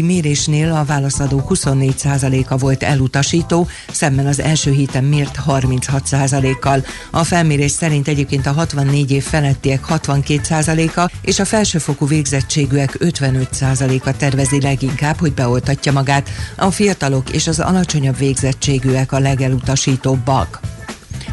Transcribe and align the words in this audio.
mérésnél 0.00 0.72
a 0.72 0.84
válaszadók 0.84 1.46
24%-a 1.54 2.56
volt 2.56 2.82
elutasító, 2.82 3.68
szemben 3.90 4.26
az 4.26 4.40
első 4.40 4.70
héten 4.70 5.04
mért 5.04 5.38
36%-kal. 5.46 6.84
A 7.10 7.24
felmérés 7.24 7.70
szerint 7.70 8.08
egyébként 8.08 8.46
a 8.46 8.52
64 8.52 9.10
év 9.10 9.22
felettiek 9.22 9.84
62%-a 9.88 11.10
és 11.22 11.38
a 11.38 11.44
felsőfokú 11.44 12.06
végzettségűek 12.06 12.96
55%-a 12.98 14.16
tervezi 14.16 14.60
leginkább, 14.60 15.18
hogy 15.18 15.32
beoltatja 15.32 15.92
magát. 15.92 16.28
A 16.56 16.70
fiatalok 16.70 17.30
és 17.30 17.46
az 17.46 17.60
alacsonyabb 17.60 18.18
végzettségűek 18.18 19.12
a 19.12 19.18
legelutasítóbbak. 19.18 20.60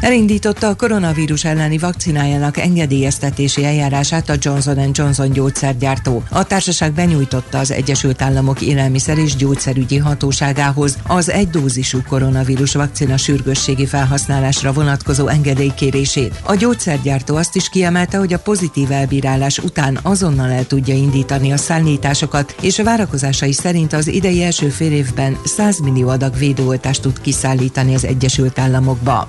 Elindította 0.00 0.68
a 0.68 0.74
koronavírus 0.74 1.44
elleni 1.44 1.78
vakcinájának 1.78 2.56
engedélyeztetési 2.56 3.64
eljárását 3.64 4.28
a 4.28 4.34
Johnson 4.38 4.90
Johnson 4.92 5.32
gyógyszergyártó. 5.32 6.22
A 6.30 6.44
társaság 6.44 6.92
benyújtotta 6.92 7.58
az 7.58 7.70
Egyesült 7.70 8.22
Államok 8.22 8.60
élelmiszer 8.60 9.18
és 9.18 9.36
gyógyszerügyi 9.36 9.98
hatóságához 9.98 10.98
az 11.06 11.30
egydózisú 11.30 11.98
koronavírus 12.08 12.74
vakcina 12.74 13.16
sürgősségi 13.16 13.86
felhasználásra 13.86 14.72
vonatkozó 14.72 15.26
engedélykérését. 15.26 16.40
A 16.42 16.54
gyógyszergyártó 16.54 17.36
azt 17.36 17.56
is 17.56 17.68
kiemelte, 17.68 18.18
hogy 18.18 18.32
a 18.32 18.38
pozitív 18.38 18.92
elbírálás 18.92 19.58
után 19.58 19.98
azonnal 20.02 20.50
el 20.50 20.66
tudja 20.66 20.94
indítani 20.94 21.52
a 21.52 21.56
szállításokat, 21.56 22.54
és 22.60 22.78
a 22.78 22.84
várakozásai 22.84 23.52
szerint 23.52 23.92
az 23.92 24.06
idei 24.06 24.42
első 24.42 24.68
fél 24.68 24.92
évben 24.92 25.36
100 25.44 25.78
millió 25.80 26.08
adag 26.08 26.38
védőoltást 26.38 27.02
tud 27.02 27.20
kiszállítani 27.20 27.94
az 27.94 28.04
Egyesült 28.04 28.58
Államokba. 28.58 29.28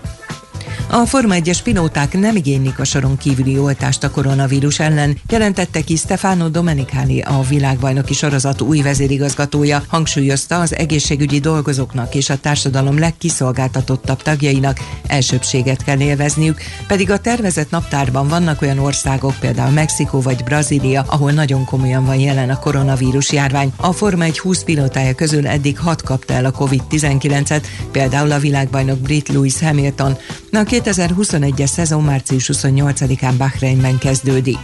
A 0.90 1.06
Forma 1.06 1.36
1-es 1.38 1.60
pilóták 1.64 2.20
nem 2.20 2.36
igénylik 2.36 2.80
a 2.80 2.84
soron 2.84 3.18
kívüli 3.18 3.58
oltást 3.58 4.04
a 4.04 4.12
koronavírus 4.12 4.80
ellen, 4.80 5.18
jelentette 5.30 5.82
ki 5.82 5.96
Stefano 5.96 6.50
Domenicali, 6.50 7.20
a 7.20 7.42
világbajnoki 7.50 8.14
sorozat 8.14 8.62
új 8.62 8.82
vezérigazgatója, 8.82 9.84
hangsúlyozta 9.88 10.60
az 10.60 10.76
egészségügyi 10.76 11.40
dolgozóknak 11.40 12.16
és 12.16 12.30
a 12.30 12.38
társadalom 12.38 13.00
legkiszolgáltatottabb 13.00 14.22
tagjainak 14.22 14.80
elsőbséget 15.08 15.84
kell 15.84 16.00
élvezniük, 16.00 16.62
pedig 16.88 17.12
a 17.12 17.20
tervezett 17.20 17.70
naptárban 17.70 18.28
vannak 18.28 18.62
olyan 18.62 18.80
országok, 18.80 19.34
például 19.40 19.72
Mexikó 19.72 20.22
vagy 20.22 20.44
Brazília, 20.44 21.06
ahol 21.08 21.32
nagyon 21.32 21.66
komolyan 21.66 22.06
van 22.06 22.20
jelen 22.20 22.50
a 22.50 22.60
koronavírus 22.60 23.32
járvány. 23.32 23.74
A 23.76 23.92
Forma 23.92 24.24
1 24.24 24.40
20 24.40 24.64
pilótája 24.64 25.14
közül 25.16 25.48
eddig 25.48 25.80
6 25.80 26.02
kapta 26.02 26.34
el 26.34 26.46
a 26.46 26.52
COVID-19-et, 26.52 27.64
például 27.92 28.32
a 28.32 28.40
világbajnok 28.40 29.00
Brit 29.00 29.28
Lewis 29.28 29.60
Hamilton. 29.60 30.18
A 30.54 30.64
2021-es 30.64 31.66
szezon 31.66 32.04
március 32.04 32.50
28-án 32.54 33.34
Bahreinben 33.38 33.98
kezdődik. 33.98 34.60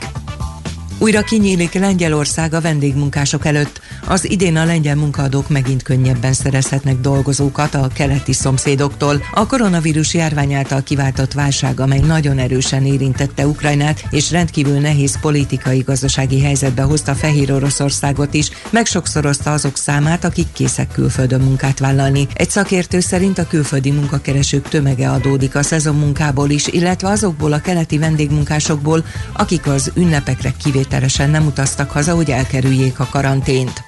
Újra 1.00 1.22
kinyílik 1.22 1.74
Lengyelország 1.74 2.54
a 2.54 2.62
vendégmunkások 2.62 3.46
előtt. 3.46 3.82
Az 4.08 4.30
idén 4.30 4.56
a 4.56 4.66
lengyel 4.66 4.96
munkaadók 4.96 5.50
megint 5.50 5.84
könnyebben 5.84 6.34
szerezhetnek 6.34 7.00
dolgozókat 7.00 7.74
a 7.74 7.90
keleti 7.94 8.34
szomszédoktól. 8.34 9.22
A 9.34 9.48
koronavírus 9.48 10.14
járvány 10.14 10.54
által 10.54 10.84
kiváltott 10.84 11.34
válság, 11.34 11.80
amely 11.80 12.00
nagyon 12.00 12.38
erősen 12.40 12.86
érintette 12.86 13.48
Ukrajnát, 13.48 14.04
és 14.10 14.32
rendkívül 14.32 14.80
nehéz 14.80 15.20
politikai-gazdasági 15.20 16.42
helyzetbe 16.42 16.82
hozta 16.82 17.16
Fehér 17.16 17.52
Oroszországot 17.52 18.34
is, 18.34 18.50
megsokszorozta 18.70 19.54
azok 19.54 19.78
számát, 19.78 20.24
akik 20.24 20.48
készek 20.54 20.92
külföldön 20.92 21.42
munkát 21.42 21.80
vállalni. 21.80 22.28
Egy 22.34 22.50
szakértő 22.50 23.00
szerint 23.00 23.38
a 23.38 23.48
külföldi 23.48 23.92
munkakeresők 23.92 24.70
tömege 24.70 25.10
adódik 25.10 25.56
a 25.56 25.64
szezonmunkából 25.64 26.50
is, 26.50 26.68
illetve 26.68 27.10
azokból 27.10 27.54
a 27.54 27.62
keleti 27.62 27.98
vendégmunkásokból, 27.98 29.06
akik 29.34 29.68
az 29.68 29.92
ünnepekre 29.96 30.54
kivétel 30.64 30.86
kivételesen 30.88 31.30
nem 31.30 31.46
utaztak 31.46 31.92
haza, 31.92 32.16
hogy 32.16 32.32
elkerüljék 32.32 33.00
a 33.00 33.08
karantént. 33.12 33.87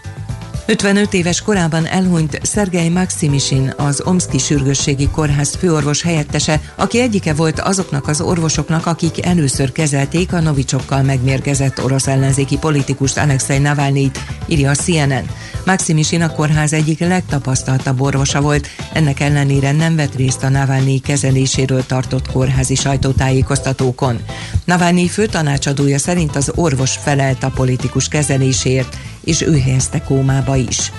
55 0.69 1.13
éves 1.13 1.41
korában 1.41 1.85
elhunyt 1.85 2.39
Szergej 2.43 2.89
Maximisin, 2.89 3.73
az 3.77 4.01
Omszki 4.05 4.37
Sürgősségi 4.37 5.09
Kórház 5.09 5.55
főorvos 5.55 6.01
helyettese, 6.01 6.61
aki 6.75 6.99
egyike 6.99 7.33
volt 7.33 7.59
azoknak 7.59 8.07
az 8.07 8.21
orvosoknak, 8.21 8.85
akik 8.85 9.25
először 9.25 9.71
kezelték 9.71 10.33
a 10.33 10.39
novicsokkal 10.39 11.01
megmérgezett 11.01 11.83
orosz 11.83 12.07
ellenzéki 12.07 12.57
politikust 12.57 13.17
Alexei 13.17 13.57
Navalnyit, 13.57 14.19
írja 14.47 14.69
a 14.69 14.75
CNN. 14.75 15.29
Maximisin 15.65 16.21
a 16.21 16.31
kórház 16.31 16.73
egyik 16.73 16.99
legtapasztaltabb 16.99 18.01
orvosa 18.01 18.41
volt, 18.41 18.67
ennek 18.93 19.19
ellenére 19.19 19.71
nem 19.71 19.95
vett 19.95 20.15
részt 20.15 20.43
a 20.43 20.49
Navalnyi 20.49 20.99
kezeléséről 20.99 21.85
tartott 21.85 22.31
kórházi 22.31 22.75
sajtótájékoztatókon. 22.75 24.19
Navalnyi 24.65 25.07
főtanácsadója 25.07 25.97
szerint 25.97 26.35
az 26.35 26.51
orvos 26.55 26.97
felelt 26.97 27.43
a 27.43 27.51
politikus 27.55 28.07
kezelésért, 28.07 28.97
és 29.23 29.41
ő 29.41 29.59
helyezte 29.59 30.01
kómába 30.01 30.55
is. 30.55 30.91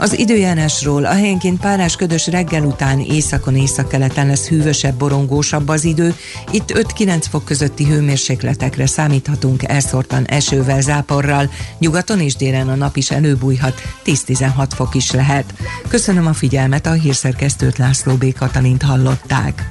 Az 0.00 0.18
időjárásról 0.18 1.04
a 1.04 1.12
helyenként 1.12 1.60
párás 1.60 1.96
ködös 1.96 2.26
reggel 2.26 2.64
után 2.64 3.00
északon 3.00 3.56
északkeleten 3.56 4.26
lesz 4.26 4.48
hűvösebb, 4.48 4.94
borongósabb 4.94 5.68
az 5.68 5.84
idő. 5.84 6.14
Itt 6.50 6.72
5-9 6.98 7.24
fok 7.30 7.44
közötti 7.44 7.84
hőmérsékletekre 7.84 8.86
számíthatunk 8.86 9.62
elszórtan 9.62 10.24
esővel, 10.24 10.80
záporral. 10.80 11.50
Nyugaton 11.78 12.20
és 12.20 12.34
délen 12.34 12.68
a 12.68 12.74
nap 12.74 12.96
is 12.96 13.10
előbújhat, 13.10 13.82
10-16 14.04 14.66
fok 14.74 14.94
is 14.94 15.10
lehet. 15.10 15.54
Köszönöm 15.88 16.26
a 16.26 16.32
figyelmet, 16.32 16.86
a 16.86 16.92
hírszerkesztőt 16.92 17.78
László 17.78 18.14
B. 18.14 18.32
Katalint 18.32 18.82
hallották. 18.82 19.70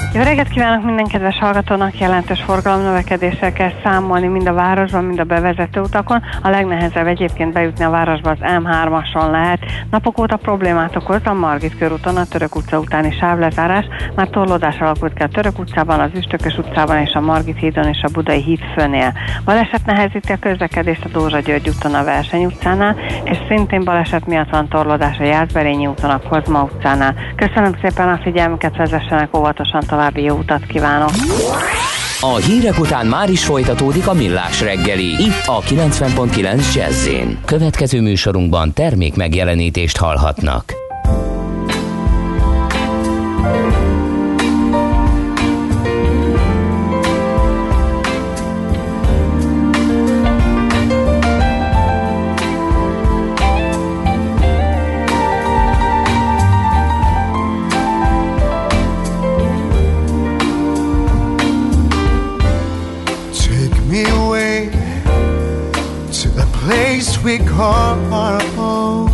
Jó 0.13 0.21
reggelt 0.21 0.47
kívánok 0.47 0.85
minden 0.85 1.05
kedves 1.05 1.37
hallgatónak! 1.37 1.99
Jelentős 1.99 2.41
forgalomnövekedéssel 2.41 3.53
kell 3.53 3.71
számolni 3.83 4.27
mind 4.27 4.47
a 4.47 4.53
városban, 4.53 5.03
mind 5.03 5.19
a 5.19 5.23
bevezető 5.23 5.79
utakon. 5.79 6.21
A 6.41 6.49
legnehezebb 6.49 7.07
egyébként 7.07 7.53
bejutni 7.53 7.83
a 7.83 7.89
városba 7.89 8.29
az 8.29 8.37
M3-ason 8.41 9.31
lehet. 9.31 9.59
Napok 9.91 10.19
óta 10.19 10.35
problémát 10.35 10.95
okoz 10.95 11.21
a 11.23 11.33
Margit 11.33 11.77
körúton, 11.77 12.17
a 12.17 12.25
Török 12.25 12.55
utca 12.55 12.79
utáni 12.79 13.11
sávlezárás. 13.11 13.85
Már 14.15 14.27
torlódás 14.27 14.79
alakult 14.79 15.13
ki 15.13 15.23
a 15.23 15.27
Török 15.27 15.59
utcában, 15.59 15.99
az 15.99 16.09
Üstökös 16.15 16.57
utcában 16.57 16.97
és 16.97 17.13
a 17.13 17.21
Margit 17.21 17.57
hídon 17.57 17.87
és 17.87 18.01
a 18.03 18.11
Budai 18.13 18.41
híd 18.41 18.61
főnél. 18.75 19.13
Baleset 19.45 19.85
nehezíti 19.85 20.31
a 20.31 20.39
közlekedést 20.39 21.05
a 21.05 21.09
Dózsa 21.09 21.39
György 21.39 21.69
úton 21.69 21.93
a 21.93 22.03
Verseny 22.03 22.45
utcánál, 22.45 22.95
és 23.23 23.37
szintén 23.47 23.83
baleset 23.83 24.25
miatt 24.25 24.49
van 24.49 24.67
torlódás 24.67 25.19
a 25.19 25.23
Jászberényi 25.23 25.87
úton 25.87 26.09
a 26.09 26.21
Kozma 26.29 26.63
utcánál. 26.63 27.15
Köszönöm 27.35 27.71
szépen 27.81 28.09
a 28.09 28.19
figyelmüket, 28.23 28.77
vezessenek 28.77 29.37
óvatosan 29.37 29.81
további 30.01 30.23
jó 30.23 30.37
utat 30.37 30.65
kívánok! 30.65 31.09
A 32.21 32.35
hírek 32.35 32.79
után 32.79 33.05
már 33.05 33.29
is 33.29 33.45
folytatódik 33.45 34.07
a 34.07 34.13
millás 34.13 34.61
reggeli. 34.61 35.05
Itt 35.05 35.43
a 35.45 35.61
90.9 35.61 36.73
jazz 36.73 37.09
Következő 37.45 38.01
műsorunkban 38.01 38.73
termék 38.73 39.15
megjelenítést 39.15 39.97
hallhatnak. 39.97 40.73
Our 67.59 68.41
own, 68.57 69.09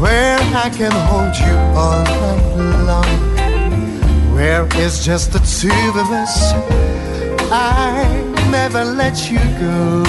where 0.00 0.38
I 0.54 0.70
can 0.70 0.92
hold 0.92 1.34
you 1.36 1.56
all 1.78 2.04
night 2.04 2.84
long, 2.88 4.34
where 4.34 4.66
it's 4.82 5.04
just 5.04 5.32
the 5.32 5.40
two 5.40 6.00
of 6.00 6.10
us. 6.10 6.52
I 7.50 8.04
never 8.50 8.84
let 8.84 9.30
you 9.30 9.38
go. 9.38 10.02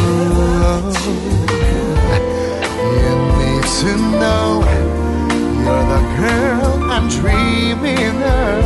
You 3.02 3.14
need 3.40 3.66
to 3.82 3.92
know 4.20 4.64
you're 5.62 5.86
the 5.96 6.02
girl 6.22 6.72
I'm 6.92 7.08
dreaming 7.10 8.24
of. 8.24 8.66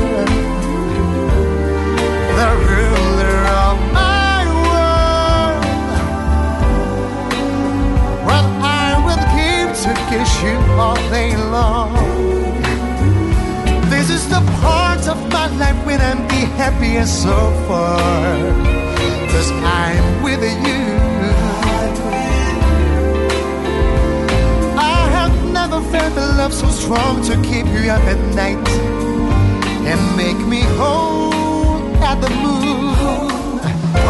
The 2.38 2.50
kiss 10.10 10.32
you 10.44 10.58
all 10.80 10.96
day 11.10 11.36
long. 11.38 11.94
This 13.90 14.10
is 14.10 14.28
the 14.30 14.42
part 14.62 15.08
of 15.08 15.18
my 15.32 15.48
life 15.58 15.80
when 15.86 16.00
I'm 16.02 16.22
the 16.28 16.44
happiest 16.58 17.24
so 17.24 17.38
far. 17.68 18.38
Cause 19.32 19.52
I'm 19.52 20.24
with 20.24 20.44
you. 20.44 20.84
I 24.78 25.10
have 25.18 25.36
never 25.54 25.82
felt 25.92 26.14
a 26.18 26.28
love 26.40 26.54
so 26.54 26.68
strong 26.68 27.22
to 27.24 27.36
keep 27.50 27.66
you 27.68 27.90
up 27.92 28.04
at 28.14 28.20
night. 28.36 28.68
and 29.92 30.18
make 30.18 30.38
me 30.48 30.62
hold 30.78 31.96
at 32.10 32.22
the 32.22 32.30
moon. 32.30 32.94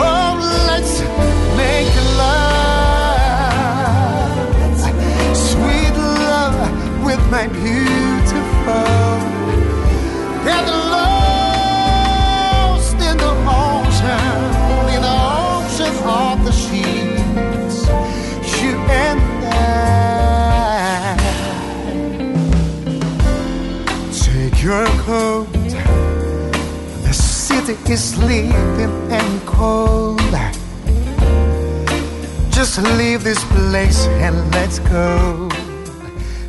Oh, 0.02 0.19
with 7.10 7.26
my 7.32 7.48
beautiful. 7.48 8.84
Get 10.46 10.66
lost 10.94 12.94
in 13.10 13.18
the 13.26 13.34
ocean, 13.66 14.40
in 14.94 15.02
the 15.10 15.18
ocean 15.48 15.96
of 16.06 16.36
the 16.46 16.54
sheets. 16.64 17.78
You 18.62 18.74
and 19.08 19.22
I. 19.44 19.46
Take 24.24 24.58
your 24.62 24.86
coat. 25.08 25.48
The 27.08 27.14
city 27.14 27.76
is 27.92 28.02
sleeping 28.14 28.94
and 29.20 29.32
cold. 29.48 30.34
Just 32.52 32.78
leave 33.00 33.22
this 33.24 33.44
place 33.46 34.06
and 34.26 34.36
let's 34.54 34.78
go. 34.80 35.50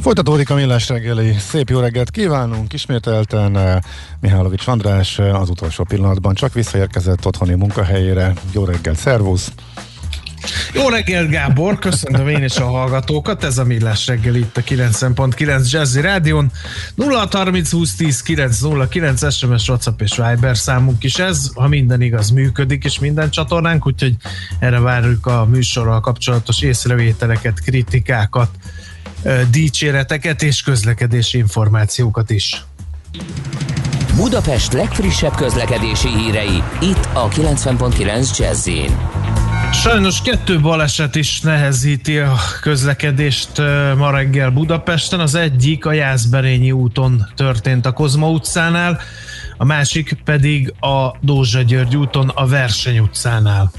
Folytatódik 0.00 0.50
a 0.50 0.54
millás 0.54 0.88
reggeli. 0.88 1.32
Szép 1.38 1.68
jó 1.68 1.80
reggelt 1.80 2.10
kívánunk. 2.10 2.72
Ismételten 2.72 3.56
uh, 3.56 3.74
Mihálovics 4.20 4.66
András 4.66 5.18
uh, 5.18 5.40
az 5.40 5.50
utolsó 5.50 5.84
pillanatban 5.84 6.34
csak 6.34 6.52
visszaérkezett 6.52 7.26
otthoni 7.26 7.54
munkahelyére. 7.54 8.32
Jó 8.52 8.64
reggelt, 8.64 8.98
szervusz! 8.98 9.52
Jó 10.74 10.88
reggelt, 10.88 11.30
Gábor! 11.30 11.78
Köszöntöm 11.78 12.28
én 12.28 12.44
is 12.44 12.56
a 12.56 12.64
hallgatókat. 12.64 13.44
Ez 13.44 13.58
a 13.58 13.64
Millás 13.64 14.06
reggel 14.06 14.34
itt 14.34 14.56
a 14.56 14.60
90.9 14.60 15.70
Jazzy 15.70 16.00
Rádion. 16.00 16.50
0630 16.96 17.70
20 17.70 17.94
10 17.94 18.22
909 18.22 19.34
SMS, 19.34 19.68
WhatsApp 19.68 20.00
és 20.00 20.16
Viber 20.16 20.56
számunk 20.56 21.04
is 21.04 21.18
ez. 21.18 21.50
Ha 21.54 21.68
minden 21.68 22.00
igaz, 22.00 22.30
működik 22.30 22.84
és 22.84 22.98
minden 22.98 23.30
csatornánk, 23.30 23.86
úgyhogy 23.86 24.16
erre 24.58 24.80
várjuk 24.80 25.26
a 25.26 25.44
műsorral 25.44 26.00
kapcsolatos 26.00 26.62
észrevételeket, 26.62 27.60
kritikákat, 27.60 28.50
dicséreteket 29.50 30.42
és 30.42 30.62
közlekedési 30.62 31.38
információkat 31.38 32.30
is. 32.30 32.64
Budapest 34.16 34.72
legfrissebb 34.72 35.34
közlekedési 35.34 36.08
hírei, 36.08 36.62
itt 36.80 37.08
a 37.12 37.28
90.9 37.28 38.38
jazz 38.38 38.68
Sajnos 39.72 40.22
kettő 40.22 40.60
baleset 40.60 41.14
is 41.14 41.40
nehezíti 41.40 42.18
a 42.18 42.36
közlekedést 42.60 43.58
ma 43.96 44.10
reggel 44.10 44.50
Budapesten. 44.50 45.20
Az 45.20 45.34
egyik 45.34 45.86
a 45.86 45.92
Jászberényi 45.92 46.72
úton 46.72 47.26
történt 47.36 47.86
a 47.86 47.92
Kozma 47.92 48.30
utcánál, 48.30 49.00
a 49.56 49.64
másik 49.64 50.18
pedig 50.24 50.74
a 50.80 51.16
Dózsa 51.20 51.62
György 51.62 51.96
úton 51.96 52.28
a 52.28 52.46
Verseny 52.46 52.98
utcánál. 52.98 53.70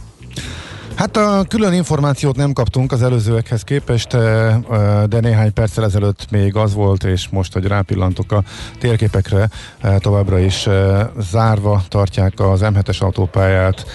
Hát 1.00 1.18
a 1.18 1.44
külön 1.48 1.74
információt 1.74 2.36
nem 2.36 2.54
kaptunk 2.54 2.92
az 2.92 3.02
előzőekhez 3.04 3.64
képest, 3.64 4.14
eh, 4.14 4.56
eh, 4.56 5.04
de 5.04 5.20
néhány 5.20 5.54
perccel 5.54 5.84
ezelőtt 5.84 6.32
még 6.32 6.56
az 6.56 6.74
volt, 6.74 7.04
és 7.04 7.28
most, 7.30 7.54
hogy 7.54 7.66
rápillantok 7.66 8.32
a 8.32 8.44
térképekre, 8.80 9.50
eh, 9.82 9.96
továbbra 10.00 10.40
is 10.40 10.68
zárva 11.32 11.84
tartják 11.88 12.40
az 12.40 12.62
M7-es 12.64 13.00
autópályát 13.00 13.86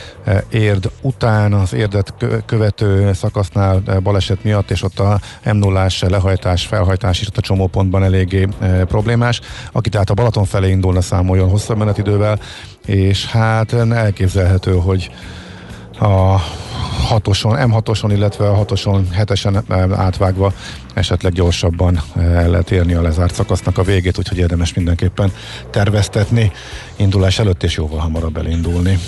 érd 0.49 0.91
után, 1.01 1.53
az 1.53 1.73
érdet 1.73 2.15
követő 2.47 3.13
szakasznál 3.13 3.83
baleset 4.03 4.45
miatt, 4.45 4.71
és 4.71 4.83
ott 4.83 4.99
a 4.99 5.21
m 5.45 5.57
0 5.57 5.87
lehajtás, 6.01 6.67
felhajtás 6.67 7.21
is 7.21 7.29
ott 7.29 7.37
a 7.37 7.41
csomópontban 7.41 8.05
eléggé 8.05 8.49
problémás. 8.87 9.41
Aki 9.73 9.89
tehát 9.89 10.11
a 10.11 10.15
Balaton 10.15 10.45
felé 10.45 10.71
indulna, 10.71 11.01
számoljon 11.01 11.49
hosszabb 11.49 11.79
menetidővel, 11.79 12.41
és 12.87 13.27
hát 13.27 13.73
elképzelhető, 13.73 14.73
hogy 14.73 15.11
a 16.01 16.37
hatoson, 17.09 17.57
M6-oson, 17.59 18.11
illetve 18.13 18.49
a 18.49 18.55
hatoson, 18.55 19.11
hetesen 19.11 19.65
átvágva 19.93 20.53
esetleg 20.95 21.33
gyorsabban 21.33 22.01
el 22.17 22.49
lehet 22.49 22.71
érni 22.71 22.95
a 22.95 23.03
lezárt 23.03 23.35
szakasznak 23.35 23.79
a 23.79 23.83
végét, 23.83 24.19
úgyhogy 24.19 24.39
érdemes 24.39 24.75
mindenképpen 24.75 25.33
terveztetni 25.71 26.53
indulás 26.97 27.39
előtt 27.39 27.63
és 27.63 27.77
jóval 27.77 27.99
hamarabb 27.99 28.37
elindulni. 28.37 28.99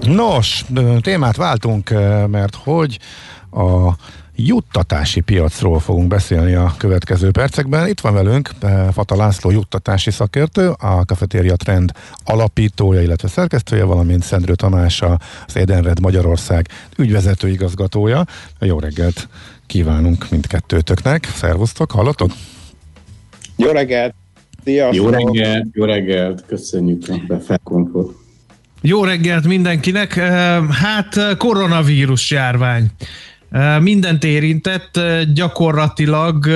Nos, 0.00 0.64
témát 1.00 1.36
váltunk, 1.36 1.90
mert 2.30 2.54
hogy 2.54 2.98
a 3.50 3.92
juttatási 4.36 5.20
piacról 5.20 5.80
fogunk 5.80 6.08
beszélni 6.08 6.54
a 6.54 6.74
következő 6.76 7.30
percekben. 7.30 7.88
Itt 7.88 8.00
van 8.00 8.14
velünk 8.14 8.50
eh, 8.60 8.86
Fata 8.92 9.16
László 9.16 9.50
juttatási 9.50 10.10
szakértő, 10.10 10.68
a 10.68 11.02
Cafeteria 11.06 11.56
Trend 11.56 11.92
alapítója, 12.24 13.02
illetve 13.02 13.28
szerkesztője, 13.28 13.84
valamint 13.84 14.22
Szendrő 14.22 14.54
Tamás, 14.54 15.02
az 15.46 15.56
Edenred 15.56 16.00
Magyarország 16.00 16.68
ügyvezető 16.96 17.48
igazgatója. 17.48 18.24
Jó 18.60 18.78
reggelt 18.78 19.28
kívánunk 19.66 20.26
mindkettőtöknek. 20.30 21.24
Szervusztok, 21.24 21.90
hallottok? 21.90 22.30
Jó 23.56 23.70
reggelt! 23.70 24.14
Sziasztok. 24.64 25.04
Jó 25.04 25.08
reggelt, 25.08 25.66
jó 25.72 25.84
reggelt, 25.84 26.44
köszönjük 26.46 27.02
a 27.28 27.36
felkontot. 27.36 28.16
Jó 28.80 29.04
reggelt 29.04 29.46
mindenkinek! 29.46 30.16
Eh, 30.16 30.64
hát 30.68 31.36
koronavírus 31.36 32.30
járvány. 32.30 32.90
Mindent 33.80 34.24
érintett, 34.24 35.00
gyakorlatilag 35.34 36.46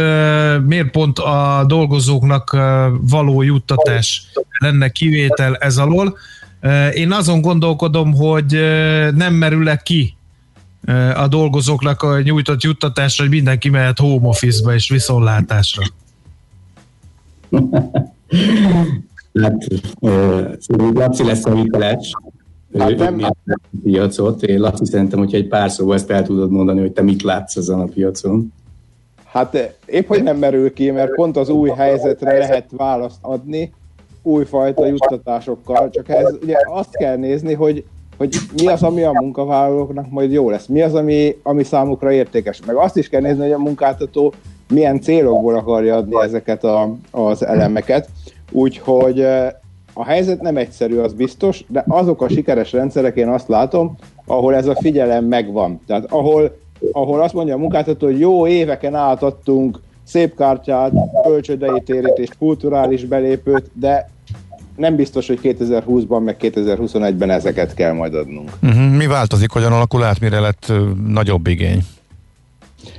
miért 0.67 0.91
pont 0.91 1.19
a 1.19 1.65
dolgozóknak 1.67 2.57
való 3.01 3.43
juttatás 3.43 4.23
lenne 4.59 4.89
kivétel 4.89 5.57
ez 5.57 5.77
alól. 5.77 6.19
Én 6.95 7.13
azon 7.13 7.41
gondolkodom, 7.41 8.15
hogy 8.15 8.53
nem 9.15 9.35
merül 9.35 9.77
ki 9.77 10.15
a 11.15 11.29
dolgozóknak 11.29 12.03
a 12.03 12.21
nyújtott 12.21 12.63
juttatásra, 12.63 13.25
hogy 13.25 13.33
mindenki 13.33 13.69
mehet 13.69 13.99
home 13.99 14.29
office-ba 14.29 14.75
és 14.75 14.89
viszontlátásra. 14.89 15.83
hát, 19.43 19.67
Laci 20.77 21.25
lesz 21.25 21.45
a 21.45 21.55
Mikulás, 21.55 22.13
Hát 22.79 22.97
nem, 22.97 23.19
ő, 23.19 23.25
a 23.25 23.57
piacot. 23.83 24.43
Én 24.43 24.61
Laci 24.61 24.85
szerintem, 24.85 25.19
hogyha 25.19 25.37
egy 25.37 25.49
pár 25.49 25.71
szóval 25.71 25.95
ezt 25.95 26.11
el 26.11 26.23
tudod 26.23 26.51
mondani, 26.51 26.81
hogy 26.81 26.93
te 26.93 27.03
mit 27.03 27.23
látsz 27.23 27.57
ezen 27.57 27.81
a 27.81 27.85
piacon. 27.85 28.53
Hát 29.25 29.77
épp, 29.87 30.07
hogy 30.07 30.23
nem 30.23 30.37
merül 30.37 30.73
ki, 30.73 30.91
mert 30.91 31.15
pont 31.15 31.37
az 31.37 31.49
új 31.49 31.69
helyzetre 31.69 32.39
lehet 32.39 32.67
választ 32.77 33.19
adni 33.21 33.73
újfajta 34.23 34.87
juttatásokkal, 34.87 35.91
csak 35.91 36.09
ez 36.09 36.35
ugye 36.43 36.57
azt 36.65 36.97
kell 36.97 37.17
nézni, 37.17 37.55
hogy, 37.55 37.85
hogy 38.17 38.37
mi 38.57 38.67
az, 38.67 38.83
ami 38.83 39.03
a 39.03 39.13
munkavállalóknak 39.13 40.11
majd 40.11 40.33
jó 40.33 40.51
lesz, 40.51 40.67
mi 40.67 40.83
az, 40.83 40.95
ami, 40.95 41.37
ami 41.43 41.65
számukra 41.65 42.13
értékes. 42.13 42.61
Meg 42.67 42.77
azt 42.77 42.97
is 42.97 43.09
kell 43.09 43.21
nézni, 43.21 43.43
hogy 43.43 43.53
a 43.53 43.59
munkáltató 43.59 44.33
milyen 44.69 45.01
célokból 45.01 45.55
akarja 45.55 45.97
adni 45.97 46.23
ezeket 46.23 46.65
a, 46.65 46.95
az 47.11 47.45
elemeket. 47.45 48.09
Úgyhogy 48.51 49.27
a 50.01 50.05
helyzet 50.05 50.41
nem 50.41 50.57
egyszerű, 50.57 50.99
az 50.99 51.13
biztos, 51.13 51.65
de 51.69 51.85
azok 51.89 52.23
a 52.23 52.29
sikeres 52.29 52.73
rendszerek, 52.73 53.17
én 53.17 53.29
azt 53.29 53.49
látom, 53.49 53.97
ahol 54.27 54.55
ez 54.55 54.67
a 54.67 54.77
figyelem 54.81 55.25
megvan. 55.25 55.81
Tehát 55.87 56.05
ahol, 56.11 56.57
ahol 56.93 57.23
azt 57.23 57.35
mondja 57.35 57.55
a 57.55 57.59
munkáltató, 57.59 58.07
hogy 58.07 58.19
jó 58.19 58.47
éveken 58.47 58.95
átadtunk 58.95 59.81
szép 60.05 60.37
kártyát, 60.37 60.93
kölcsödei 61.23 61.83
térítést, 61.85 62.39
kulturális 62.39 63.05
belépőt, 63.05 63.71
de 63.73 64.11
nem 64.77 64.97
biztos, 64.97 65.27
hogy 65.27 65.39
2020-ban, 65.43 66.25
meg 66.25 66.37
2021-ben 66.41 67.31
ezeket 67.31 67.75
kell 67.75 67.93
majd 67.93 68.15
adnunk. 68.15 68.51
Uh-huh. 68.63 68.97
Mi 68.97 69.07
változik, 69.07 69.51
hogyan 69.51 69.73
alakul 69.73 70.03
át, 70.03 70.21
mire 70.21 70.41
lett 70.41 70.67
uh, 70.69 70.77
nagyobb 71.07 71.47
igény? 71.47 71.83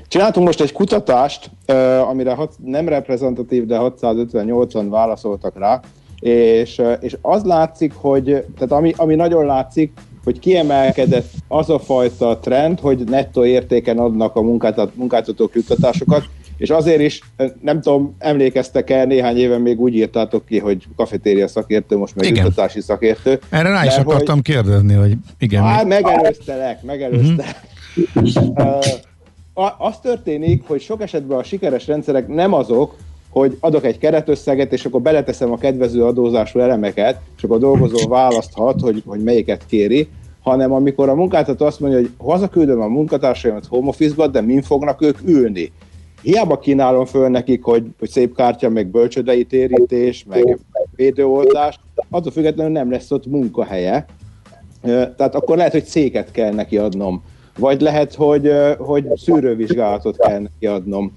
Csináltunk 0.07 0.45
most 0.45 0.61
egy 0.61 0.71
kutatást, 0.71 1.51
uh, 1.67 2.09
amire 2.09 2.33
hat, 2.33 2.53
nem 2.65 2.87
reprezentatív, 2.87 3.65
de 3.65 3.77
658-an 3.79 4.85
válaszoltak 4.89 5.59
rá, 5.59 5.79
és, 6.21 6.81
és 6.99 7.17
az 7.21 7.43
látszik, 7.43 7.93
hogy, 7.93 8.23
tehát 8.25 8.71
ami, 8.71 8.93
ami 8.95 9.15
nagyon 9.15 9.45
látszik, 9.45 9.91
hogy 10.23 10.39
kiemelkedett 10.39 11.31
az 11.47 11.69
a 11.69 11.79
fajta 11.79 12.39
trend, 12.39 12.79
hogy 12.79 13.03
nettó 13.03 13.45
értéken 13.45 13.97
adnak 13.97 14.35
a 14.35 14.41
munkáltat, 14.41 14.95
munkáltatók 14.95 15.55
juttatásokat, 15.55 16.23
és 16.57 16.69
azért 16.69 17.01
is, 17.01 17.21
nem 17.61 17.81
tudom, 17.81 18.15
emlékeztek-e, 18.19 19.05
néhány 19.05 19.37
éven 19.37 19.61
még 19.61 19.79
úgy 19.79 19.95
írtátok 19.95 20.45
ki, 20.45 20.59
hogy 20.59 20.87
kafetéria 20.95 21.47
szakértő, 21.47 21.97
most 21.97 22.15
meg 22.15 22.31
utatási 22.31 22.81
szakértő. 22.81 23.39
Erre 23.49 23.69
rá 23.69 23.85
is 23.85 23.95
akartam 23.95 24.35
hogy, 24.35 24.43
kérdezni, 24.43 24.93
hogy 24.93 25.13
igen. 25.39 25.63
Hát 25.63 25.87
megelőztelek, 25.87 26.83
megelőztelek. 26.83 27.59
Uh-huh. 28.15 28.55
Uh, 29.53 29.85
az 29.87 29.99
történik, 29.99 30.63
hogy 30.67 30.81
sok 30.81 31.01
esetben 31.01 31.37
a 31.37 31.43
sikeres 31.43 31.87
rendszerek 31.87 32.27
nem 32.27 32.53
azok, 32.53 32.95
hogy 33.31 33.57
adok 33.59 33.85
egy 33.85 33.97
keretösszeget, 33.97 34.73
és 34.73 34.85
akkor 34.85 35.01
beleteszem 35.01 35.51
a 35.51 35.57
kedvező 35.57 36.05
adózású 36.05 36.59
elemeket, 36.59 37.19
és 37.37 37.43
akkor 37.43 37.55
a 37.55 37.59
dolgozó 37.59 38.07
választhat, 38.07 38.81
hogy, 38.81 39.03
hogy 39.05 39.23
melyiket 39.23 39.65
kéri, 39.65 40.07
hanem 40.41 40.71
amikor 40.71 41.09
a 41.09 41.15
munkáltató 41.15 41.65
azt 41.65 41.79
mondja, 41.79 41.99
hogy 41.99 42.09
hazaküldöm 42.17 42.81
a 42.81 42.87
munkatársaimat 42.87 43.65
home 43.65 43.87
office 43.87 44.27
de 44.27 44.41
min 44.41 44.61
fognak 44.61 45.01
ők 45.01 45.17
ülni. 45.25 45.71
Hiába 46.21 46.59
kínálom 46.59 47.05
föl 47.05 47.29
nekik, 47.29 47.63
hogy, 47.63 47.85
hogy 47.99 48.09
szép 48.09 48.35
kártya, 48.35 48.69
meg 48.69 48.87
bölcsödei 48.87 49.43
térítés, 49.43 50.25
meg 50.29 50.59
védőoltás, 50.95 51.79
attól 52.09 52.31
függetlenül 52.31 52.71
nem 52.71 52.91
lesz 52.91 53.11
ott 53.11 53.25
munkahelye. 53.25 54.05
Tehát 54.81 55.35
akkor 55.35 55.57
lehet, 55.57 55.71
hogy 55.71 55.83
széket 55.83 56.31
kell 56.31 56.53
neki 56.53 56.77
adnom, 56.77 57.23
vagy 57.57 57.81
lehet, 57.81 58.15
hogy, 58.15 58.51
hogy 58.77 59.05
szűrővizsgálatot 59.15 60.17
kell 60.17 60.39
neki 60.39 60.67
adnom. 60.67 61.13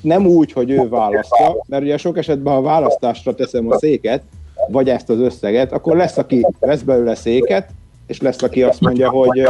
Nem 0.00 0.26
úgy, 0.26 0.52
hogy 0.52 0.70
ő 0.70 0.88
választja, 0.88 1.64
mert 1.66 1.82
ugye 1.82 1.96
sok 1.96 2.18
esetben, 2.18 2.54
ha 2.54 2.60
választásra 2.60 3.34
teszem 3.34 3.70
a 3.70 3.78
széket, 3.78 4.22
vagy 4.68 4.88
ezt 4.88 5.10
az 5.10 5.18
összeget, 5.18 5.72
akkor 5.72 5.96
lesz, 5.96 6.16
aki 6.16 6.46
vesz 6.60 6.80
belőle 6.80 7.14
széket, 7.14 7.70
és 8.06 8.20
lesz, 8.20 8.42
aki 8.42 8.62
azt 8.62 8.80
mondja, 8.80 9.10
hogy 9.10 9.48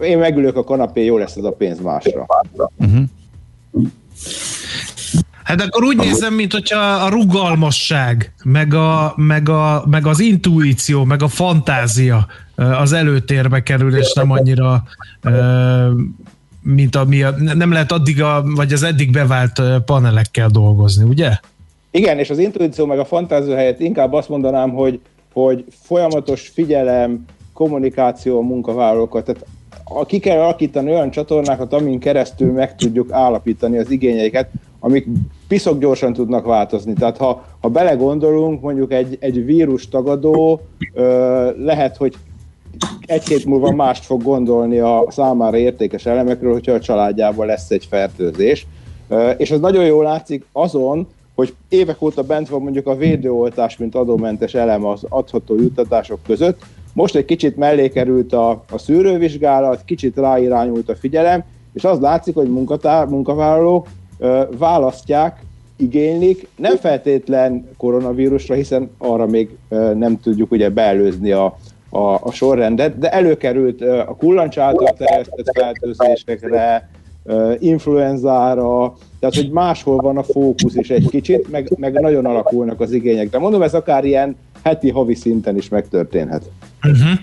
én 0.00 0.18
megülök 0.18 0.56
a 0.56 0.64
kanapé, 0.64 1.04
jó 1.04 1.16
lesz 1.16 1.36
ez 1.36 1.44
a 1.44 1.52
pénz 1.52 1.80
másra. 1.80 2.26
Uh-huh. 2.76 3.02
Hát 5.42 5.60
akkor 5.60 5.84
úgy 5.84 5.96
nézem, 5.96 6.34
mint 6.34 6.52
hogyha 6.52 6.78
a 6.78 7.08
rugalmasság, 7.08 8.32
meg, 8.44 8.74
a, 8.74 9.12
meg, 9.16 9.48
a, 9.48 9.84
meg 9.90 10.06
az 10.06 10.20
intuíció, 10.20 11.04
meg 11.04 11.22
a 11.22 11.28
fantázia 11.28 12.26
az 12.54 12.92
előtérbe 12.92 13.62
kerül, 13.62 13.96
és 13.96 14.12
nem 14.12 14.30
annyira 14.30 14.82
mint 16.74 16.96
ami 16.96 17.22
a, 17.22 17.34
nem 17.54 17.72
lehet 17.72 17.92
addig, 17.92 18.22
a, 18.22 18.44
vagy 18.54 18.72
az 18.72 18.82
eddig 18.82 19.12
bevált 19.12 19.62
panelekkel 19.84 20.48
dolgozni, 20.48 21.04
ugye? 21.04 21.30
Igen, 21.90 22.18
és 22.18 22.30
az 22.30 22.38
intuíció 22.38 22.86
meg 22.86 22.98
a 22.98 23.04
fantázia 23.04 23.56
helyett 23.56 23.80
inkább 23.80 24.12
azt 24.12 24.28
mondanám, 24.28 24.70
hogy, 24.70 25.00
hogy 25.32 25.64
folyamatos 25.82 26.48
figyelem, 26.48 27.24
kommunikáció 27.52 28.38
a 28.38 28.42
munkavállalókat. 28.42 29.24
Tehát 29.24 29.44
ki 30.06 30.18
kell 30.18 30.38
alakítani 30.38 30.90
olyan 30.90 31.10
csatornákat, 31.10 31.72
amin 31.72 31.98
keresztül 31.98 32.52
meg 32.52 32.76
tudjuk 32.76 33.12
állapítani 33.12 33.78
az 33.78 33.90
igényeiket, 33.90 34.50
amik 34.80 35.06
piszok 35.48 35.78
gyorsan 35.78 36.12
tudnak 36.12 36.46
változni. 36.46 36.92
Tehát 36.92 37.16
ha, 37.16 37.44
ha 37.60 37.68
belegondolunk, 37.68 38.60
mondjuk 38.60 38.92
egy, 38.92 39.16
egy 39.20 39.44
vírus 39.44 39.88
tagadó 39.88 40.60
lehet, 41.56 41.96
hogy 41.96 42.14
egy 43.06 43.28
hét 43.28 43.44
múlva 43.44 43.70
mást 43.70 44.04
fog 44.04 44.22
gondolni 44.22 44.78
a 44.78 45.04
számára 45.08 45.56
értékes 45.56 46.06
elemekről, 46.06 46.52
hogyha 46.52 46.72
a 46.72 46.80
családjában 46.80 47.46
lesz 47.46 47.70
egy 47.70 47.86
fertőzés. 47.90 48.66
És 49.36 49.50
ez 49.50 49.60
nagyon 49.60 49.84
jól 49.84 50.04
látszik 50.04 50.44
azon, 50.52 51.06
hogy 51.34 51.54
évek 51.68 52.02
óta 52.02 52.22
bent 52.22 52.48
van 52.48 52.62
mondjuk 52.62 52.86
a 52.86 52.96
védőoltás, 52.96 53.76
mint 53.76 53.94
adómentes 53.94 54.54
elem 54.54 54.84
az 54.84 55.00
adható 55.08 55.54
juttatások 55.54 56.18
között, 56.26 56.62
most 56.92 57.14
egy 57.14 57.24
kicsit 57.24 57.56
mellé 57.56 57.88
került 57.88 58.32
a, 58.32 58.50
a 58.70 58.78
szűrővizsgálat, 58.78 59.84
kicsit 59.84 60.16
ráirányult 60.16 60.88
a 60.88 60.96
figyelem, 60.96 61.44
és 61.72 61.84
az 61.84 62.00
látszik, 62.00 62.34
hogy 62.34 62.50
munkatár, 62.50 63.06
munkavállalók 63.06 63.86
ö, 64.18 64.42
választják, 64.58 65.42
igénylik, 65.76 66.48
nem 66.56 66.76
feltétlen 66.76 67.68
koronavírusra, 67.76 68.54
hiszen 68.54 68.90
arra 68.98 69.26
még 69.26 69.56
ö, 69.68 69.94
nem 69.94 70.20
tudjuk 70.20 70.50
ugye 70.50 70.70
beelőzni 70.70 71.32
a, 71.32 71.58
a, 71.90 71.98
a 71.98 72.32
sorrendet, 72.32 72.98
de 72.98 73.10
előkerült 73.10 73.82
a 73.82 74.16
kullancs 74.18 74.58
által 74.58 74.94
terjesztett 74.98 75.58
fertőzésekre, 75.58 76.88
influenzára, 77.58 78.94
tehát 79.20 79.34
hogy 79.34 79.50
máshol 79.50 79.96
van 79.96 80.16
a 80.16 80.22
fókusz 80.22 80.74
is 80.74 80.88
egy 80.90 81.08
kicsit, 81.10 81.50
meg, 81.50 81.72
meg 81.76 81.92
nagyon 81.92 82.26
alakulnak 82.26 82.80
az 82.80 82.92
igények. 82.92 83.30
De 83.30 83.38
mondom, 83.38 83.62
ez 83.62 83.74
akár 83.74 84.04
ilyen 84.04 84.36
heti-havi 84.62 85.14
szinten 85.14 85.56
is 85.56 85.68
megtörténhet. 85.68 86.50
Uh-huh. 86.82 87.18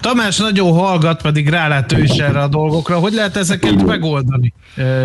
Tamás 0.00 0.38
nagyon 0.38 0.72
hallgat, 0.72 1.22
pedig 1.22 1.48
rálát 1.48 1.92
ő 1.92 2.02
is 2.02 2.18
erre 2.18 2.40
a 2.40 2.48
dolgokra. 2.48 2.98
Hogy 2.98 3.12
lehet 3.12 3.36
ezeket 3.36 3.84
megoldani 3.86 4.52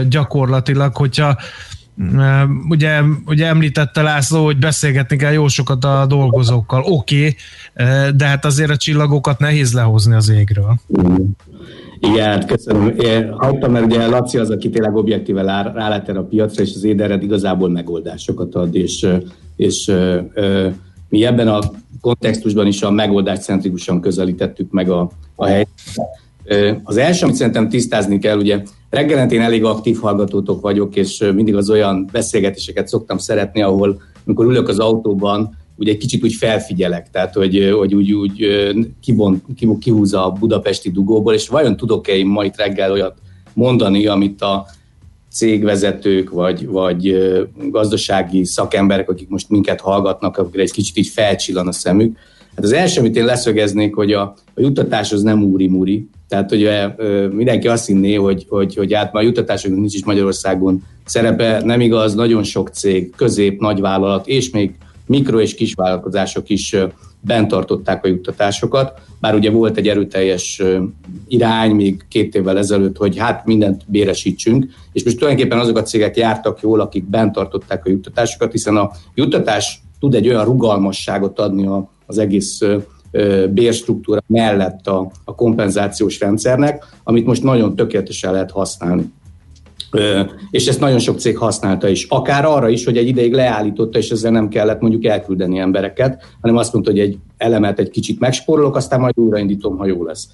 gyakorlatilag, 0.10 0.96
hogyha 0.96 1.38
Ugye, 2.70 3.02
ugye 3.26 3.46
említette 3.46 4.02
László, 4.02 4.46
hogy 4.46 4.58
beszélgetni 4.58 5.16
kell 5.16 5.32
jó 5.32 5.48
sokat 5.48 5.86
a 5.86 6.06
dolgozókkal. 6.08 6.84
Oké, 6.86 7.36
okay, 7.76 8.12
de 8.16 8.26
hát 8.26 8.46
azért 8.46 8.70
a 8.70 8.78
csillagokat 8.78 9.40
nehéz 9.40 9.74
lehozni 9.74 10.14
az 10.14 10.30
égről. 10.30 10.80
Igen, 12.00 12.26
hát 12.30 12.46
köszönöm. 12.46 12.94
Hagytam, 13.38 13.72
mert 13.72 13.86
ugye 13.86 14.08
Laci 14.08 14.38
az, 14.38 14.50
aki 14.50 14.70
tényleg 14.70 14.96
objektíve 14.96 15.42
rálát 15.74 16.10
a 16.10 16.24
piacra, 16.24 16.64
és 16.64 16.72
az 16.76 16.84
Édered 16.84 17.24
igazából 17.24 17.70
megoldásokat 17.70 18.56
ad, 18.56 18.76
és, 18.76 19.08
és 19.56 19.88
ö, 19.88 20.68
mi 21.10 21.26
ebben 21.26 21.48
a 21.48 21.60
kontextusban 22.02 22.68
is 22.68 22.82
a 22.82 22.92
megoldást 22.92 23.42
centrikusan 23.42 24.02
közelítettük 24.02 24.72
meg 24.72 24.90
a, 24.90 25.10
a 25.36 25.46
helyzetet. 25.46 26.08
Az 26.84 26.98
első, 26.98 27.24
amit 27.26 27.36
szerintem 27.36 27.70
tisztázni 27.70 28.20
kell, 28.20 28.38
ugye 28.38 28.62
reggelent 28.90 29.32
én 29.32 29.42
elég 29.42 29.64
aktív 29.64 30.00
hallgatótok 30.00 30.62
vagyok, 30.62 30.96
és 30.96 31.32
mindig 31.36 31.56
az 31.56 31.70
olyan 31.70 32.10
beszélgetéseket 32.12 32.88
szoktam 32.88 33.18
szeretni, 33.18 33.62
ahol 33.62 34.02
amikor 34.26 34.46
ülök 34.46 34.68
az 34.68 34.80
autóban, 34.80 35.58
ugye 35.76 35.92
egy 35.92 35.98
kicsit 35.98 36.24
úgy 36.24 36.34
felfigyelek, 36.34 37.10
tehát 37.10 37.34
hogy, 37.34 37.74
hogy 37.78 37.96
úgy, 37.96 38.14
úgy 38.14 38.48
kibont, 39.02 39.44
kihúzza 39.80 40.26
a 40.26 40.32
budapesti 40.32 40.92
dugóból, 40.92 41.34
és 41.34 41.48
vajon 41.48 41.78
tudok-e 41.78 42.16
én 42.16 42.26
ma 42.26 42.46
itt 42.46 42.56
reggel 42.56 42.92
olyat 42.92 43.18
mondani, 43.54 44.08
amit 44.08 44.42
a 44.42 44.66
cégvezetők, 45.32 46.30
vagy, 46.30 46.68
vagy 46.68 47.18
gazdasági 47.70 48.46
szakemberek, 48.46 49.10
akik 49.10 49.30
most 49.30 49.50
minket 49.50 49.82
hallgatnak, 49.82 50.38
akikre 50.38 50.62
egy 50.62 50.72
kicsit 50.72 50.98
így 50.98 51.08
felcsillan 51.08 51.68
a 51.68 51.72
szemük. 51.72 52.18
Hát 52.58 52.66
az 52.66 52.74
első, 52.74 53.00
amit 53.00 53.16
én 53.16 53.26
leszögeznék, 53.26 53.96
hogy 53.96 54.14
a, 54.14 54.22
a 54.56 54.62
juttatás 54.62 55.12
az 55.12 55.22
nem 55.22 55.44
úri-muri, 55.44 56.10
tehát 56.28 56.52
ugye 56.52 56.88
mindenki 57.32 57.68
azt 57.68 57.86
hinné, 57.86 58.14
hogy, 58.14 58.46
hogy, 58.50 58.76
hogy 58.76 58.94
át 58.94 59.14
már 59.14 59.24
a 59.24 59.26
juttatásoknak 59.26 59.80
nincs 59.80 59.94
is 59.94 60.06
Magyarországon 60.06 60.84
szerepe, 61.06 61.62
nem 61.64 61.82
igaz, 61.82 62.16
nagyon 62.16 62.44
sok 62.44 62.70
cég, 62.70 63.14
közép, 63.16 63.60
nagyvállalat 63.60 64.28
és 64.28 64.50
még 64.50 64.76
mikro- 65.06 65.42
és 65.42 65.56
kisvállalkozások 65.56 66.50
is 66.50 66.76
bent 67.20 67.48
tartották 67.48 68.06
a 68.06 68.08
juttatásokat, 68.08 69.00
bár 69.20 69.36
ugye 69.36 69.50
volt 69.50 69.78
egy 69.78 69.88
erőteljes 69.88 70.62
irány 71.28 71.72
még 71.72 72.06
két 72.10 72.36
évvel 72.36 72.58
ezelőtt, 72.58 72.98
hogy 72.98 73.18
hát 73.18 73.46
mindent 73.46 73.82
béresítsünk, 73.88 74.66
és 74.92 75.04
most 75.04 75.18
tulajdonképpen 75.18 75.60
azok 75.60 75.78
a 75.78 75.84
cégek 75.84 76.18
jártak 76.18 76.60
jól, 76.62 76.80
akik 76.80 77.10
bent 77.10 77.32
tartották 77.32 77.86
a 77.86 77.90
juttatásokat, 77.90 78.52
hiszen 78.52 78.76
a 78.78 78.92
juttatás 79.16 79.82
tud 80.00 80.16
egy 80.16 80.28
olyan 80.28 80.46
rugalmasságot 80.46 81.40
adni 81.40 81.68
az 82.08 82.18
egész 82.18 82.62
bérstruktúra 83.50 84.24
mellett 84.28 84.88
a, 84.88 85.12
a 85.26 85.36
kompenzációs 85.36 86.20
rendszernek, 86.20 86.86
amit 87.04 87.26
most 87.26 87.44
nagyon 87.44 87.76
tökéletesen 87.76 88.32
lehet 88.32 88.52
használni 88.52 89.12
és 90.52 90.68
ezt 90.68 90.80
nagyon 90.80 91.00
sok 91.00 91.20
cég 91.20 91.38
használta 91.38 91.88
is. 91.88 92.06
Akár 92.10 92.46
arra 92.46 92.70
is, 92.70 92.86
hogy 92.86 92.98
egy 92.98 93.08
ideig 93.08 93.34
leállította, 93.34 93.98
és 93.98 94.10
ezzel 94.10 94.32
nem 94.32 94.48
kellett 94.48 94.82
mondjuk 94.82 95.06
elküldeni 95.06 95.58
embereket, 95.60 96.24
hanem 96.42 96.58
azt 96.58 96.74
mondta, 96.74 96.92
hogy 96.92 97.00
egy 97.00 97.18
elemet 97.38 97.80
egy 97.80 97.90
kicsit 97.90 98.20
megspórolok, 98.20 98.76
aztán 98.76 99.00
majd 99.00 99.18
újraindítom, 99.18 99.78
ha 99.78 99.86
jó 99.86 100.04
lesz. 100.04 100.30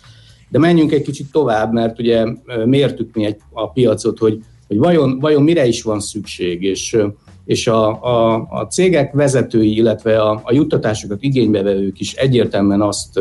De 0.49 0.59
menjünk 0.59 0.91
egy 0.91 1.01
kicsit 1.01 1.31
tovább, 1.31 1.73
mert 1.73 1.99
ugye 1.99 2.25
mértük 2.65 3.15
mi 3.15 3.25
egy, 3.25 3.37
a 3.51 3.71
piacot, 3.71 4.17
hogy, 4.17 4.39
hogy 4.67 4.77
vajon, 4.77 5.19
vajon 5.19 5.43
mire 5.43 5.65
is 5.65 5.83
van 5.83 5.99
szükség, 5.99 6.63
és, 6.63 6.97
és 7.45 7.67
a, 7.67 8.03
a, 8.03 8.47
a 8.49 8.67
cégek 8.67 9.13
vezetői, 9.13 9.75
illetve 9.75 10.21
a, 10.21 10.41
a 10.43 10.53
juttatásokat 10.53 11.21
igénybevevők 11.21 11.99
is 11.99 12.13
egyértelműen 12.13 12.81
azt 12.81 13.19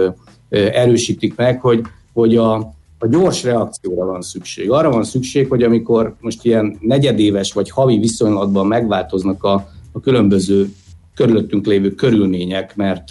erősítik 0.48 1.36
meg, 1.36 1.60
hogy, 1.60 1.80
hogy 2.12 2.36
a, 2.36 2.54
a 2.98 3.06
gyors 3.10 3.42
reakcióra 3.42 4.04
van 4.04 4.22
szükség. 4.22 4.70
Arra 4.70 4.90
van 4.90 5.04
szükség, 5.04 5.48
hogy 5.48 5.62
amikor 5.62 6.14
most 6.20 6.44
ilyen 6.44 6.78
negyedéves 6.80 7.52
vagy 7.52 7.70
havi 7.70 7.98
viszonylatban 7.98 8.66
megváltoznak 8.66 9.44
a, 9.44 9.68
a 9.92 10.00
különböző 10.00 10.72
körülöttünk 11.14 11.66
lévő 11.66 11.90
körülmények, 11.90 12.76
mert, 12.76 13.10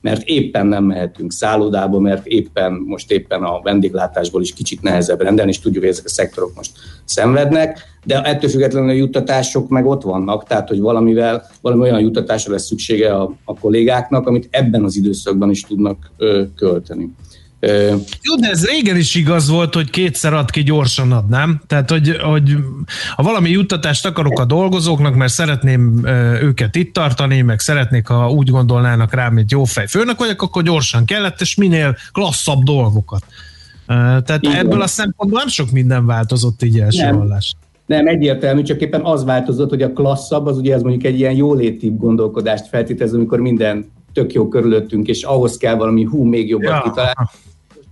mert 0.00 0.22
éppen 0.24 0.66
nem 0.66 0.84
mehetünk 0.84 1.32
szállodába, 1.32 1.98
mert 1.98 2.26
éppen 2.26 2.72
most 2.72 3.10
éppen 3.10 3.42
a 3.42 3.60
vendéglátásból 3.62 4.42
is 4.42 4.52
kicsit 4.52 4.82
nehezebb 4.82 5.20
rendelni, 5.20 5.50
és 5.50 5.60
tudjuk, 5.60 5.82
hogy 5.82 5.92
ezek 5.92 6.04
a 6.04 6.08
szektorok 6.08 6.54
most 6.54 6.72
szenvednek, 7.04 7.78
de 8.04 8.22
ettől 8.22 8.50
függetlenül 8.50 8.88
a 8.88 8.92
juttatások 8.92 9.68
meg 9.68 9.86
ott 9.86 10.02
vannak, 10.02 10.44
tehát 10.44 10.68
hogy 10.68 10.80
valamivel, 10.80 11.46
valami 11.60 11.82
olyan 11.82 12.00
juttatásra 12.00 12.52
lesz 12.52 12.66
szüksége 12.66 13.14
a, 13.14 13.34
a 13.44 13.58
kollégáknak, 13.58 14.26
amit 14.26 14.48
ebben 14.50 14.84
az 14.84 14.96
időszakban 14.96 15.50
is 15.50 15.60
tudnak 15.60 16.10
ö, 16.16 16.42
költeni. 16.56 17.14
Jó, 18.22 18.34
de 18.40 18.48
ez 18.50 18.66
régen 18.66 18.96
is 18.96 19.14
igaz 19.14 19.48
volt, 19.48 19.74
hogy 19.74 19.90
kétszer 19.90 20.32
ad 20.32 20.50
ki, 20.50 20.62
gyorsan 20.62 21.12
ad, 21.12 21.28
nem? 21.28 21.60
Tehát, 21.66 21.90
hogy, 21.90 22.16
hogy 22.22 22.56
ha 23.16 23.22
valami 23.22 23.50
juttatást 23.50 24.06
akarok 24.06 24.38
a 24.40 24.44
dolgozóknak, 24.44 25.14
mert 25.14 25.32
szeretném 25.32 26.06
őket 26.40 26.76
itt 26.76 26.92
tartani, 26.92 27.42
meg 27.42 27.60
szeretnék, 27.60 28.06
ha 28.06 28.30
úgy 28.30 28.50
gondolnának 28.50 29.14
rám, 29.14 29.32
mint 29.32 29.50
jó 29.50 29.64
fej 29.64 29.86
főnök 29.86 30.18
vagyok, 30.18 30.42
akkor 30.42 30.62
gyorsan 30.62 31.04
kellett, 31.04 31.40
és 31.40 31.54
minél 31.54 31.96
klasszabb 32.12 32.62
dolgokat. 32.62 33.24
Tehát 33.86 34.38
Igen. 34.40 34.56
ebből 34.56 34.82
a 34.82 34.86
szempontból 34.86 35.38
nem 35.38 35.48
sok 35.48 35.70
minden 35.70 36.06
változott 36.06 36.62
így 36.62 36.78
első 36.78 37.04
nem. 37.04 37.16
hallás. 37.16 37.54
Nem, 37.86 38.06
egyértelmű, 38.06 38.62
csak 38.62 38.80
éppen 38.80 39.04
az 39.04 39.24
változott, 39.24 39.68
hogy 39.68 39.82
a 39.82 39.92
klasszabb, 39.92 40.46
az 40.46 40.56
ugye 40.56 40.74
ez 40.74 40.82
mondjuk 40.82 41.04
egy 41.04 41.18
ilyen 41.18 41.34
jóléti 41.34 41.92
gondolkodást 41.96 42.66
feltételez, 42.66 43.12
amikor 43.12 43.40
minden 43.40 43.90
tök 44.12 44.32
jó 44.32 44.48
körülöttünk, 44.48 45.08
és 45.08 45.22
ahhoz 45.22 45.56
kell 45.56 45.74
valami 45.74 46.02
hú, 46.02 46.24
még 46.24 46.48
jobbat 46.48 46.68
ja. 46.68 46.82
kitalálni. 46.82 47.14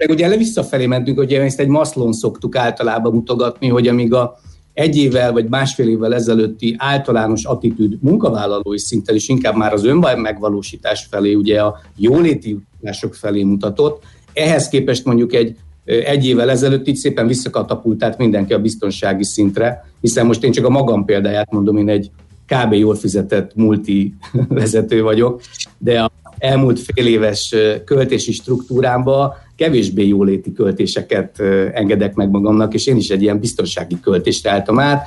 Meg 0.00 0.11
ugye 0.11 0.37
visszafelé 0.37 0.87
mentünk, 0.87 1.19
hogy 1.19 1.33
ezt 1.33 1.61
egy 1.61 1.69
maszlon 1.69 2.12
szoktuk 2.12 2.57
általában 2.57 3.12
mutogatni, 3.12 3.69
hogy 3.69 3.88
amíg 3.88 4.12
a 4.12 4.38
egy 4.73 4.97
évvel 4.97 5.33
vagy 5.33 5.49
másfél 5.49 5.88
évvel 5.88 6.14
ezelőtti 6.14 6.75
általános 6.78 7.45
attitűd 7.45 7.97
munkavállalói 8.00 8.78
szinten 8.78 9.14
is 9.14 9.28
inkább 9.28 9.57
már 9.57 9.73
az 9.73 9.85
önbaj 9.85 10.16
megvalósítás 10.16 11.07
felé, 11.11 11.35
ugye 11.35 11.61
a 11.61 11.80
jóléti 11.97 12.59
utások 12.80 13.14
felé 13.14 13.42
mutatott, 13.42 14.02
ehhez 14.33 14.69
képest 14.69 15.04
mondjuk 15.04 15.35
egy 15.35 15.57
egy 15.85 16.26
évvel 16.26 16.50
ezelőtt 16.50 16.88
így 16.88 16.97
szépen 16.97 17.26
visszakatapultált 17.26 18.19
mindenki 18.19 18.52
a 18.52 18.59
biztonsági 18.59 19.25
szintre, 19.25 19.85
hiszen 20.00 20.26
most 20.26 20.45
én 20.45 20.52
csak 20.52 20.64
a 20.64 20.71
magam 20.71 21.04
példáját 21.04 21.50
mondom, 21.50 21.76
én 21.76 21.88
egy 21.88 22.11
kb. 22.47 22.73
jól 22.73 22.95
fizetett 22.95 23.54
multi 23.54 24.14
vezető 24.49 25.02
vagyok, 25.02 25.40
de 25.78 26.00
a 26.00 26.11
elmúlt 26.41 26.81
fél 26.81 27.07
éves 27.07 27.55
költési 27.85 28.33
struktúrámba 28.33 29.37
kevésbé 29.57 30.07
jóléti 30.07 30.53
költéseket 30.53 31.41
engedek 31.73 32.15
meg 32.15 32.31
magamnak, 32.31 32.75
és 32.75 32.87
én 32.87 32.97
is 32.97 33.09
egy 33.09 33.23
ilyen 33.23 33.41
biztonsági 33.41 34.01
költést 34.01 34.47
álltam 34.47 34.79
át. 34.79 35.07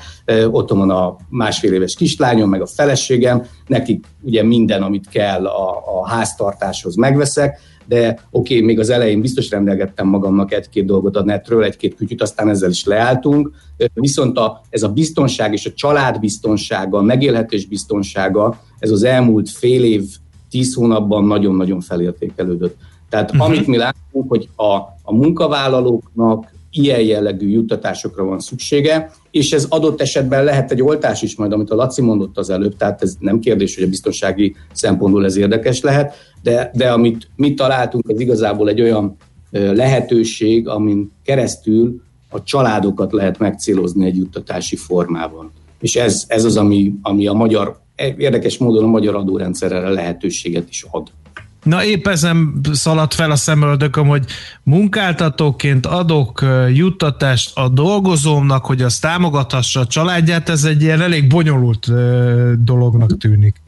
Otthon 0.51 0.77
van 0.77 0.89
a 0.89 1.15
másfél 1.29 1.73
éves 1.73 1.95
kislányom, 1.95 2.49
meg 2.49 2.61
a 2.61 2.65
feleségem, 2.65 3.43
nekik 3.67 4.05
ugye 4.21 4.43
minden, 4.43 4.83
amit 4.83 5.09
kell 5.09 5.45
a, 5.45 5.83
a 5.99 6.07
háztartáshoz 6.07 6.95
megveszek, 6.95 7.59
de 7.85 8.19
oké, 8.31 8.53
okay, 8.53 8.65
még 8.65 8.79
az 8.79 8.89
elején 8.89 9.21
biztos 9.21 9.49
rendelgettem 9.49 10.07
magamnak 10.07 10.53
egy-két 10.53 10.85
dolgot 10.85 11.15
a 11.15 11.23
netről, 11.23 11.63
egy-két 11.63 11.95
kütyüt, 11.95 12.21
aztán 12.21 12.49
ezzel 12.49 12.69
is 12.69 12.85
leálltunk. 12.85 13.51
Viszont 13.93 14.37
a, 14.37 14.61
ez 14.69 14.83
a 14.83 14.89
biztonság 14.89 15.53
és 15.53 15.65
a 15.65 15.73
család 15.73 16.19
biztonsága, 16.19 16.97
a 16.97 17.01
megélhetés 17.01 17.65
biztonsága, 17.65 18.61
ez 18.79 18.91
az 18.91 19.03
elmúlt 19.03 19.49
fél 19.49 19.83
év, 19.83 20.03
tíz 20.53 20.73
hónapban 20.73 21.25
nagyon-nagyon 21.25 21.81
felértékelődött. 21.81 22.77
Tehát 23.09 23.31
uh-huh. 23.31 23.45
amit 23.45 23.67
mi 23.67 23.77
látunk, 23.77 24.29
hogy 24.29 24.49
a, 24.55 24.75
a 25.03 25.13
munkavállalóknak 25.13 26.51
ilyen 26.71 27.01
jellegű 27.01 27.49
juttatásokra 27.49 28.23
van 28.23 28.39
szüksége, 28.39 29.11
és 29.31 29.51
ez 29.53 29.65
adott 29.69 30.01
esetben 30.01 30.43
lehet 30.43 30.71
egy 30.71 30.81
oltás 30.81 31.21
is 31.21 31.35
majd, 31.35 31.51
amit 31.51 31.69
a 31.69 31.75
Laci 31.75 32.01
mondott 32.01 32.37
az 32.37 32.49
előbb, 32.49 32.77
tehát 32.77 33.01
ez 33.01 33.15
nem 33.19 33.39
kérdés, 33.39 33.75
hogy 33.75 33.83
a 33.83 33.87
biztonsági 33.87 34.55
szempontból 34.71 35.25
ez 35.25 35.35
érdekes 35.35 35.81
lehet, 35.81 36.13
de, 36.43 36.71
de 36.73 36.91
amit 36.91 37.27
mi 37.35 37.53
találtunk, 37.53 38.09
az 38.09 38.19
igazából 38.19 38.69
egy 38.69 38.81
olyan 38.81 39.15
lehetőség, 39.51 40.67
amin 40.67 41.11
keresztül 41.23 42.01
a 42.29 42.43
családokat 42.43 43.11
lehet 43.11 43.39
megcélozni 43.39 44.05
egy 44.05 44.17
juttatási 44.17 44.75
formában. 44.75 45.51
És 45.79 45.95
ez, 45.95 46.23
ez 46.27 46.43
az, 46.43 46.57
ami, 46.57 46.93
ami 47.01 47.27
a 47.27 47.33
magyar, 47.33 47.82
érdekes 47.95 48.57
módon 48.57 48.83
a 48.83 48.87
magyar 48.87 49.15
adórendszerre 49.15 49.89
lehetőséget 49.89 50.69
is 50.69 50.85
ad. 50.91 51.11
Na 51.63 51.83
épp 51.83 52.07
ezen 52.07 52.61
szaladt 52.71 53.13
fel 53.13 53.31
a 53.31 53.35
szemöldököm, 53.35 54.07
hogy 54.07 54.25
munkáltatóként 54.63 55.85
adok 55.85 56.45
juttatást 56.73 57.57
a 57.57 57.69
dolgozómnak, 57.69 58.65
hogy 58.65 58.81
az 58.81 58.99
támogathassa 58.99 59.79
a 59.79 59.87
családját, 59.87 60.49
ez 60.49 60.63
egy 60.63 60.81
ilyen 60.81 61.01
elég 61.01 61.27
bonyolult 61.27 61.87
dolognak 62.63 63.17
tűnik. 63.17 63.61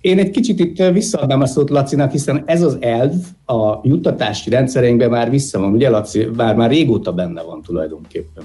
Én 0.00 0.18
egy 0.18 0.30
kicsit 0.30 0.60
itt 0.60 0.82
visszaadnám 0.92 1.40
a 1.40 1.46
szót 1.46 1.70
Lacinak, 1.70 2.10
hiszen 2.10 2.42
ez 2.46 2.62
az 2.62 2.76
elv 2.80 3.12
a 3.46 3.80
juttatási 3.82 4.50
rendszereinkben 4.50 5.10
már 5.10 5.30
vissza 5.30 5.58
van, 5.58 5.72
ugye 5.72 5.90
Laci, 5.90 6.28
már, 6.36 6.54
már 6.54 6.70
régóta 6.70 7.12
benne 7.12 7.42
van 7.42 7.62
tulajdonképpen. 7.62 8.44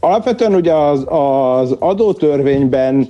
Alapvetően 0.00 0.54
ugye 0.54 0.74
az, 0.74 1.04
az 1.08 1.76
adótörvényben 1.78 3.08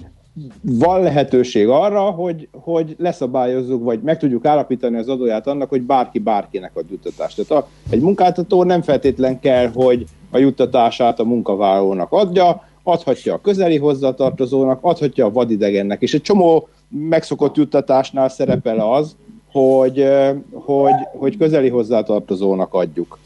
van 0.62 1.03
lehetőség 1.03 1.68
arra, 1.68 2.01
hogy, 2.01 2.48
hogy 2.53 2.94
leszabályozzuk, 2.98 3.85
vagy 3.85 4.01
meg 4.01 4.18
tudjuk 4.18 4.44
állapítani 4.44 4.96
az 4.96 5.09
adóját 5.09 5.46
annak, 5.46 5.68
hogy 5.68 5.83
bárki 5.83 6.18
bárkinek 6.18 6.77
ad 6.77 6.90
juttatást. 6.90 7.46
Tehát 7.46 7.64
a, 7.64 7.68
egy 7.90 8.01
munkáltató 8.01 8.62
nem 8.62 8.83
feltétlen 8.83 9.40
kell, 9.40 9.70
hogy 9.74 10.05
a 10.31 10.38
juttatását 10.38 11.20
a 11.20 11.24
munkavállalónak 11.24 12.12
adja, 12.12 12.62
adhatja 12.83 13.35
a 13.35 13.40
közeli 13.40 13.77
hozzátartozónak, 13.77 14.79
adhatja 14.83 15.27
a 15.27 15.31
vadidegennek, 15.31 16.03
és 16.03 16.14
egy 16.14 16.22
csomó 16.22 16.68
megszokott 16.88 17.57
juttatásnál 17.57 18.29
szerepel 18.29 18.79
az, 18.79 19.16
hogy, 19.53 20.09
hogy, 20.53 20.94
hogy 21.18 21.37
közeli 21.37 21.68
hozzátartozónak 21.68 22.74
adjuk. 22.74 23.18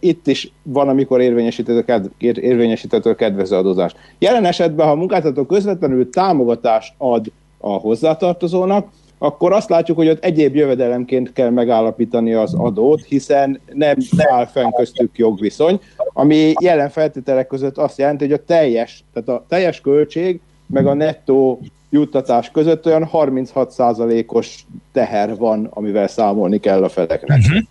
Itt 0.00 0.26
is 0.26 0.52
van, 0.62 0.88
amikor 0.88 1.20
érvényesíthető 1.20 3.10
a 3.10 3.14
kedvező 3.14 3.56
adózás. 3.56 3.94
Jelen 4.18 4.44
esetben, 4.44 4.86
ha 4.86 4.92
a 4.92 4.96
munkáltató 4.96 5.44
közvetlenül 5.44 6.10
támogatást 6.10 6.94
ad 6.98 7.32
a 7.58 7.70
hozzátartozónak, 7.70 8.88
akkor 9.18 9.52
azt 9.52 9.68
látjuk, 9.68 9.96
hogy 9.96 10.08
ott 10.08 10.24
egyéb 10.24 10.54
jövedelemként 10.54 11.32
kell 11.32 11.50
megállapítani 11.50 12.32
az 12.32 12.54
adót, 12.54 13.04
hiszen 13.04 13.60
nem 13.72 13.96
áll 14.16 14.46
fenn 14.46 14.70
köztük 14.70 15.18
jogviszony, 15.18 15.80
ami 16.12 16.52
jelen 16.60 16.88
feltételek 16.88 17.46
között 17.46 17.78
azt 17.78 17.98
jelenti, 17.98 18.24
hogy 18.24 18.32
a 18.32 18.44
teljes, 18.44 19.04
tehát 19.12 19.28
a 19.28 19.44
teljes 19.48 19.80
költség 19.80 20.40
meg 20.66 20.86
a 20.86 20.94
nettó 20.94 21.60
juttatás 21.90 22.50
között 22.50 22.86
olyan 22.86 23.08
36%-os 23.12 24.64
teher 24.92 25.36
van, 25.36 25.68
amivel 25.70 26.08
számolni 26.08 26.58
kell 26.60 26.84
a 26.84 26.88
fedeknek. 26.88 27.38
Uh-huh. 27.38 27.62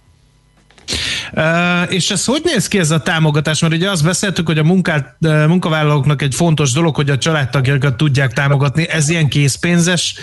És 1.90 2.12
ez 2.12 2.26
hogy 2.26 2.42
néz 2.44 2.68
ki 2.68 2.78
ez 2.80 2.92
a 2.92 3.00
támogatás? 3.00 3.62
Mert 3.62 3.74
ugye 3.74 3.90
azt 3.90 4.04
beszéltük, 4.04 4.48
hogy 4.48 4.58
a 4.58 4.64
munkát, 4.64 5.16
munkavállalóknak 5.48 6.22
egy 6.22 6.36
fontos 6.36 6.72
dolog, 6.72 6.96
hogy 6.96 7.10
a 7.10 7.18
családtagjakat 7.18 7.98
tudják 7.98 8.34
támogatni. 8.34 8.90
Ez 8.90 9.10
ilyen 9.10 9.28
készpénzes 9.28 10.16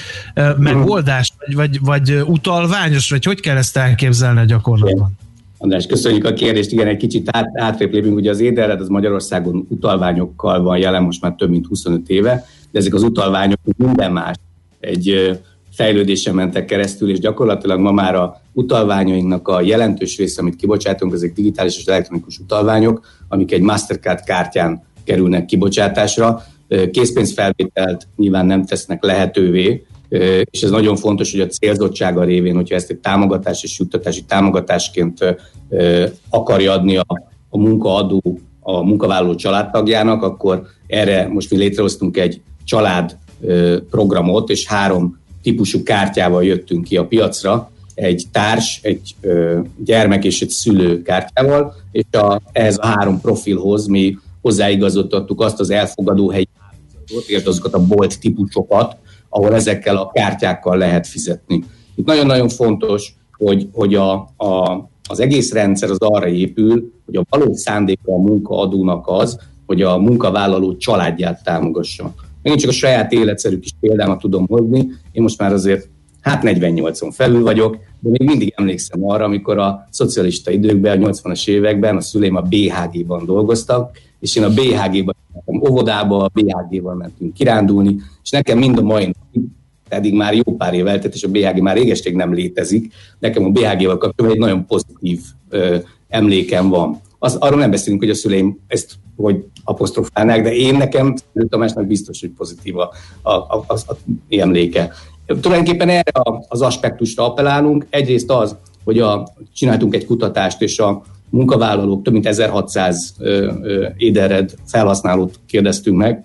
megoldás, 0.59 1.33
vagy, 1.39 1.81
vagy, 1.81 1.81
vagy 1.81 2.23
utalványos, 2.27 3.11
vagy 3.11 3.25
hogy 3.25 3.41
kell 3.41 3.57
ezt 3.57 3.77
elképzelni 3.77 4.41
a 4.41 4.45
gyakorlatban? 4.45 5.17
András, 5.59 5.87
köszönjük 5.87 6.25
a 6.25 6.33
kérdést. 6.33 6.73
Igen, 6.73 6.87
egy 6.87 6.97
kicsit 6.97 7.29
át, 7.33 7.47
átrébb 7.55 7.93
lépünk. 7.93 8.17
Ugye 8.17 8.31
az 8.31 8.41
édelred 8.41 8.81
az 8.81 8.89
Magyarországon 8.89 9.67
utalványokkal 9.69 10.63
van 10.63 10.79
jelen 10.79 11.03
most 11.03 11.23
már 11.23 11.35
több 11.39 11.51
mint 11.51 11.67
25 11.67 12.09
éve, 12.09 12.47
de 12.71 12.79
ezek 12.79 12.95
az 12.95 13.03
utalványok 13.03 13.59
minden 13.77 14.13
más 14.13 14.37
egy 14.81 15.39
fejlődésen 15.79 16.35
mentek 16.35 16.65
keresztül, 16.65 17.11
és 17.11 17.19
gyakorlatilag 17.19 17.81
ma 17.81 17.93
már 17.93 18.15
a 18.15 18.41
utalványainknak 18.53 19.49
a 19.49 19.61
jelentős 19.61 20.17
része, 20.17 20.41
amit 20.41 20.57
kibocsátunk, 20.57 21.13
ezek 21.13 21.33
digitális 21.33 21.77
és 21.77 21.85
elektronikus 21.85 22.39
utalványok, 22.39 23.07
amik 23.29 23.53
egy 23.53 23.61
Mastercard 23.61 24.25
kártyán 24.25 24.83
kerülnek 25.05 25.45
kibocsátásra. 25.45 26.43
Készpénzfelvételt 26.91 28.07
nyilván 28.17 28.47
nem 28.47 28.65
tesznek 28.65 29.05
lehetővé, 29.05 29.87
és 30.51 30.63
ez 30.63 30.71
nagyon 30.71 30.97
fontos, 30.97 31.31
hogy 31.31 31.41
a 31.41 31.47
célzottsága 31.47 32.25
révén, 32.25 32.55
hogyha 32.55 32.75
ezt 32.75 32.91
egy 32.91 32.99
támogatás 32.99 33.63
és 33.63 33.79
juttatási 33.79 34.25
támogatásként 34.25 35.37
akarja 36.31 36.73
adni 36.73 36.97
a, 36.97 37.07
a 37.49 37.59
munkaadó 37.59 38.41
a 38.61 38.83
munkavállaló 38.83 39.35
családtagjának, 39.35 40.23
akkor 40.23 40.63
erre 40.87 41.29
most 41.29 41.51
mi 41.51 41.57
létrehoztunk 41.57 42.17
egy 42.17 42.41
család 42.65 43.17
programot, 43.91 44.51
és 44.51 44.67
három 44.67 45.19
típusú 45.49 45.83
kártyával 45.83 46.45
jöttünk 46.45 46.85
ki 46.85 46.97
a 46.97 47.07
piacra, 47.07 47.71
egy 47.95 48.25
társ, 48.33 48.81
egy 48.83 49.15
ö, 49.21 49.61
gyermek 49.85 50.25
és 50.25 50.43
egy 50.43 50.49
szülő 50.49 51.03
kártyával, 51.03 51.75
és 51.93 52.05
a, 52.11 52.41
ehhez 52.53 52.79
a 52.79 52.87
három 52.87 53.21
profilhoz 53.21 53.87
mi 53.87 54.19
hozzáigazítottuk 54.41 55.41
azt 55.41 55.61
az 55.61 55.71
elfogadó 55.71 56.31
helyi 56.31 56.49
illetve 57.27 57.51
azokat 57.51 57.75
a 57.75 57.87
bolt 57.87 58.21
típusokat, 58.21 58.97
ahol 59.29 59.55
ezekkel 59.55 59.97
a 59.97 60.11
kártyákkal 60.11 60.77
lehet 60.77 61.07
fizetni. 61.07 61.65
Itt 61.95 62.07
nagyon-nagyon 62.07 62.49
fontos, 62.49 63.15
hogy, 63.39 63.69
hogy 63.73 63.95
a, 63.95 64.13
a, 64.37 64.89
az 65.09 65.21
egész 65.21 65.53
rendszer 65.53 65.91
az 65.91 65.99
arra 65.99 66.29
épül, 66.29 66.93
hogy 67.07 67.17
a 67.17 67.25
való 67.31 67.55
szándéka 67.55 68.13
a 68.13 68.19
munkaadónak 68.19 69.07
az, 69.07 69.39
hogy 69.67 69.83
a 69.83 69.99
munkavállaló 69.99 70.77
családját 70.77 71.45
támogassa. 71.45 72.15
Megint 72.49 72.67
csak 72.67 72.75
a 72.77 72.79
saját 72.79 73.13
életszerű 73.13 73.59
kis 73.59 73.71
példámat 73.81 74.21
tudom 74.21 74.47
hozni. 74.47 74.79
Én 75.13 75.23
most 75.23 75.39
már 75.39 75.53
azért 75.53 75.89
hát 76.21 76.43
48-on 76.45 77.11
felül 77.13 77.43
vagyok, 77.43 77.77
de 78.01 78.11
még 78.11 78.29
mindig 78.29 78.53
emlékszem 78.57 79.05
arra, 79.09 79.25
amikor 79.25 79.59
a 79.59 79.87
szocialista 79.91 80.51
időkben, 80.51 81.03
a 81.03 81.11
80-as 81.11 81.49
években 81.49 81.97
a 81.97 82.01
szüleim 82.01 82.37
a 82.37 82.41
BHG-ban 82.41 83.25
dolgoztak, 83.25 83.99
és 84.21 84.37
én 84.37 84.43
a 84.43 84.49
BHG-ban 84.49 85.17
mentem 85.33 85.71
óvodába, 85.71 86.25
a 86.25 86.31
BHG-val 86.33 86.95
mentünk 86.95 87.35
kirándulni, 87.35 87.97
és 88.23 88.31
nekem 88.31 88.59
mind 88.59 88.79
a 88.79 88.83
mai 88.83 89.15
pedig 89.89 90.15
már 90.15 90.35
jó 90.35 90.57
pár 90.57 90.75
év 90.75 90.87
eltelt, 90.87 91.15
és 91.15 91.25
a 91.25 91.29
BHG 91.29 91.61
már 91.61 91.77
régeség 91.77 92.15
nem 92.15 92.35
létezik. 92.35 92.93
Nekem 93.19 93.45
a 93.45 93.51
BHG-val 93.51 93.99
kapcsolatban 93.99 94.31
egy 94.31 94.39
nagyon 94.39 94.67
pozitív 94.67 95.21
ö, 95.49 95.77
emlékem 96.09 96.69
van. 96.69 97.01
Az, 97.19 97.35
arról 97.35 97.59
nem 97.59 97.71
beszélünk, 97.71 98.03
hogy 98.03 98.11
a 98.11 98.15
szüleim 98.15 98.59
ezt 98.67 98.99
hogy 99.17 99.45
apostrofálnák, 99.69 100.43
de 100.43 100.55
én 100.55 100.75
nekem, 100.75 101.15
Tamásnak 101.49 101.87
biztos, 101.87 102.21
hogy 102.21 102.31
pozitív 102.31 102.79
a, 102.79 102.91
a, 103.23 103.31
a, 103.31 103.65
a, 103.67 103.75
a 103.75 103.97
emléke. 104.29 104.93
Tulajdonképpen 105.41 105.89
erre 105.89 106.13
az 106.49 106.63
aspektusra 106.63 107.25
appellálunk. 107.25 107.87
Egyrészt 107.91 108.31
az, 108.31 108.57
hogy 108.85 108.99
a, 108.99 109.29
csináltunk 109.55 109.95
egy 109.95 110.07
kutatást, 110.07 110.63
és 110.63 110.79
a 110.79 111.03
munkavállalók, 111.31 112.03
több 112.03 112.13
mint 112.13 112.27
1600 112.27 113.15
édered 113.97 114.55
felhasználót 114.67 115.41
kérdeztünk 115.47 115.97
meg, 115.97 116.25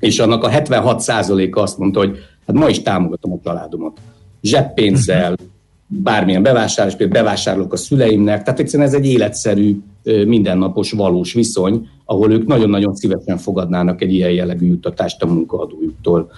és 0.00 0.18
annak 0.18 0.44
a 0.44 0.48
76%-a 0.48 1.60
azt 1.60 1.78
mondta, 1.78 1.98
hogy 1.98 2.18
hát 2.46 2.56
ma 2.56 2.68
is 2.68 2.82
támogatom 2.82 3.32
a 3.32 3.38
családomat. 3.44 3.98
Zseppénzzel, 4.42 5.36
bármilyen 6.02 6.42
bevásárlás, 6.42 6.96
például 6.96 7.24
bevásárolok 7.24 7.72
a 7.72 7.76
szüleimnek, 7.76 8.42
tehát 8.42 8.60
egyszerűen 8.60 8.88
ez 8.88 8.94
egy 8.94 9.06
életszerű, 9.06 9.76
mindennapos, 10.26 10.92
valós 10.92 11.32
viszony, 11.32 11.88
ahol 12.04 12.32
ők 12.32 12.46
nagyon-nagyon 12.46 12.94
szívesen 12.94 13.38
fogadnának 13.38 14.02
egy 14.02 14.12
ilyen 14.12 14.30
jellegű 14.30 14.66
juttatást 14.66 15.22
a 15.22 15.26
munkaadójuktól. 15.26 16.30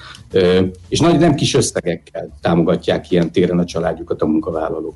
És 0.88 1.00
nagy, 1.00 1.18
nem 1.18 1.34
kis 1.34 1.54
összegekkel 1.54 2.28
támogatják 2.40 3.10
ilyen 3.10 3.32
téren 3.32 3.58
a 3.58 3.64
családjukat 3.64 4.22
a 4.22 4.26
munkavállalók. 4.26 4.94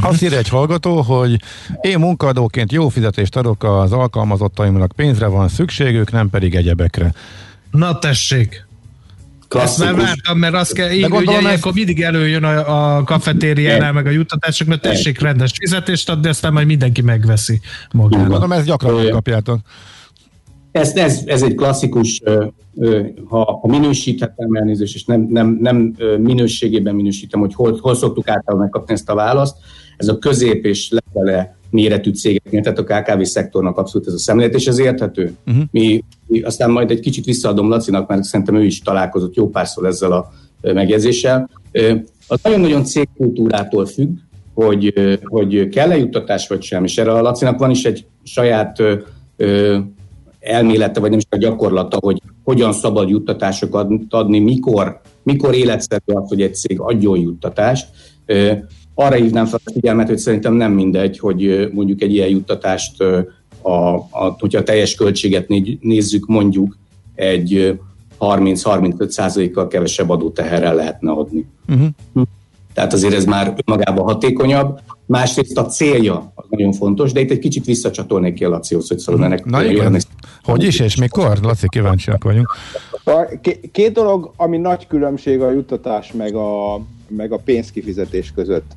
Azt 0.00 0.22
írja 0.22 0.38
egy 0.38 0.48
hallgató, 0.48 1.00
hogy 1.00 1.36
én 1.80 1.98
munkadóként 1.98 2.72
jó 2.72 2.88
fizetést 2.88 3.36
adok 3.36 3.64
az 3.64 3.92
alkalmazottaimnak, 3.92 4.92
pénzre 4.96 5.26
van 5.26 5.48
szükségük, 5.48 6.12
nem 6.12 6.30
pedig 6.30 6.54
egyebekre. 6.54 7.14
Na 7.70 7.98
tessék! 7.98 8.66
Klasszikus. 9.52 9.86
Ezt 9.86 9.96
már 9.96 10.06
vártam, 10.06 10.38
mert 10.38 10.54
azt 10.54 10.72
kell, 10.72 10.90
így, 10.90 11.04
ugye 11.04 11.36
ez... 11.36 11.42
ilyenkor 11.42 11.72
mindig 11.72 12.02
előjön 12.02 12.44
a, 12.44 12.96
a 12.96 13.04
kafetériánál, 13.04 13.92
meg 13.92 14.06
a 14.06 14.10
juttatások, 14.10 14.68
mert 14.68 14.80
tessék 14.80 15.20
rendes 15.20 15.52
fizetést 15.60 16.10
adni, 16.10 16.28
aztán 16.28 16.52
majd 16.52 16.66
mindenki 16.66 17.02
megveszi 17.02 17.60
magának. 17.92 18.28
Mondom, 18.28 18.52
ezt 18.52 18.66
gyakran 18.66 19.10
kapjátok. 19.10 19.58
Ez, 20.70 20.96
ez, 20.96 21.22
ez 21.26 21.42
egy 21.42 21.54
klasszikus, 21.54 22.22
ha, 23.28 23.58
ha 23.62 23.68
minősíthetem 23.68 24.54
elnézést, 24.54 24.94
és 24.94 25.04
nem, 25.04 25.26
nem, 25.30 25.58
nem 25.60 25.94
minőségében 26.18 26.94
minősítem, 26.94 27.40
hogy 27.40 27.54
hol, 27.54 27.78
hol 27.80 27.94
szoktuk 27.94 28.28
általában 28.28 28.60
megkapni 28.60 28.94
ezt 28.94 29.08
a 29.08 29.14
választ, 29.14 29.56
ez 29.96 30.08
a 30.08 30.18
közép 30.18 30.64
és 30.64 30.90
lefele 30.90 31.56
méretű 31.72 32.10
cégeknél, 32.10 32.62
tehát 32.62 32.78
a 32.78 32.84
KKV 32.84 33.22
szektornak 33.22 33.78
abszolút 33.78 34.06
ez 34.06 34.12
a 34.12 34.18
szemlélet, 34.18 34.54
és 34.54 34.66
ez 34.66 34.78
érthető. 34.78 35.34
Uh-huh. 35.46 35.64
Mi, 35.70 36.04
mi 36.26 36.40
aztán 36.40 36.70
majd 36.70 36.90
egy 36.90 37.00
kicsit 37.00 37.24
visszaadom 37.24 37.68
Lacinak, 37.68 38.08
mert 38.08 38.22
szerintem 38.22 38.54
ő 38.54 38.64
is 38.64 38.80
találkozott 38.80 39.34
jó 39.34 39.48
párszor 39.48 39.86
ezzel 39.86 40.12
a 40.12 40.32
megjegyzéssel. 40.60 41.50
Az 42.26 42.40
nagyon-nagyon 42.42 42.84
cégkultúrától 42.84 43.86
függ, 43.86 44.16
hogy, 44.54 44.94
hogy 45.24 45.68
kell-e 45.68 45.96
juttatás 45.96 46.48
vagy 46.48 46.62
sem, 46.62 46.84
és 46.84 46.98
erre 46.98 47.12
a 47.12 47.22
Lacinak 47.22 47.58
van 47.58 47.70
is 47.70 47.84
egy 47.84 48.06
saját 48.22 48.82
elmélete, 50.40 51.00
vagy 51.00 51.10
nem 51.10 51.18
is 51.18 51.26
a 51.30 51.36
gyakorlata, 51.36 51.98
hogy 52.00 52.22
hogyan 52.44 52.72
szabad 52.72 53.08
juttatásokat 53.08 53.90
adni, 54.08 54.38
mikor, 54.38 55.00
mikor 55.22 55.54
életszerű 55.54 56.02
az, 56.04 56.28
hogy 56.28 56.42
egy 56.42 56.54
cég 56.54 56.80
adjon 56.80 57.18
juttatást 57.18 57.86
arra 58.94 59.14
hívnám 59.14 59.46
fel 59.46 59.60
a 59.64 59.70
figyelmet, 59.70 60.08
hogy 60.08 60.18
szerintem 60.18 60.54
nem 60.54 60.72
mindegy, 60.72 61.18
hogy 61.18 61.68
mondjuk 61.72 62.02
egy 62.02 62.12
ilyen 62.14 62.28
juttatást, 62.28 63.02
a, 63.62 63.94
a, 63.94 64.36
hogyha 64.38 64.58
a 64.58 64.62
teljes 64.62 64.94
költséget 64.94 65.48
nézzük, 65.80 66.26
mondjuk 66.26 66.76
egy 67.14 67.78
30-35 68.18 69.08
százalékkal 69.08 69.68
kevesebb 69.68 70.10
adóteherrel 70.10 70.74
lehetne 70.74 71.10
adni. 71.10 71.46
Uh-huh. 71.68 72.26
Tehát 72.74 72.92
azért 72.92 73.14
ez 73.14 73.24
már 73.24 73.54
magában 73.64 74.04
hatékonyabb. 74.04 74.80
Másrészt 75.06 75.58
a 75.58 75.66
célja 75.66 76.32
az 76.34 76.44
nagyon 76.48 76.72
fontos, 76.72 77.12
de 77.12 77.20
itt 77.20 77.30
egy 77.30 77.38
kicsit 77.38 77.64
visszacsatolnék 77.64 78.34
ki 78.34 78.44
a 78.44 78.48
Lacihoz, 78.48 78.88
hogy 78.88 78.98
szóval 78.98 79.24
ennek 79.24 79.44
Na 79.44 79.64
igen. 79.64 80.00
Hogy 80.42 80.64
is 80.64 80.80
és 80.80 80.96
mikor? 80.96 81.38
Laci, 81.42 81.68
kíváncsiak 81.68 82.24
vagyunk. 82.24 82.56
Két 83.72 83.92
dolog, 83.92 84.32
ami 84.36 84.56
nagy 84.56 84.86
különbség 84.86 85.40
a 85.40 85.50
juttatás 85.50 86.12
meg 86.12 86.34
a, 86.34 86.80
meg 87.08 87.32
a 87.32 87.38
pénzkifizetés 87.44 88.32
között. 88.34 88.70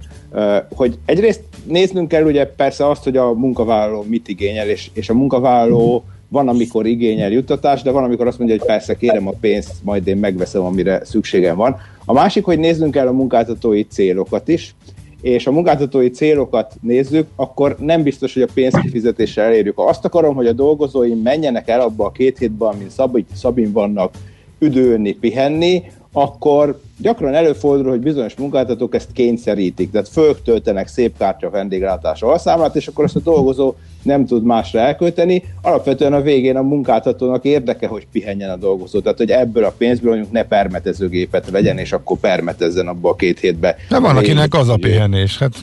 Hogy 0.76 0.98
egyrészt 1.06 1.42
néznünk 1.66 2.08
kell 2.08 2.24
ugye 2.24 2.46
persze 2.46 2.90
azt, 2.90 3.04
hogy 3.04 3.18
a 3.18 3.34
munkavállaló 3.34 4.06
mit 4.08 4.28
igényel, 4.28 4.70
és, 4.70 4.90
és 4.94 5.10
a 5.10 5.14
munkavállaló 5.14 6.04
van, 6.28 6.48
amikor 6.48 6.86
igényel 6.86 7.32
juttatást, 7.32 7.84
de 7.84 7.92
van, 7.92 8.04
amikor 8.04 8.28
azt 8.28 8.38
mondja, 8.38 8.58
hogy 8.58 8.68
persze 8.68 8.96
kérem 8.96 9.28
a 9.28 9.34
pénzt, 9.40 9.74
majd 9.84 10.08
én 10.08 10.18
megveszem, 10.18 10.62
amire 10.62 11.06
szükségem 11.06 11.56
van. 11.56 11.76
A 12.06 12.14
másik, 12.14 12.44
hogy 12.44 12.60
néznünk 12.60 12.92
kell 12.92 13.08
a 13.08 13.12
munkáltatói 13.12 13.84
célokat 13.84 14.48
is, 14.48 14.76
és 15.22 15.48
a 15.48 15.52
munkáltatói 15.52 16.10
célokat 16.10 16.74
nézzük, 16.82 17.28
akkor 17.36 17.76
nem 17.80 18.04
biztos, 18.04 18.34
hogy 18.34 18.42
a 18.42 18.48
pénzkifizetéssel 18.54 19.46
elérjük. 19.46 19.76
Ha 19.76 19.84
azt 19.84 20.06
akarom, 20.06 20.36
hogy 20.36 20.48
a 20.48 20.54
dolgozóim 20.54 21.18
menjenek 21.18 21.68
el 21.68 21.82
abba 21.82 22.06
a 22.06 22.12
két 22.12 22.38
hétben, 22.38 22.76
mint 22.78 22.92
Szabin, 23.34 23.72
vannak, 23.72 24.14
üdülni, 24.60 25.14
pihenni, 25.14 25.84
akkor 26.18 26.80
gyakran 26.98 27.34
előfordul, 27.34 27.90
hogy 27.90 28.00
bizonyos 28.00 28.36
munkáltatók 28.36 28.96
ezt 28.96 29.12
kényszerítik, 29.14 29.92
tehát 29.92 30.10
föltöltenek 30.10 30.88
szép 30.88 31.18
kártya 31.18 31.50
vendéglátás 31.50 32.22
alszámlát, 32.22 32.76
és 32.76 32.88
akkor 32.88 33.04
azt 33.04 33.16
a 33.16 33.20
dolgozó 33.20 33.74
nem 34.04 34.26
tud 34.26 34.44
másra 34.44 34.80
elkölteni. 34.80 35.44
Alapvetően 35.62 36.14
a 36.14 36.22
végén 36.22 36.56
a 36.56 36.62
munkáltatónak 36.62 37.44
érdeke, 37.44 37.88
hogy 37.88 38.08
pihenjen 38.12 38.50
a 38.50 38.56
dolgozó, 38.56 39.00
tehát 39.00 39.18
hogy 39.18 39.32
ebből 39.32 39.64
a 39.64 39.74
pénzből 39.78 40.12
mondjuk 40.12 40.32
ne 40.32 40.44
permetezőgépet 40.44 41.50
legyen, 41.52 41.78
és 41.78 41.92
akkor 41.92 42.18
permetezzen 42.18 42.88
abba 42.88 43.10
a 43.10 43.16
két 43.16 43.40
hétbe. 43.40 43.76
De 43.90 44.00
van, 44.00 44.18
akinek 44.18 44.54
az 44.54 44.70
a 44.70 44.76
pihenés, 44.76 45.38
hát 45.38 45.54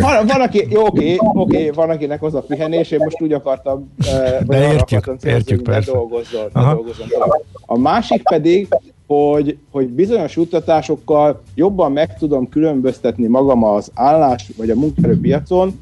van, 0.00 0.26
van 0.26 0.40
aki, 0.40 0.66
jó, 0.70 0.86
oké, 0.86 1.16
oké, 1.18 1.70
van 1.70 1.90
akinek 1.90 2.22
az 2.22 2.34
a 2.34 2.40
pihenés, 2.40 2.90
én 2.90 2.98
most 3.02 3.22
úgy 3.22 3.32
akartam, 3.32 3.92
De 4.46 4.62
értjük, 4.62 4.80
akartam 4.80 5.18
célzni, 5.18 5.38
értjük 5.38 5.62
persze. 5.62 5.92
dolgozzon, 5.92 6.50
dolgozzon. 6.52 7.08
A 7.66 7.78
másik 7.78 8.22
pedig, 8.22 8.68
hogy, 9.16 9.56
hogy 9.70 9.88
bizonyos 9.88 10.36
juttatásokkal 10.36 11.42
jobban 11.54 11.92
meg 11.92 12.18
tudom 12.18 12.48
különböztetni 12.48 13.26
magam 13.26 13.64
az 13.64 13.90
állás 13.94 14.50
vagy 14.56 14.70
a 14.70 14.74
munkaerőpiacon, 14.74 15.80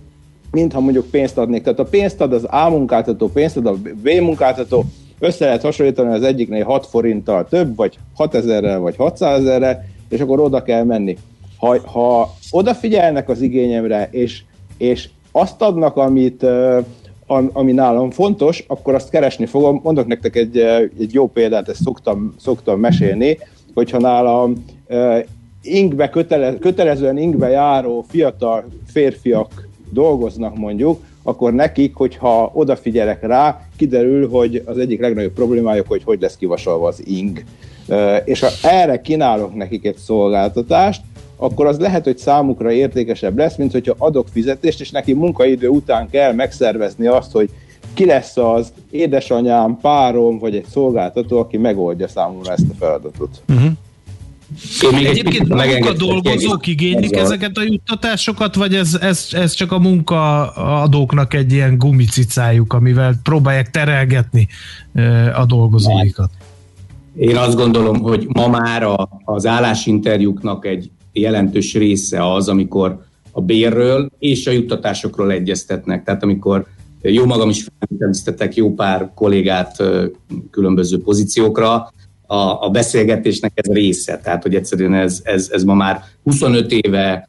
mint 0.51 0.73
ha 0.73 0.81
mondjuk 0.81 1.11
pénzt 1.11 1.39
adnék. 1.39 1.63
Tehát 1.63 1.79
a 1.79 1.85
pénzt 1.85 2.21
ad 2.21 2.33
az 2.33 2.47
A 2.51 2.69
munkáltató, 2.69 3.29
pénzt 3.29 3.57
ad 3.57 3.67
a 3.67 3.75
B 4.03 4.09
munkáltató, 4.21 4.85
össze 5.19 5.45
lehet 5.45 5.63
hasonlítani 5.63 6.15
az 6.15 6.23
egyiknél 6.23 6.65
6 6.65 6.87
forinttal 6.87 7.47
több, 7.49 7.77
vagy 7.77 7.99
6 8.15 8.35
ezerrel, 8.35 8.79
vagy 8.79 8.97
600 8.97 9.41
ezerrel, 9.41 9.85
és 10.09 10.21
akkor 10.21 10.41
oda 10.41 10.63
kell 10.63 10.85
menni. 10.85 11.17
Ha, 11.59 11.81
ha 11.81 12.35
odafigyelnek 12.51 13.29
az 13.29 13.41
igényemre, 13.41 14.09
és, 14.11 14.43
és 14.79 15.09
azt 15.33 15.63
adnak, 15.63 15.97
amit, 15.97 16.47
ami 17.53 17.73
nálam 17.73 18.11
fontos, 18.11 18.65
akkor 18.67 18.95
azt 18.95 19.11
keresni 19.11 19.47
fogom. 19.47 19.81
Mondok 19.83 20.07
nektek 20.07 20.37
egy, 20.37 20.59
egy 20.99 21.13
jó 21.13 21.27
példát, 21.27 21.69
ezt 21.69 21.83
szoktam, 21.83 22.35
szoktam 22.39 22.81
mesélni, 22.81 23.39
hogyha 23.75 23.99
nálam 23.99 24.65
ingbe, 25.63 26.09
kötele, 26.09 26.59
kötelezően 26.59 27.19
ingbe 27.19 27.49
járó 27.49 28.05
fiatal 28.09 28.65
férfiak 28.87 29.69
dolgoznak 29.91 30.57
mondjuk, 30.57 31.01
akkor 31.23 31.55
nekik, 31.55 31.95
hogyha 31.95 32.51
odafigyelek 32.55 33.27
rá, 33.27 33.61
kiderül, 33.77 34.29
hogy 34.29 34.63
az 34.67 34.79
egyik 34.79 35.01
legnagyobb 35.01 35.33
problémájuk, 35.33 35.89
hogy 35.89 36.03
hogy 36.05 36.21
lesz 36.21 36.37
kivasalva 36.37 36.89
az 36.89 37.03
ing. 37.07 37.45
És 38.25 38.41
ha 38.41 38.69
erre 38.69 39.01
kínálok 39.01 39.55
nekik 39.55 39.87
egy 39.87 39.97
szolgáltatást, 39.97 41.01
akkor 41.41 41.67
az 41.67 41.79
lehet, 41.79 42.05
hogy 42.05 42.19
számukra 42.19 42.73
értékesebb 42.73 43.39
lesz, 43.39 43.57
mint 43.57 43.73
hogyha 43.73 43.95
adok 43.99 44.27
fizetést, 44.33 44.81
és 44.81 44.91
neki 44.91 45.13
munkaidő 45.13 45.69
után 45.69 46.11
kell 46.11 46.33
megszervezni 46.33 47.07
azt, 47.07 47.33
hogy 47.33 47.51
ki 47.95 48.05
lesz 48.05 48.37
az 48.37 48.73
édesanyám, 48.91 49.79
párom, 49.81 50.39
vagy 50.39 50.55
egy 50.57 50.67
szolgáltató, 50.71 51.39
aki 51.39 51.57
megoldja 51.57 52.09
számomra 52.09 52.53
ezt 52.53 52.67
a 52.71 52.75
feladatot. 52.79 53.43
Uh-huh. 53.49 53.71
Én 54.83 54.95
még 54.95 55.07
Egyébként 55.07 55.51
a 55.87 55.93
dolgozók 55.93 56.67
igénylik 56.67 57.17
ezeket 57.17 57.57
a 57.57 57.63
juttatásokat, 57.63 58.55
vagy 58.55 58.75
ez, 58.75 58.99
ez, 59.01 59.29
ez 59.31 59.53
csak 59.53 59.73
a 59.73 59.79
munkaadóknak 59.79 61.35
egy 61.35 61.53
ilyen 61.53 61.79
gumicicájuk, 61.79 62.73
amivel 62.73 63.15
próbálják 63.23 63.71
terelgetni 63.71 64.49
a 65.35 65.45
dolgozóikat? 65.47 66.31
Én 67.17 67.37
azt 67.37 67.57
gondolom, 67.57 68.01
hogy 68.01 68.27
ma 68.29 68.49
már 68.49 68.83
a, 68.83 69.09
az 69.25 69.47
állásinterjúknak 69.47 70.67
egy 70.67 70.91
jelentős 71.19 71.75
része 71.75 72.33
az, 72.33 72.49
amikor 72.49 72.99
a 73.33 73.41
bérről 73.41 74.11
és 74.19 74.47
a 74.47 74.51
juttatásokról 74.51 75.31
egyeztetnek. 75.31 76.05
Tehát 76.05 76.23
amikor 76.23 76.67
jó 77.03 77.25
magam 77.27 77.49
is 77.49 77.67
feltételeztetek 77.79 78.55
jó 78.55 78.75
pár 78.75 79.11
kollégát 79.15 79.83
különböző 80.51 81.03
pozíciókra, 81.03 81.93
a, 82.31 82.65
a 82.65 82.69
beszélgetésnek 82.73 83.53
ez 83.55 83.73
része. 83.73 84.21
Tehát, 84.23 84.43
hogy 84.43 84.55
egyszerűen 84.55 84.95
ez, 84.95 85.21
ez, 85.25 85.49
ez 85.53 85.65
ma 85.65 85.75
már 85.75 86.01
25 86.23 86.73
éve, 86.73 87.29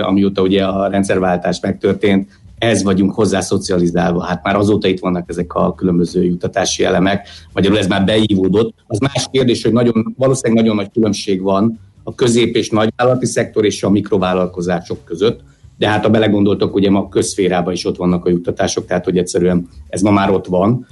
amióta 0.00 0.42
ugye 0.42 0.64
a 0.64 0.88
rendszerváltás 0.88 1.60
megtörtént, 1.60 2.28
ehhez 2.58 2.82
vagyunk 2.82 3.14
hozzá 3.14 3.40
szocializálva. 3.40 4.24
Hát 4.24 4.42
már 4.44 4.56
azóta 4.56 4.88
itt 4.88 4.98
vannak 4.98 5.30
ezek 5.30 5.54
a 5.54 5.74
különböző 5.74 6.24
jutatási 6.24 6.84
elemek, 6.84 7.28
magyarul 7.52 7.78
ez 7.78 7.86
már 7.86 8.04
beívódott. 8.04 8.74
Az 8.86 8.98
más 8.98 9.28
kérdés, 9.30 9.62
hogy 9.62 9.72
nagyon, 9.72 10.14
valószínűleg 10.18 10.62
nagyon 10.62 10.76
nagy 10.76 10.90
különbség 10.92 11.42
van 11.42 11.80
a 12.08 12.14
közép- 12.14 12.56
és 12.56 12.70
nagyvállalati 12.70 13.26
szektor 13.26 13.64
és 13.64 13.82
a 13.82 13.90
mikrovállalkozások 13.90 15.04
között, 15.04 15.40
de 15.78 15.88
hát 15.88 16.04
ha 16.04 16.10
belegondoltok, 16.10 16.74
ugye 16.74 16.90
ma 16.90 17.08
közférában 17.08 17.72
is 17.72 17.84
ott 17.84 17.96
vannak 17.96 18.24
a 18.24 18.28
juttatások, 18.28 18.86
tehát 18.86 19.04
hogy 19.04 19.18
egyszerűen 19.18 19.68
ez 19.88 20.00
ma 20.00 20.10
már 20.10 20.30
ott 20.30 20.46
van. 20.46 20.86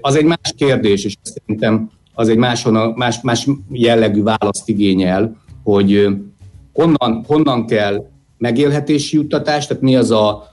Az 0.00 0.16
egy 0.16 0.24
más 0.24 0.52
kérdés, 0.56 1.04
és 1.04 1.16
szerintem 1.22 1.90
az 2.14 2.28
egy 2.28 2.36
más, 2.36 2.66
más, 2.94 3.20
más 3.20 3.48
jellegű 3.70 4.22
választ 4.22 4.68
igényel, 4.68 5.36
hogy 5.62 6.08
honnan, 6.72 7.24
honnan 7.26 7.66
kell 7.66 8.06
megélhetési 8.38 9.16
juttatás, 9.16 9.66
tehát 9.66 9.82
mi 9.82 9.96
az 9.96 10.10
a 10.10 10.50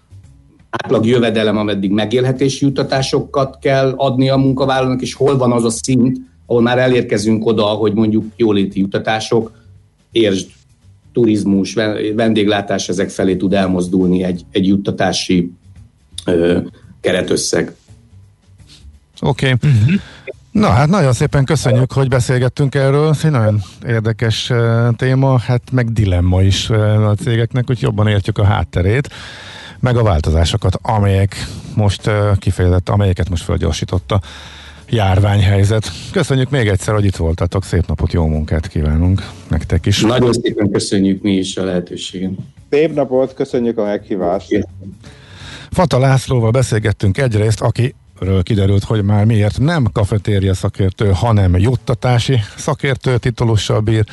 átlag 0.69 1.05
jövedelem, 1.05 1.57
ameddig 1.57 1.91
megélhetési 1.91 2.65
juttatásokat 2.65 3.57
kell 3.61 3.93
adni 3.97 4.29
a 4.29 4.37
munkavállalónak, 4.37 5.01
és 5.01 5.13
hol 5.13 5.37
van 5.37 5.51
az 5.51 5.63
a 5.63 5.69
szint, 5.69 6.17
ahol 6.45 6.61
már 6.61 6.77
elérkezünk 6.77 7.45
oda, 7.45 7.63
hogy 7.63 7.93
mondjuk 7.93 8.25
jóléti 8.35 8.79
juttatások, 8.79 9.58
értsd, 10.11 10.49
turizmus, 11.13 11.73
vendéglátás 12.15 12.89
ezek 12.89 13.09
felé 13.09 13.35
tud 13.35 13.53
elmozdulni 13.53 14.23
egy, 14.23 14.45
egy 14.51 14.67
juttatási 14.67 15.51
ö, 16.25 16.59
keretösszeg. 17.01 17.75
Oké. 19.21 19.51
Okay. 19.51 19.69
Uh-huh. 19.71 20.01
Na 20.51 20.69
hát 20.69 20.89
nagyon 20.89 21.13
szépen 21.13 21.45
köszönjük, 21.45 21.91
hogy 21.91 22.07
beszélgettünk 22.07 22.75
erről. 22.75 23.09
Ez 23.09 23.19
egy 23.23 23.31
nagyon 23.31 23.61
érdekes 23.87 24.51
téma, 24.95 25.37
hát 25.39 25.61
meg 25.71 25.91
dilemma 25.93 26.41
is 26.41 26.69
a 26.69 27.15
cégeknek, 27.23 27.67
hogy 27.67 27.81
jobban 27.81 28.07
értjük 28.07 28.37
a 28.37 28.43
hátterét, 28.43 29.09
meg 29.79 29.97
a 29.97 30.03
változásokat, 30.03 30.79
amelyek 30.81 31.47
most 31.75 32.09
kifejezett, 32.37 32.89
amelyeket 32.89 33.29
most 33.29 33.43
felgyorsította 33.43 34.21
járványhelyzet. 34.89 35.91
Köszönjük 36.12 36.49
még 36.49 36.67
egyszer, 36.67 36.93
hogy 36.93 37.06
itt 37.06 37.15
voltatok. 37.15 37.63
Szép 37.63 37.88
napot, 37.88 38.13
jó 38.13 38.28
munkát 38.28 38.67
kívánunk 38.67 39.30
nektek 39.47 39.86
is. 39.86 40.02
Nagyon 40.02 40.34
szépen 40.34 40.71
köszönjük 40.71 41.21
mi 41.21 41.32
is 41.32 41.58
a 41.58 41.63
lehetőséget. 41.63 42.32
Szép 42.69 42.93
napot, 42.93 43.34
köszönjük 43.34 43.78
a 43.78 43.84
meghívást. 43.84 44.67
Fata 45.71 45.99
Lászlóval 45.99 46.52
beszélgettünk 46.52 47.17
egyrészt, 47.17 47.62
aki 47.62 47.95
ről 48.19 48.43
kiderült, 48.43 48.84
hogy 48.84 49.04
már 49.04 49.25
miért 49.25 49.60
nem 49.60 49.88
kafetéria 49.91 50.54
szakértő, 50.54 51.12
hanem 51.13 51.58
juttatási 51.58 52.39
szakértő 52.58 53.17
titulussal 53.17 53.80
bír, 53.80 54.04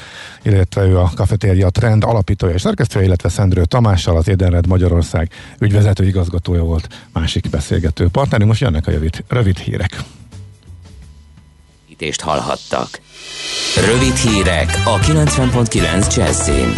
illetve 0.42 0.84
ő 0.84 0.98
a 0.98 1.10
kafetéria 1.14 1.70
trend 1.70 2.04
alapítója 2.04 2.54
és 2.54 2.60
szerkesztője, 2.60 3.04
illetve 3.04 3.28
Szendrő 3.28 3.64
Tamással, 3.64 4.16
az 4.16 4.28
Édenred 4.28 4.66
Magyarország 4.66 5.30
ügyvezető 5.58 6.06
igazgatója 6.06 6.62
volt 6.62 6.88
másik 7.12 7.50
beszélgető 7.50 8.08
partnerünk. 8.08 8.48
Most 8.48 8.60
jönnek 8.60 8.86
a 8.86 8.90
rövid, 8.90 9.24
rövid 9.28 9.58
hírek. 9.58 9.98
Hallhattak. 12.20 13.00
Rövid 13.86 14.16
hírek 14.16 14.82
a 14.84 14.98
90.9 14.98 16.16
Jazzin. 16.16 16.74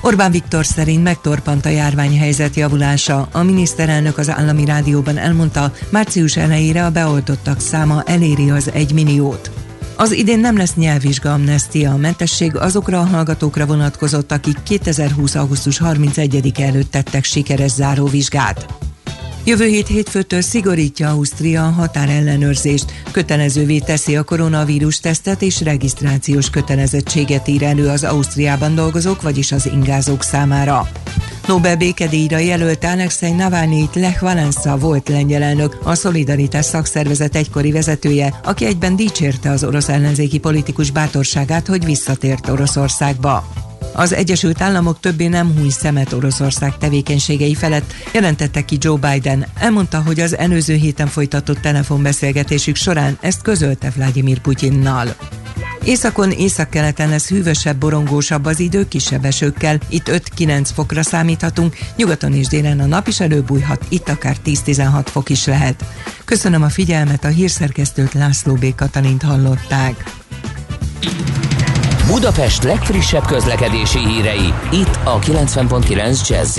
Orbán 0.00 0.30
Viktor 0.30 0.64
szerint 0.64 1.02
megtorpant 1.02 1.66
a 1.66 1.68
járványhelyzet 1.68 2.56
javulása. 2.56 3.28
A 3.32 3.42
miniszterelnök 3.42 4.18
az 4.18 4.30
állami 4.30 4.64
rádióban 4.64 5.18
elmondta, 5.18 5.72
március 5.90 6.36
elejére 6.36 6.84
a 6.84 6.90
beoltottak 6.90 7.60
száma 7.60 8.02
eléri 8.06 8.50
az 8.50 8.70
egy 8.72 8.92
milliót. 8.92 9.50
Az 9.96 10.12
idén 10.12 10.38
nem 10.38 10.56
lesz 10.56 10.74
nyelvvizsga 10.74 11.32
amnestia, 11.32 11.90
a 11.90 11.96
mentesség 11.96 12.56
azokra 12.56 13.00
a 13.00 13.04
hallgatókra 13.06 13.66
vonatkozott, 13.66 14.32
akik 14.32 14.62
2020. 14.62 15.34
augusztus 15.34 15.78
31 15.78 16.52
előtt 16.60 16.90
tettek 16.90 17.24
sikeres 17.24 17.70
záróvizsgát. 17.70 18.66
Jövő 19.44 19.66
hét 19.66 19.86
hétfőtől 19.86 20.40
szigorítja 20.40 21.08
Ausztria 21.08 21.66
a 21.66 21.70
határellenőrzést, 21.70 22.84
kötelezővé 23.10 23.78
teszi 23.78 24.16
a 24.16 24.22
koronavírus 24.22 25.00
tesztet 25.00 25.42
és 25.42 25.60
regisztrációs 25.60 26.50
kötelezettséget 26.50 27.48
ír 27.48 27.62
elő 27.62 27.88
az 27.88 28.04
Ausztriában 28.04 28.74
dolgozók, 28.74 29.22
vagyis 29.22 29.52
az 29.52 29.66
ingázók 29.66 30.22
számára. 30.22 30.88
Nobel 31.46 31.76
békedíjra 31.76 32.38
jelölt 32.38 32.84
Alexei 32.84 33.32
Navalnyit 33.32 33.94
Lech 33.94 34.20
Valensa 34.20 34.78
volt 34.78 35.08
lengyel 35.08 35.42
elnök, 35.42 35.78
a 35.82 35.94
Szolidaritás 35.94 36.64
szakszervezet 36.64 37.36
egykori 37.36 37.70
vezetője, 37.72 38.40
aki 38.44 38.64
egyben 38.64 38.96
dicsérte 38.96 39.50
az 39.50 39.64
orosz 39.64 39.88
ellenzéki 39.88 40.38
politikus 40.38 40.90
bátorságát, 40.90 41.66
hogy 41.66 41.84
visszatért 41.84 42.48
Oroszországba. 42.48 43.71
Az 43.92 44.12
Egyesült 44.12 44.60
Államok 44.60 45.00
többé 45.00 45.26
nem 45.26 45.54
húj 45.58 45.68
szemet 45.68 46.12
Oroszország 46.12 46.78
tevékenységei 46.78 47.54
felett, 47.54 47.92
jelentette 48.12 48.64
ki 48.64 48.76
Joe 48.80 48.98
Biden. 48.98 49.46
Elmondta, 49.58 50.02
hogy 50.02 50.20
az 50.20 50.36
előző 50.36 50.74
héten 50.74 51.06
folytatott 51.06 51.60
telefonbeszélgetésük 51.60 52.76
során 52.76 53.18
ezt 53.20 53.42
közölte 53.42 53.90
Vladimir 53.96 54.38
Putyinnal. 54.38 55.16
Északon, 55.84 56.30
északkeleten 56.30 57.08
lesz 57.08 57.28
hűvösebb, 57.28 57.76
borongósabb 57.76 58.44
az 58.44 58.60
idő, 58.60 58.88
kisebb 58.88 59.24
esőkkel. 59.24 59.78
Itt 59.88 60.10
5-9 60.36 60.68
fokra 60.74 61.02
számíthatunk, 61.02 61.76
nyugaton 61.96 62.34
és 62.34 62.46
délen 62.46 62.80
a 62.80 62.86
nap 62.86 63.08
is 63.08 63.20
előbújhat, 63.20 63.84
itt 63.88 64.08
akár 64.08 64.36
10-16 64.44 65.02
fok 65.04 65.28
is 65.28 65.46
lehet. 65.46 65.84
Köszönöm 66.24 66.62
a 66.62 66.68
figyelmet, 66.68 67.24
a 67.24 67.28
hírszerkesztőt 67.28 68.12
László 68.12 68.54
B. 68.54 68.74
Katalint 68.74 69.22
hallották. 69.22 70.04
Budapest 72.12 72.62
legfrissebb 72.62 73.26
közlekedési 73.26 73.98
hírei, 73.98 74.52
itt 74.70 74.98
a 75.04 75.18
90.9 75.18 76.28
jazz 76.28 76.58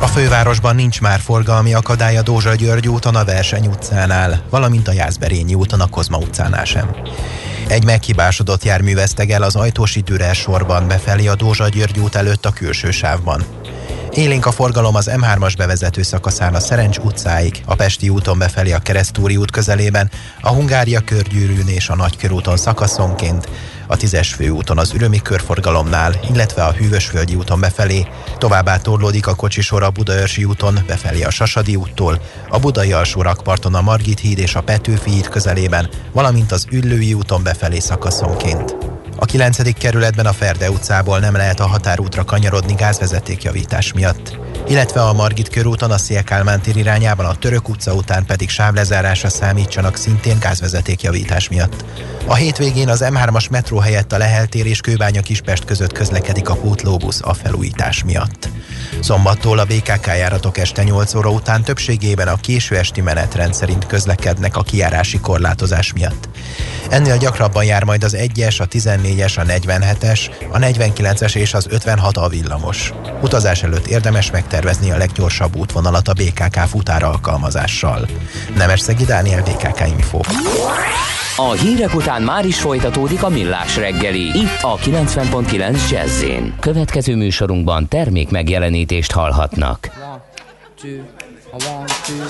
a 0.00 0.06
fővárosban 0.06 0.74
nincs 0.74 1.00
már 1.00 1.20
forgalmi 1.20 1.74
akadály 1.74 2.16
a 2.16 2.22
Dózsa 2.22 2.54
György 2.54 2.88
úton 2.88 3.14
a 3.14 3.24
Verseny 3.24 3.66
utcánál, 3.66 4.42
valamint 4.50 4.88
a 4.88 4.92
Jászberényi 4.92 5.54
úton 5.54 5.80
a 5.80 5.86
Kozma 5.86 6.18
utcánál 6.18 6.64
sem. 6.64 6.96
Egy 7.68 7.84
meghibásodott 7.84 8.64
jármű 8.64 8.94
vesztegel 8.94 9.42
az 9.42 9.56
ajtósi 9.56 10.00
Dürer 10.00 10.34
sorban 10.34 10.88
befelé 10.88 11.26
a 11.26 11.34
Dózsa 11.34 11.68
György 11.68 11.98
út 11.98 12.14
előtt 12.14 12.46
a 12.46 12.52
külső 12.52 12.90
sávban. 12.90 13.44
Élénk 14.12 14.46
a 14.46 14.52
forgalom 14.52 14.94
az 14.94 15.10
M3-as 15.12 15.54
bevezető 15.56 16.02
szakaszán 16.02 16.54
a 16.54 16.60
Szerencs 16.60 16.98
utcáig, 16.98 17.62
a 17.64 17.74
Pesti 17.74 18.08
úton 18.08 18.38
befelé 18.38 18.72
a 18.72 18.78
Keresztúri 18.78 19.36
út 19.36 19.50
közelében, 19.50 20.10
a 20.40 20.48
Hungária 20.48 21.00
körgyűrűn 21.00 21.68
és 21.68 21.88
a 21.88 21.96
Nagykörúton 21.96 22.56
szakaszonként, 22.56 23.48
a 23.86 23.96
10-es 23.96 24.32
főúton 24.36 24.78
az 24.78 24.92
Ürömi 24.94 25.22
körforgalomnál, 25.22 26.14
illetve 26.30 26.64
a 26.64 26.72
Hűvösvölgyi 26.72 27.34
úton 27.34 27.60
befelé, 27.60 28.06
továbbá 28.38 28.76
torlódik 28.76 29.26
a 29.26 29.34
kocsisor 29.34 29.82
a 29.82 29.90
Budaörsi 29.90 30.44
úton 30.44 30.78
befelé 30.86 31.22
a 31.22 31.30
Sasadi 31.30 31.76
úttól, 31.76 32.20
a 32.48 32.58
Budai 32.58 32.92
alsó 32.92 33.22
rakparton 33.22 33.74
a 33.74 33.80
Margit 33.80 34.20
híd 34.20 34.38
és 34.38 34.54
a 34.54 34.62
Petőfi 34.62 35.10
híd 35.10 35.28
közelében, 35.28 35.88
valamint 36.12 36.52
az 36.52 36.66
Üllői 36.70 37.14
úton 37.14 37.42
befelé 37.42 37.78
szakaszonként. 37.78 38.76
A 39.18 39.24
9. 39.24 39.78
kerületben 39.78 40.26
a 40.26 40.32
Ferde 40.32 40.70
utcából 40.70 41.18
nem 41.18 41.34
lehet 41.34 41.60
a 41.60 41.66
határútra 41.66 42.24
kanyarodni 42.24 42.74
gázvezetékjavítás 42.74 43.92
miatt, 43.92 44.38
illetve 44.68 45.02
a 45.02 45.12
Margit 45.12 45.48
körúton 45.48 45.90
a 45.90 45.98
Szélkálmán 45.98 46.60
tér 46.60 46.76
irányában 46.76 47.26
a 47.26 47.34
Török 47.34 47.68
utca 47.68 47.94
után 47.94 48.24
pedig 48.24 48.48
sávlezárásra 48.48 49.28
számítsanak 49.28 49.96
szintén 49.96 50.38
gázvezetékjavítás 50.38 51.48
miatt. 51.48 51.84
A 52.26 52.34
hétvégén 52.34 52.88
az 52.88 53.04
M3-as 53.04 53.50
metró 53.50 53.78
helyett 53.78 54.12
a 54.12 54.18
Lehel 54.18 54.46
tér 54.46 54.66
és 54.66 54.80
Kőbánya 54.80 55.20
Kispest 55.20 55.64
között 55.64 55.92
közlekedik 55.92 56.48
a 56.48 56.54
pótlóbusz 56.54 57.20
a 57.22 57.34
felújítás 57.34 58.04
miatt. 58.04 58.48
Szombattól 59.00 59.58
a 59.58 59.64
BKK 59.64 60.06
járatok 60.06 60.58
este 60.58 60.82
8 60.82 61.14
óra 61.14 61.30
után 61.30 61.62
többségében 61.62 62.28
a 62.28 62.36
késő 62.36 62.76
esti 62.76 63.00
menetrend 63.00 63.54
szerint 63.54 63.86
közlekednek 63.86 64.56
a 64.56 64.62
kiárási 64.62 65.20
korlátozás 65.20 65.92
miatt. 65.92 66.28
Ennél 66.88 67.16
gyakrabban 67.16 67.64
jár 67.64 67.84
majd 67.84 68.04
az 68.04 68.16
1-es, 68.18 68.60
a 68.60 68.66
14-es, 69.06 69.38
a 69.38 69.42
47-es, 69.42 70.30
a 70.50 70.58
49-es 70.58 71.36
és 71.36 71.54
az 71.54 71.66
56 71.70 72.16
a 72.16 72.28
villamos. 72.28 72.92
Utazás 73.22 73.62
előtt 73.62 73.86
érdemes 73.86 74.30
megtervezni 74.30 74.90
a 74.90 74.96
leggyorsabb 74.96 75.56
útvonalat 75.56 76.08
a 76.08 76.12
BKK 76.12 76.56
futára 76.56 77.08
alkalmazással. 77.08 78.08
Nemesszegi 78.56 79.04
Dániel 79.04 79.42
BKK 79.42 79.86
Info. 79.86 80.20
A 81.36 81.52
hírek 81.52 81.94
után 81.94 82.22
már 82.22 82.44
is 82.44 82.60
folytatódik 82.60 83.22
a 83.22 83.28
millás 83.28 83.76
reggeli. 83.76 84.38
Itt 84.38 84.58
a 84.60 84.76
90.9 84.76 85.90
jazz 85.90 86.24
Következő 86.60 87.16
műsorunkban 87.16 87.88
termék 87.88 88.30
megjelenítést 88.30 89.12
hallhatnak. 89.12 89.90
One, 90.02 90.20
two, 90.80 90.90
one, 91.52 91.84
two. 92.06 92.24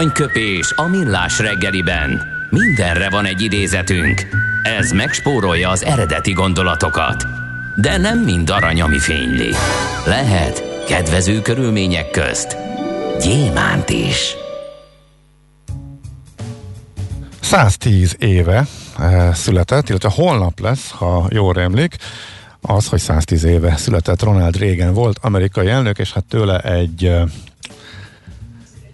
Aranyköpés 0.00 0.72
a 0.76 0.88
millás 0.88 1.38
reggeliben. 1.38 2.22
Mindenre 2.50 3.10
van 3.10 3.24
egy 3.24 3.40
idézetünk. 3.40 4.26
Ez 4.62 4.90
megspórolja 4.90 5.68
az 5.68 5.84
eredeti 5.84 6.32
gondolatokat. 6.32 7.24
De 7.76 7.96
nem 7.96 8.18
mind 8.18 8.50
arany, 8.50 8.80
ami 8.80 8.98
fényli. 8.98 9.50
Lehet 10.06 10.84
kedvező 10.86 11.40
körülmények 11.42 12.10
közt 12.10 12.56
gyémánt 13.22 13.88
is. 13.90 14.34
110 17.40 18.16
éve 18.18 18.66
eh, 18.98 19.34
született, 19.34 19.88
illetve 19.88 20.10
holnap 20.14 20.60
lesz, 20.60 20.90
ha 20.90 21.26
jól 21.30 21.60
emlék, 21.60 21.96
az, 22.60 22.88
hogy 22.88 23.00
110 23.00 23.44
éve 23.44 23.76
született 23.76 24.22
Ronald 24.22 24.56
Reagan 24.56 24.94
volt 24.94 25.18
amerikai 25.22 25.68
elnök, 25.68 25.98
és 25.98 26.12
hát 26.12 26.24
tőle 26.24 26.58
egy 26.58 27.04
eh, 27.04 27.22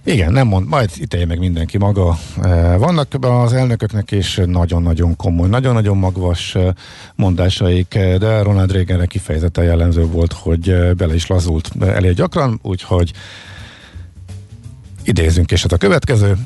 igen, 0.06 0.32
nem 0.32 0.46
mond, 0.46 0.68
majd 0.68 0.90
ítélje 1.00 1.26
meg 1.26 1.38
mindenki 1.38 1.78
maga. 1.78 2.18
Eh, 2.42 2.78
vannak 2.78 3.14
az 3.20 3.52
elnököknek 3.52 4.10
is 4.10 4.40
nagyon-nagyon 4.44 5.16
komoly, 5.16 5.48
nagyon-nagyon 5.48 5.96
magvas 5.96 6.54
eh, 6.54 6.68
mondásaik, 7.14 7.94
eh, 7.94 8.18
de 8.18 8.42
Ronald 8.42 8.72
Reaganre 8.72 9.06
kifejezetten 9.06 9.64
jellemző 9.64 10.06
volt, 10.06 10.32
hogy 10.32 10.94
bele 10.96 11.14
is 11.14 11.26
lazult 11.26 11.70
elég 11.80 12.14
gyakran, 12.14 12.58
úgyhogy 12.62 13.12
idézünk, 15.04 15.50
és 15.50 15.62
hát 15.62 15.72
a 15.72 15.76
következő, 15.76 16.36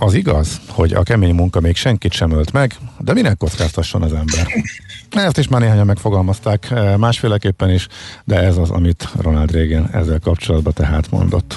az 0.00 0.14
igaz, 0.14 0.60
hogy 0.68 0.92
a 0.92 1.02
kemény 1.02 1.34
munka 1.34 1.60
még 1.60 1.76
senkit 1.76 2.12
sem 2.12 2.30
ölt 2.30 2.52
meg, 2.52 2.76
de 2.98 3.12
minek 3.12 3.36
kockáztasson 3.36 4.02
az 4.02 4.12
ember? 4.12 4.46
Ezt 5.26 5.38
is 5.38 5.48
már 5.48 5.60
néhányan 5.60 5.86
megfogalmazták 5.86 6.74
másféleképpen 6.96 7.70
is, 7.70 7.86
de 8.24 8.40
ez 8.40 8.56
az, 8.56 8.70
amit 8.70 9.08
Ronald 9.20 9.50
Reagan 9.50 9.88
ezzel 9.92 10.18
kapcsolatban 10.18 10.72
tehát 10.72 11.10
mondott. 11.10 11.56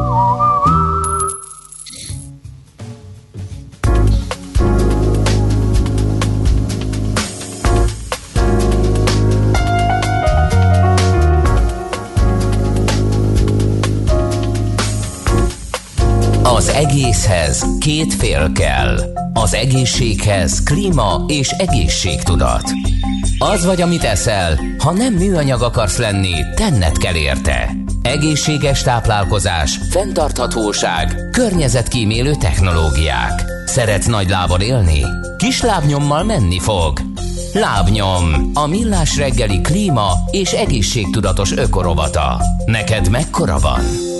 Egészhez 16.91 17.65
két 17.79 18.13
fél 18.13 18.51
kell. 18.51 18.97
Az 19.33 19.53
egészséghez 19.53 20.63
klíma 20.63 21.23
és 21.27 21.49
egészségtudat. 21.49 22.63
Az 23.37 23.65
vagy, 23.65 23.81
amit 23.81 24.03
eszel, 24.03 24.59
ha 24.77 24.91
nem 24.91 25.13
műanyag 25.13 25.61
akarsz 25.61 25.97
lenni, 25.97 26.33
tenned 26.55 26.97
kell 26.97 27.15
érte. 27.15 27.75
Egészséges 28.01 28.81
táplálkozás, 28.81 29.79
fenntarthatóság, 29.89 31.29
környezetkímélő 31.31 32.35
technológiák. 32.35 33.43
Szeretsz 33.65 34.07
nagy 34.07 34.29
lábon 34.29 34.61
élni? 34.61 35.01
Kis 35.37 35.61
lábnyommal 35.61 36.23
menni 36.23 36.59
fog. 36.59 36.99
Lábnyom, 37.53 38.51
a 38.53 38.67
millás 38.67 39.17
reggeli 39.17 39.61
klíma 39.61 40.11
és 40.31 40.51
egészségtudatos 40.51 41.51
ökorovata. 41.51 42.41
Neked 42.65 43.09
mekkora 43.09 43.59
van? 43.59 44.10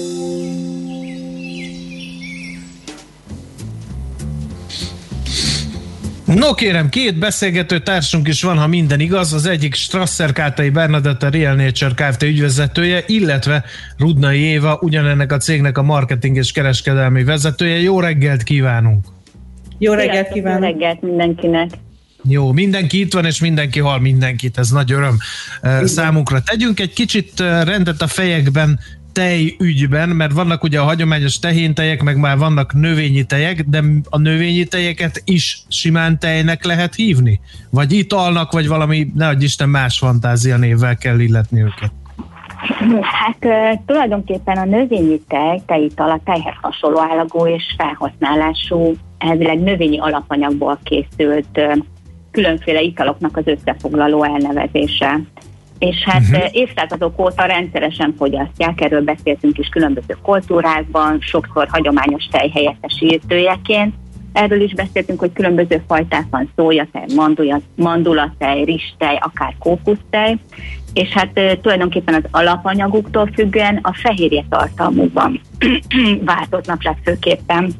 No 6.35 6.53
kérem, 6.53 6.89
két 6.89 7.17
beszélgető 7.17 7.79
társunk 7.79 8.27
is 8.27 8.43
van, 8.43 8.57
ha 8.57 8.67
minden 8.67 8.99
igaz. 8.99 9.33
Az 9.33 9.45
egyik 9.45 9.75
Strasser 9.75 10.31
Kátai 10.31 10.69
Bernadette 10.69 11.29
Real 11.29 11.55
Nature 11.55 11.93
Kft. 11.95 12.23
ügyvezetője, 12.23 13.03
illetve 13.07 13.63
Rudnai 13.97 14.39
Éva, 14.39 14.79
ugyanennek 14.81 15.31
a 15.31 15.37
cégnek 15.37 15.77
a 15.77 15.83
marketing 15.83 16.37
és 16.37 16.51
kereskedelmi 16.51 17.23
vezetője. 17.23 17.79
Jó 17.79 17.99
reggelt 17.99 18.43
kívánunk! 18.43 19.05
Jó 19.77 19.93
reggelt 19.93 20.27
kívánok! 20.31 20.61
Jó 20.61 20.67
reggelt 20.67 21.01
mindenkinek! 21.01 21.69
Jó, 22.23 22.51
mindenki 22.51 22.99
itt 22.99 23.13
van, 23.13 23.25
és 23.25 23.39
mindenki 23.39 23.79
hal 23.79 23.99
mindenkit, 23.99 24.57
ez 24.57 24.69
nagy 24.69 24.91
öröm 24.91 25.17
Igen. 25.63 25.87
számunkra. 25.87 26.41
Tegyünk 26.41 26.79
egy 26.79 26.93
kicsit 26.93 27.39
rendet 27.39 28.01
a 28.01 28.07
fejekben, 28.07 28.79
tej 29.13 29.55
ügyben, 29.59 30.09
mert 30.09 30.33
vannak 30.33 30.63
ugye 30.63 30.79
a 30.79 30.83
hagyományos 30.83 31.39
tehéntejek, 31.39 32.01
meg 32.01 32.17
már 32.17 32.37
vannak 32.37 32.73
növényi 32.73 33.23
tejek, 33.23 33.61
de 33.61 33.83
a 34.09 34.17
növényi 34.17 34.63
tejeket 34.63 35.21
is 35.25 35.63
simán 35.67 36.19
tejnek 36.19 36.63
lehet 36.63 36.95
hívni? 36.95 37.39
Vagy 37.69 37.91
italnak, 37.91 38.51
vagy 38.51 38.67
valami, 38.67 39.07
nehogy 39.15 39.43
Isten 39.43 39.69
más 39.69 39.97
fantázia 39.97 40.57
névvel 40.57 40.97
kell 40.97 41.19
illetni 41.19 41.61
őket? 41.61 41.91
Hát 43.01 43.37
tulajdonképpen 43.85 44.57
a 44.57 44.65
növényi 44.65 45.21
tej, 45.27 45.61
tejital 45.65 46.09
a 46.09 46.21
tejhez 46.25 46.55
hasonló 46.61 46.99
állagú 46.99 47.47
és 47.47 47.63
felhasználású, 47.77 48.93
elvileg 49.17 49.59
növényi 49.59 49.99
alapanyagból 49.99 50.79
készült 50.83 51.61
különféle 52.31 52.81
italoknak 52.81 53.37
az 53.37 53.47
összefoglaló 53.47 54.23
elnevezése 54.23 55.19
és 55.81 56.03
hát 56.03 56.21
uh-huh. 56.21 56.45
évszázadok 56.51 57.19
óta 57.19 57.45
rendszeresen 57.45 58.15
fogyasztják, 58.17 58.81
erről 58.81 59.01
beszéltünk 59.01 59.57
is 59.57 59.67
különböző 59.67 60.17
kultúrákban, 60.21 61.17
sokszor 61.21 61.67
hagyományos 61.69 62.25
tejhelyettesítőjeként. 62.31 63.93
Erről 64.33 64.61
is 64.61 64.73
beszéltünk, 64.73 65.19
hogy 65.19 65.33
különböző 65.33 65.83
fajták 65.87 66.25
van, 66.29 66.51
szójatej, 66.55 67.05
mandulatej, 67.75 68.63
ristej, 68.63 69.17
akár 69.21 69.55
kókusztej, 69.59 70.37
és 70.93 71.09
hát 71.09 71.37
e, 71.37 71.57
tulajdonképpen 71.57 72.13
az 72.13 72.23
alapanyaguktól 72.31 73.29
függően 73.33 73.79
a 73.81 73.93
fehérje 73.93 74.43
tartalmukban 74.49 75.41
változnak 76.31 76.83
legfőképpen 76.83 77.73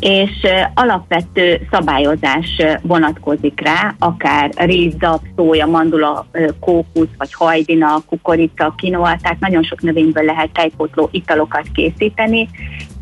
és 0.00 0.30
alapvető 0.74 1.66
szabályozás 1.70 2.56
vonatkozik 2.82 3.60
rá, 3.60 3.94
akár 3.98 4.50
rizap, 4.56 5.20
szója, 5.36 5.66
mandula, 5.66 6.26
kókusz, 6.60 7.08
vagy 7.18 7.32
hajdina, 7.32 8.02
kukorica, 8.08 8.74
kinoa, 8.76 9.16
tehát 9.22 9.40
nagyon 9.40 9.62
sok 9.62 9.80
növényből 9.80 10.24
lehet 10.24 10.50
tejpótló 10.52 11.08
italokat 11.12 11.66
készíteni, 11.74 12.48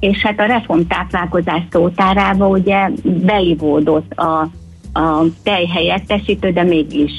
és 0.00 0.22
hát 0.22 0.40
a 0.40 0.44
reformtáplálkozás 0.44 1.62
szótárába 1.70 2.46
ugye 2.46 2.88
beivódott 3.02 4.12
a 4.12 4.48
a 4.94 5.24
tej 5.42 5.66
helyettesítő, 5.66 6.50
de 6.50 6.62
mégis 6.62 7.12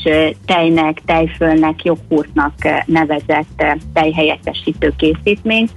tejnek, 0.46 1.02
tejfölnek, 1.06 1.84
joghurtnak 1.84 2.54
nevezett 2.86 3.66
tejhelyettesítő 3.94 4.94
készítmény, 4.98 5.70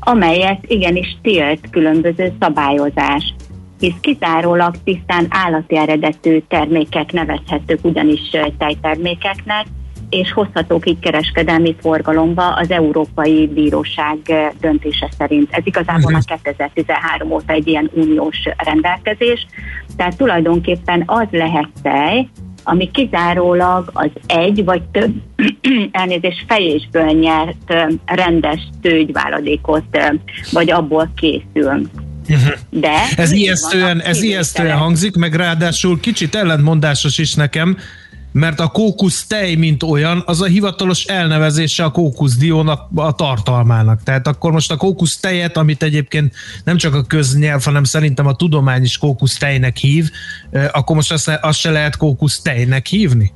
amelyet 0.00 0.64
igenis 0.66 1.16
tilt 1.22 1.70
különböző 1.70 2.32
szabályozás 2.40 3.34
hisz 3.82 4.00
kizárólag 4.00 4.74
tisztán 4.84 5.26
állati 5.28 5.76
eredetű 5.76 6.42
termékek 6.48 7.12
nevezhetők 7.12 7.84
ugyanis 7.84 8.20
tejtermékeknek, 8.58 9.66
és 10.10 10.32
hozhatók 10.32 10.88
így 10.88 10.98
kereskedelmi 10.98 11.74
forgalomba 11.80 12.54
az 12.54 12.70
Európai 12.70 13.46
Bíróság 13.46 14.18
döntése 14.60 15.08
szerint. 15.18 15.48
Ez 15.52 15.66
igazából 15.66 16.14
a 16.14 16.38
2013 16.44 17.30
óta 17.30 17.52
egy 17.52 17.68
ilyen 17.68 17.90
uniós 17.94 18.38
rendelkezés, 18.56 19.46
tehát 19.96 20.16
tulajdonképpen 20.16 21.02
az 21.06 21.26
lehet 21.30 21.68
tej, 21.82 22.28
ami 22.64 22.90
kizárólag 22.90 23.90
az 23.92 24.10
egy 24.26 24.64
vagy 24.64 24.82
több 24.82 25.14
elnézés 25.92 26.44
fejésből 26.48 27.10
nyert 27.10 27.74
rendes 28.04 28.68
tőgyváladékot, 28.80 29.98
vagy 30.52 30.70
abból 30.70 31.10
készül. 31.16 31.88
Uh-huh. 32.28 32.52
De 32.70 33.08
ez 33.16 33.30
ijesztően, 33.30 34.00
ez 34.00 34.22
ijesztően 34.22 34.76
hangzik, 34.76 35.16
meg 35.16 35.34
ráadásul 35.34 36.00
kicsit 36.00 36.34
ellentmondásos 36.34 37.18
is 37.18 37.34
nekem, 37.34 37.76
mert 38.32 38.60
a 38.60 38.68
kókusz 38.68 39.26
tej, 39.26 39.54
mint 39.54 39.82
olyan, 39.82 40.22
az 40.26 40.40
a 40.40 40.46
hivatalos 40.46 41.04
elnevezése 41.04 41.84
a 41.84 41.90
kókuszdiónak, 41.90 42.88
a 42.94 43.12
tartalmának. 43.12 44.02
Tehát 44.02 44.26
akkor 44.26 44.52
most 44.52 44.70
a 44.70 44.76
kókusz 44.76 45.16
tejet, 45.20 45.56
amit 45.56 45.82
egyébként 45.82 46.34
nem 46.64 46.76
csak 46.76 46.94
a 46.94 47.02
köznyelv, 47.02 47.64
hanem 47.64 47.84
szerintem 47.84 48.26
a 48.26 48.34
tudomány 48.34 48.82
is 48.82 48.98
kókusz 48.98 49.36
tejnek 49.36 49.76
hív, 49.76 50.10
akkor 50.72 50.96
most 50.96 51.12
azt, 51.12 51.38
azt 51.40 51.58
se 51.58 51.70
lehet 51.70 51.96
kókusz 51.96 52.40
tejnek 52.42 52.86
hívni? 52.86 53.32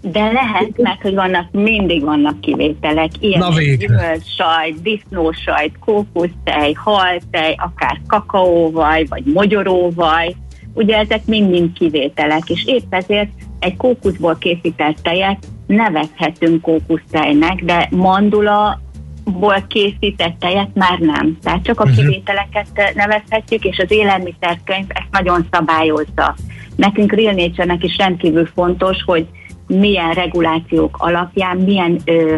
De 0.00 0.32
lehet, 0.32 0.72
mert 0.76 1.02
hogy 1.02 1.14
vannak, 1.14 1.50
mindig 1.50 2.02
vannak 2.02 2.40
kivételek, 2.40 3.10
ilyen 3.20 3.42
gyümölcsajt, 3.78 4.82
disznósajt, 4.82 5.78
kókusztej, 5.78 6.72
haltej, 6.72 7.54
akár 7.58 8.00
kakaóvaj, 8.06 9.04
vagy 9.08 9.22
mogyoróvaj, 9.24 10.36
ugye 10.74 10.96
ezek 10.96 11.26
mind-mind 11.26 11.72
kivételek, 11.72 12.50
és 12.50 12.64
épp 12.66 12.94
ezért 12.94 13.30
egy 13.58 13.76
kókuszból 13.76 14.36
készített 14.38 14.96
tejet 15.02 15.38
nevezhetünk 15.66 16.62
kókusztejnek, 16.62 17.64
de 17.64 17.88
mandula 17.90 18.80
ból 19.24 19.64
készített 19.68 20.38
tejet 20.38 20.74
már 20.74 20.98
nem. 20.98 21.38
Tehát 21.42 21.62
csak 21.62 21.80
a 21.80 21.82
uh-huh. 21.82 21.98
kivételeket 21.98 22.92
nevezhetjük, 22.94 23.64
és 23.64 23.78
az 23.78 23.90
élelmiszerkönyv 23.90 24.86
ezt 24.88 25.10
nagyon 25.10 25.46
szabályozza. 25.50 26.36
Nekünk 26.76 27.12
Real 27.12 27.34
Nature-nek 27.34 27.84
is 27.84 27.96
rendkívül 27.96 28.46
fontos, 28.46 29.02
hogy 29.04 29.26
milyen 29.68 30.12
regulációk 30.12 30.96
alapján, 30.98 31.56
milyen 31.56 32.00
ö, 32.04 32.36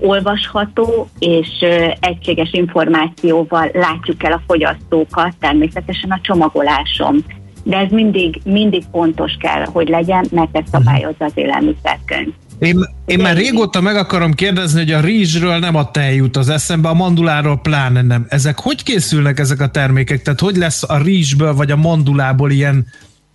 olvasható 0.00 1.08
és 1.18 1.48
ö, 1.60 1.86
egységes 2.00 2.52
információval 2.52 3.70
látjuk 3.72 4.24
el 4.24 4.32
a 4.32 4.42
fogyasztókat, 4.46 5.34
természetesen 5.40 6.10
a 6.10 6.20
csomagoláson. 6.22 7.24
De 7.62 7.76
ez 7.76 7.90
mindig, 7.90 8.40
mindig 8.44 8.82
fontos 8.92 9.36
kell, 9.40 9.64
hogy 9.64 9.88
legyen, 9.88 10.26
mert 10.30 10.56
ezt 10.56 10.68
szabályozza 10.68 11.24
az 11.24 11.32
élelmiszerkönyv. 11.34 12.32
Én, 12.58 12.88
én 13.06 13.18
már 13.18 13.36
régóta 13.36 13.80
meg 13.80 13.96
akarom 13.96 14.32
kérdezni, 14.32 14.80
hogy 14.80 14.92
a 14.92 15.00
rizsről 15.00 15.58
nem 15.58 15.74
a 15.74 15.90
tej 15.90 16.14
jut 16.14 16.36
az 16.36 16.48
eszembe, 16.48 16.88
a 16.88 16.94
manduláról 16.94 17.60
pláne 17.60 18.02
nem. 18.02 18.26
Ezek 18.28 18.58
hogy 18.60 18.82
készülnek 18.82 19.38
ezek 19.38 19.60
a 19.60 19.68
termékek? 19.68 20.22
Tehát 20.22 20.40
hogy 20.40 20.56
lesz 20.56 20.82
a 20.82 20.98
rizsből 21.02 21.54
vagy 21.54 21.70
a 21.70 21.76
mandulából 21.76 22.50
ilyen, 22.50 22.86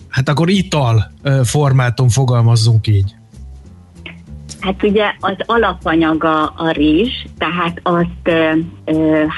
hát 0.09 0.29
akkor 0.29 0.49
ital 0.49 1.11
formátum 1.43 2.09
fogalmazzunk 2.09 2.87
így? 2.87 3.15
Hát 4.63 4.83
ugye 4.83 5.13
az 5.19 5.35
alapanyaga 5.45 6.45
a 6.45 6.71
rizs, 6.71 7.11
tehát 7.37 7.79
azt, 7.83 8.35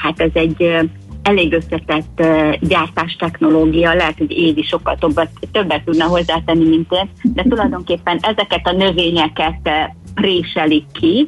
hát 0.03 0.19
ez 0.19 0.29
egy 0.33 0.89
elég 1.21 1.53
összetett 1.53 2.23
gyártás 2.59 3.15
technológia, 3.15 3.93
lehet, 3.93 4.17
hogy 4.17 4.31
Évi 4.31 4.63
sokkal 4.63 4.97
többet, 4.97 5.29
többet 5.51 5.83
tudna 5.83 6.05
hozzátenni, 6.05 6.69
mint 6.69 6.91
én, 6.91 7.09
de 7.33 7.43
tulajdonképpen 7.49 8.19
ezeket 8.21 8.67
a 8.67 8.71
növényeket 8.71 9.69
réselik 10.15 10.85
ki, 10.91 11.27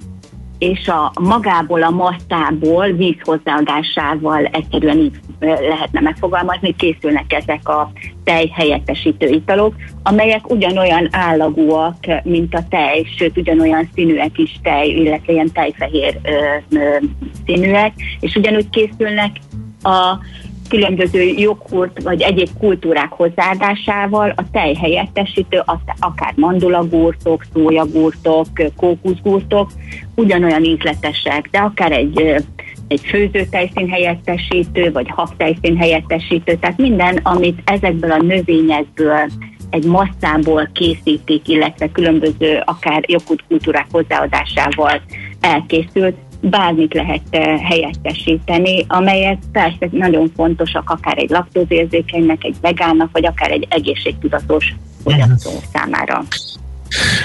és 0.58 0.88
a 0.88 1.12
magából, 1.20 1.84
a 1.84 1.90
masztából 1.90 2.92
víz 2.92 3.16
hozzáadásával 3.22 4.46
egyszerűen 4.46 4.98
így 4.98 5.20
lehetne 5.40 6.00
megfogalmazni, 6.00 6.76
készülnek 6.76 7.34
ezek 7.34 7.70
a 7.70 7.92
tej 8.24 8.48
helyettesítő 8.54 9.28
italok, 9.28 9.76
amelyek 10.04 10.50
ugyanolyan 10.50 11.08
állagúak, 11.12 11.96
mint 12.24 12.54
a 12.54 12.64
tej, 12.70 13.06
sőt 13.18 13.38
ugyanolyan 13.38 13.90
színűek 13.94 14.38
is 14.38 14.60
tej, 14.64 14.90
illetve 14.90 15.34
ilyen 15.34 15.52
tejfehér 15.52 16.20
ö, 16.24 16.76
ö, 16.78 16.98
színűek, 17.46 17.94
és 18.20 18.36
ugyanúgy 18.36 18.70
készülnek 18.70 19.32
a 19.84 20.18
különböző 20.70 21.22
joghurt 21.22 22.04
vagy 22.04 22.22
egyéb 22.22 22.50
kultúrák 22.60 23.12
hozzáadásával 23.12 24.34
a 24.36 24.44
tej 24.52 24.74
helyettesítő, 24.74 25.64
akár 26.00 26.34
mandulagurtok, 26.36 27.46
szójagurtok, 27.54 28.48
kókuszgurtok 28.76 29.70
ugyanolyan 30.18 30.64
ízletesek, 30.64 31.48
de 31.52 31.60
akár 31.60 31.92
egy 31.92 32.44
egy 32.88 33.02
főzőtejszín 33.06 33.90
helyettesítő, 33.90 34.92
vagy 34.92 35.10
habtejszín 35.10 35.78
helyettesítő, 35.78 36.56
tehát 36.56 36.78
minden, 36.78 37.20
amit 37.24 37.60
ezekből 37.66 38.12
a 38.12 38.22
növényekből 38.22 39.30
egy 39.70 39.86
masszából 39.86 40.70
készítik, 40.74 41.48
illetve 41.48 41.92
különböző 41.92 42.62
akár 42.66 43.04
joghurt 43.08 43.44
kultúrák 43.48 43.88
hozzáadásával 43.92 45.02
elkészült, 45.40 46.16
bármit 46.42 46.94
lehet 46.94 47.22
eh, 47.30 47.60
helyettesíteni, 47.62 48.86
amelyek 48.88 49.38
persze 49.52 49.88
nagyon 49.92 50.32
fontosak 50.36 50.90
akár 50.90 51.18
egy 51.18 51.30
laktózérzékenynek, 51.30 52.44
egy 52.44 52.56
vegánnak, 52.62 53.10
vagy 53.12 53.26
akár 53.26 53.52
egy 53.52 53.68
egészségtudatos 53.70 54.76
fogyasztó 55.04 55.50
uh-huh. 55.50 55.64
számára. 55.74 56.24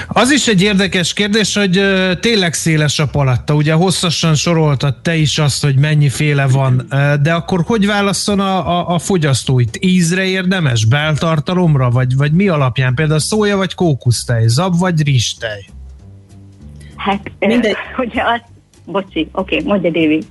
Az 0.07 0.31
is 0.31 0.47
egy 0.47 0.61
érdekes 0.61 1.13
kérdés, 1.13 1.55
hogy 1.55 1.81
tényleg 2.19 2.53
széles 2.53 2.99
a 2.99 3.07
palatta. 3.07 3.53
Ugye 3.53 3.73
hosszasan 3.73 4.35
soroltad 4.35 5.01
te 5.01 5.15
is 5.15 5.39
azt, 5.39 5.63
hogy 5.63 5.75
mennyiféle 5.75 6.47
van, 6.47 6.87
de 7.21 7.33
akkor 7.33 7.63
hogy 7.65 7.85
válaszol 7.85 8.39
a, 8.39 8.79
a, 8.79 8.93
a 8.93 8.99
fogyasztóit? 8.99 9.77
Ízre 9.81 10.23
érdemes? 10.23 10.85
Beltartalomra? 10.85 11.89
Vagy, 11.89 12.15
vagy 12.15 12.31
mi 12.31 12.47
alapján? 12.47 12.95
Például 12.95 13.19
szója 13.19 13.57
vagy 13.57 13.73
kókusztej? 13.75 14.47
Zab 14.47 14.77
vagy 14.77 15.03
rizstej? 15.03 15.65
Hát, 16.95 17.31
Mindegy. 17.39 17.75
ugye 18.05 18.21
azt 18.21 18.43
Bocsi, 18.85 19.29
oké, 19.31 19.55
okay, 19.55 19.67
mondja 19.67 19.89
Dévi. 19.89 20.23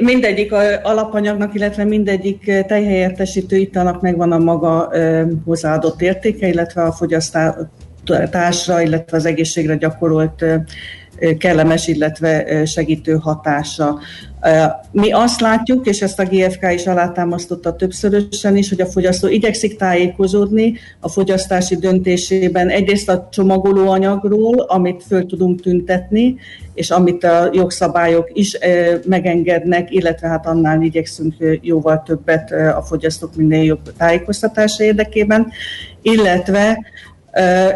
Mindegyik 0.00 0.52
alapanyagnak, 0.82 1.54
illetve 1.54 1.84
mindegyik 1.84 2.64
tejhelyettesítő 2.66 3.56
italnak 3.56 4.00
megvan 4.00 4.32
a 4.32 4.38
maga 4.38 4.92
hozzáadott 5.44 6.00
értéke, 6.00 6.48
illetve 6.48 6.82
a 6.82 6.92
fogyasztásra, 8.04 8.80
illetve 8.80 9.16
az 9.16 9.26
egészségre 9.26 9.76
gyakorolt 9.76 10.44
kellemes, 11.38 11.86
illetve 11.86 12.64
segítő 12.64 13.16
hatása. 13.16 13.98
Mi 14.90 15.12
azt 15.12 15.40
látjuk, 15.40 15.86
és 15.86 16.02
ezt 16.02 16.20
a 16.20 16.24
GFK 16.24 16.72
is 16.72 16.86
alátámasztotta 16.86 17.76
többszörösen 17.76 18.56
is, 18.56 18.68
hogy 18.68 18.80
a 18.80 18.86
fogyasztó 18.86 19.28
igyekszik 19.28 19.76
tájékozódni 19.76 20.74
a 21.00 21.08
fogyasztási 21.08 21.76
döntésében 21.76 22.68
egyrészt 22.68 23.08
a 23.08 23.28
csomagolóanyagról, 23.32 24.60
amit 24.60 25.02
föl 25.06 25.26
tudunk 25.26 25.60
tüntetni, 25.60 26.36
és 26.74 26.90
amit 26.90 27.24
a 27.24 27.50
jogszabályok 27.52 28.28
is 28.32 28.58
megengednek, 29.06 29.90
illetve 29.90 30.28
hát 30.28 30.46
annál 30.46 30.82
igyekszünk 30.82 31.34
jóval 31.60 32.02
többet 32.06 32.52
a 32.52 32.82
fogyasztók 32.82 33.36
minél 33.36 33.62
jobb 33.62 33.96
tájékoztatása 33.96 34.84
érdekében, 34.84 35.52
illetve 36.02 36.78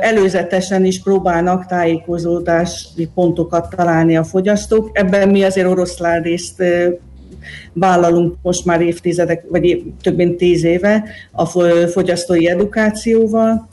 Előzetesen 0.01 0.85
is 0.85 1.03
próbálnak 1.03 1.67
tájékozódási 1.67 3.09
pontokat 3.15 3.75
találni 3.77 4.17
a 4.17 4.25
fogyasztók. 4.25 4.91
Ebben 4.93 5.29
mi 5.29 5.43
azért 5.43 5.67
oroszlán 5.67 6.23
részt 6.23 6.63
vállalunk 7.73 8.37
most 8.43 8.65
már 8.65 8.81
évtizedek, 8.81 9.45
vagy 9.49 9.83
több 10.03 10.17
mint 10.17 10.37
tíz 10.37 10.65
éve 10.65 11.05
a 11.33 11.47
fogyasztói 11.87 12.49
edukációval. 12.49 13.69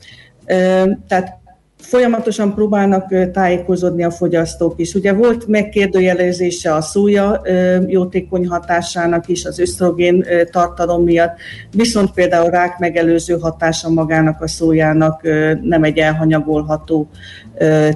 Tehát 1.07 1.39
folyamatosan 1.81 2.53
próbálnak 2.53 3.31
tájékozódni 3.31 4.03
a 4.03 4.11
fogyasztók 4.11 4.73
is. 4.77 4.93
Ugye 4.93 5.13
volt 5.13 5.47
megkérdőjelezése 5.47 6.73
a 6.73 6.81
szója 6.81 7.41
jótékony 7.87 8.47
hatásának 8.47 9.27
is, 9.27 9.45
az 9.45 9.59
ösztrogén 9.59 10.25
tartalom 10.51 11.03
miatt, 11.03 11.37
viszont 11.71 12.11
például 12.11 12.49
rák 12.49 12.79
megelőző 12.79 13.37
hatása 13.39 13.89
magának 13.89 14.41
a 14.41 14.47
szójának 14.47 15.21
nem 15.61 15.83
egy 15.83 15.97
elhanyagolható 15.97 17.09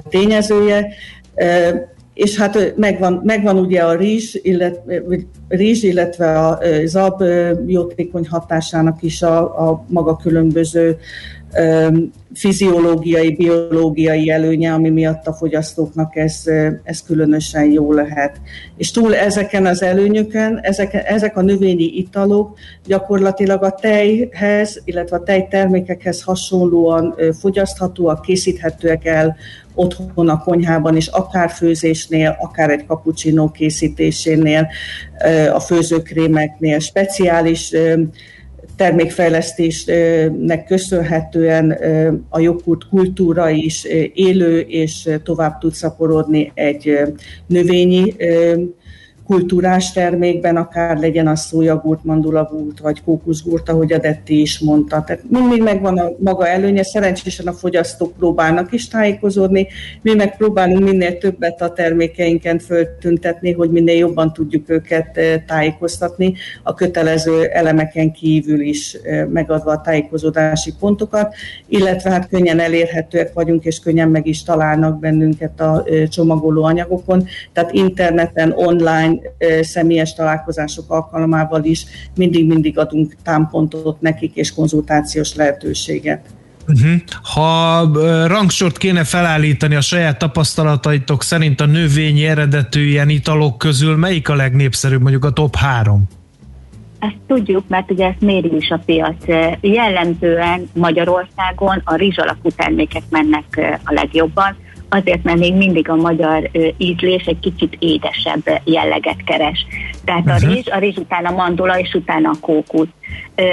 tényezője 0.08 0.86
és 2.16 2.36
hát 2.36 2.74
megvan, 2.76 3.20
megvan 3.24 3.58
ugye 3.58 3.82
a 3.82 3.94
rizs, 3.94 4.34
illetve, 4.42 5.02
rizs, 5.48 5.82
illetve 5.82 6.38
a 6.38 6.58
zab 6.84 7.22
jótékony 7.66 8.26
hatásának 8.28 9.02
is 9.02 9.22
a, 9.22 9.68
a 9.68 9.84
maga 9.88 10.16
különböző 10.16 10.96
fiziológiai, 12.34 13.34
biológiai 13.34 14.30
előnye, 14.30 14.72
ami 14.72 14.90
miatt 14.90 15.26
a 15.26 15.32
fogyasztóknak 15.32 16.16
ez, 16.16 16.42
ez 16.82 17.02
különösen 17.02 17.64
jó 17.70 17.92
lehet. 17.92 18.40
És 18.76 18.90
túl 18.90 19.14
ezeken 19.14 19.66
az 19.66 19.82
előnyöken, 19.82 20.58
ezek, 20.62 20.94
ezek 20.94 21.36
a 21.36 21.42
növényi 21.42 21.96
italok 21.96 22.58
gyakorlatilag 22.86 23.62
a 23.62 23.70
tejhez, 23.70 24.82
illetve 24.84 25.16
a 25.16 25.22
tejtermékekhez 25.22 26.22
hasonlóan 26.22 27.14
fogyaszthatóak, 27.40 28.22
készíthetőek 28.22 29.04
el 29.04 29.36
otthon 29.74 30.28
a 30.28 30.38
konyhában 30.38 30.96
is, 30.96 31.06
akár 31.06 31.50
főzésnél, 31.50 32.36
akár 32.40 32.70
egy 32.70 32.84
cappuccino 32.86 33.50
készítésénél, 33.50 34.68
a 35.52 35.60
főzőkrémeknél, 35.60 36.78
speciális 36.78 37.72
termékfejlesztésnek 38.76 40.64
köszönhetően 40.66 41.70
a 42.28 42.40
joghurt 42.40 42.88
kultúra 42.88 43.50
is 43.50 43.84
élő 44.14 44.60
és 44.60 45.08
tovább 45.22 45.58
tud 45.58 45.72
szaporodni 45.72 46.52
egy 46.54 47.00
növényi 47.46 48.14
kultúrás 49.26 49.92
termékben, 49.92 50.56
akár 50.56 50.98
legyen 50.98 51.28
az 51.28 51.40
szójagurt, 51.40 52.04
mandulagurt, 52.04 52.78
vagy 52.78 53.02
kókuszgurt, 53.02 53.68
ahogy 53.68 53.92
a 53.92 53.98
Detti 53.98 54.40
is 54.40 54.58
mondta. 54.58 55.04
Tehát 55.06 55.22
mindig 55.28 55.62
megvan 55.62 55.98
a 55.98 56.10
maga 56.18 56.48
előnye, 56.48 56.82
szerencsésen 56.82 57.46
a 57.46 57.52
fogyasztók 57.52 58.16
próbálnak 58.16 58.72
is 58.72 58.88
tájékozódni, 58.88 59.66
mi 60.02 60.14
meg 60.14 60.36
próbálunk 60.36 60.84
minél 60.84 61.18
többet 61.18 61.62
a 61.62 61.72
termékeinken 61.72 62.58
föltüntetni, 62.58 63.52
hogy 63.52 63.70
minél 63.70 63.96
jobban 63.96 64.32
tudjuk 64.32 64.70
őket 64.70 65.16
eh, 65.16 65.42
tájékoztatni, 65.46 66.34
a 66.62 66.74
kötelező 66.74 67.44
elemeken 67.44 68.12
kívül 68.12 68.60
is 68.60 68.94
eh, 68.94 69.26
megadva 69.26 69.70
a 69.70 69.80
tájékozódási 69.80 70.72
pontokat, 70.78 71.34
illetve 71.68 72.10
hát 72.10 72.28
könnyen 72.28 72.60
elérhetőek 72.60 73.32
vagyunk, 73.32 73.64
és 73.64 73.80
könnyen 73.80 74.08
meg 74.08 74.26
is 74.26 74.42
találnak 74.42 74.98
bennünket 74.98 75.60
a 75.60 75.84
eh, 75.86 76.06
csomagoló 76.06 76.64
anyagokon, 76.64 77.26
tehát 77.52 77.72
interneten, 77.72 78.52
online 78.56 79.15
személyes 79.60 80.14
találkozások 80.14 80.90
alkalmával 80.90 81.64
is 81.64 81.84
mindig-mindig 82.16 82.78
adunk 82.78 83.16
támpontot 83.22 84.00
nekik 84.00 84.34
és 84.34 84.54
konzultációs 84.54 85.34
lehetőséget. 85.34 86.20
Uh-huh. 86.68 87.00
Ha 87.22 87.88
rangsort 88.26 88.78
kéne 88.78 89.04
felállítani 89.04 89.74
a 89.74 89.80
saját 89.80 90.18
tapasztalataitok 90.18 91.22
szerint 91.22 91.60
a 91.60 91.66
növényi 91.66 92.26
eredetű 92.26 92.86
ilyen 92.86 93.08
italok 93.08 93.58
közül, 93.58 93.96
melyik 93.96 94.28
a 94.28 94.34
legnépszerűbb, 94.34 95.00
mondjuk 95.00 95.24
a 95.24 95.30
top 95.30 95.56
három? 95.56 96.02
Ezt 96.98 97.18
tudjuk, 97.26 97.68
mert 97.68 97.90
ugye 97.90 98.06
ezt 98.06 98.20
méri 98.20 98.56
is 98.56 98.68
a 98.70 98.80
piac. 98.84 99.16
Jellemzően 99.60 100.70
Magyarországon 100.72 101.80
a 101.84 101.94
rizs 101.94 102.18
alakú 102.18 102.50
termékek 102.50 103.02
mennek 103.10 103.80
a 103.84 103.92
legjobban, 103.92 104.56
azért, 104.88 105.22
mert 105.22 105.38
még 105.38 105.54
mindig 105.54 105.88
a 105.88 105.96
magyar 105.96 106.50
ízlés 106.76 107.24
egy 107.24 107.38
kicsit 107.40 107.76
édesebb 107.78 108.60
jelleget 108.64 109.24
keres. 109.24 109.66
Tehát 110.04 110.28
a 110.28 110.44
mhm. 110.44 110.52
rizs, 110.52 110.68
a 110.68 110.78
rizs 110.78 110.96
után 110.96 111.24
a 111.24 111.34
mandula, 111.34 111.78
és 111.78 111.94
utána 111.94 112.30
a 112.30 112.40
kókusz. 112.40 112.88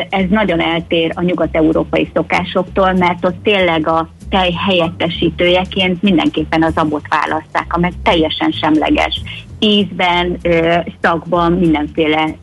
Ez 0.09 0.25
nagyon 0.29 0.59
eltér 0.59 1.11
a 1.15 1.21
nyugat-európai 1.21 2.09
szokásoktól, 2.13 2.93
mert 2.93 3.25
ott 3.25 3.43
tényleg 3.43 3.87
a 3.87 4.09
tej 4.29 4.51
helyettesítőjeként 4.51 6.01
mindenképpen 6.01 6.63
az 6.63 6.75
abot 6.75 7.05
választák, 7.09 7.65
amely 7.75 7.91
teljesen 8.03 8.51
semleges. 8.51 9.21
Ízben, 9.59 10.37
szakban, 11.01 11.51
mindenféle 11.51 12.35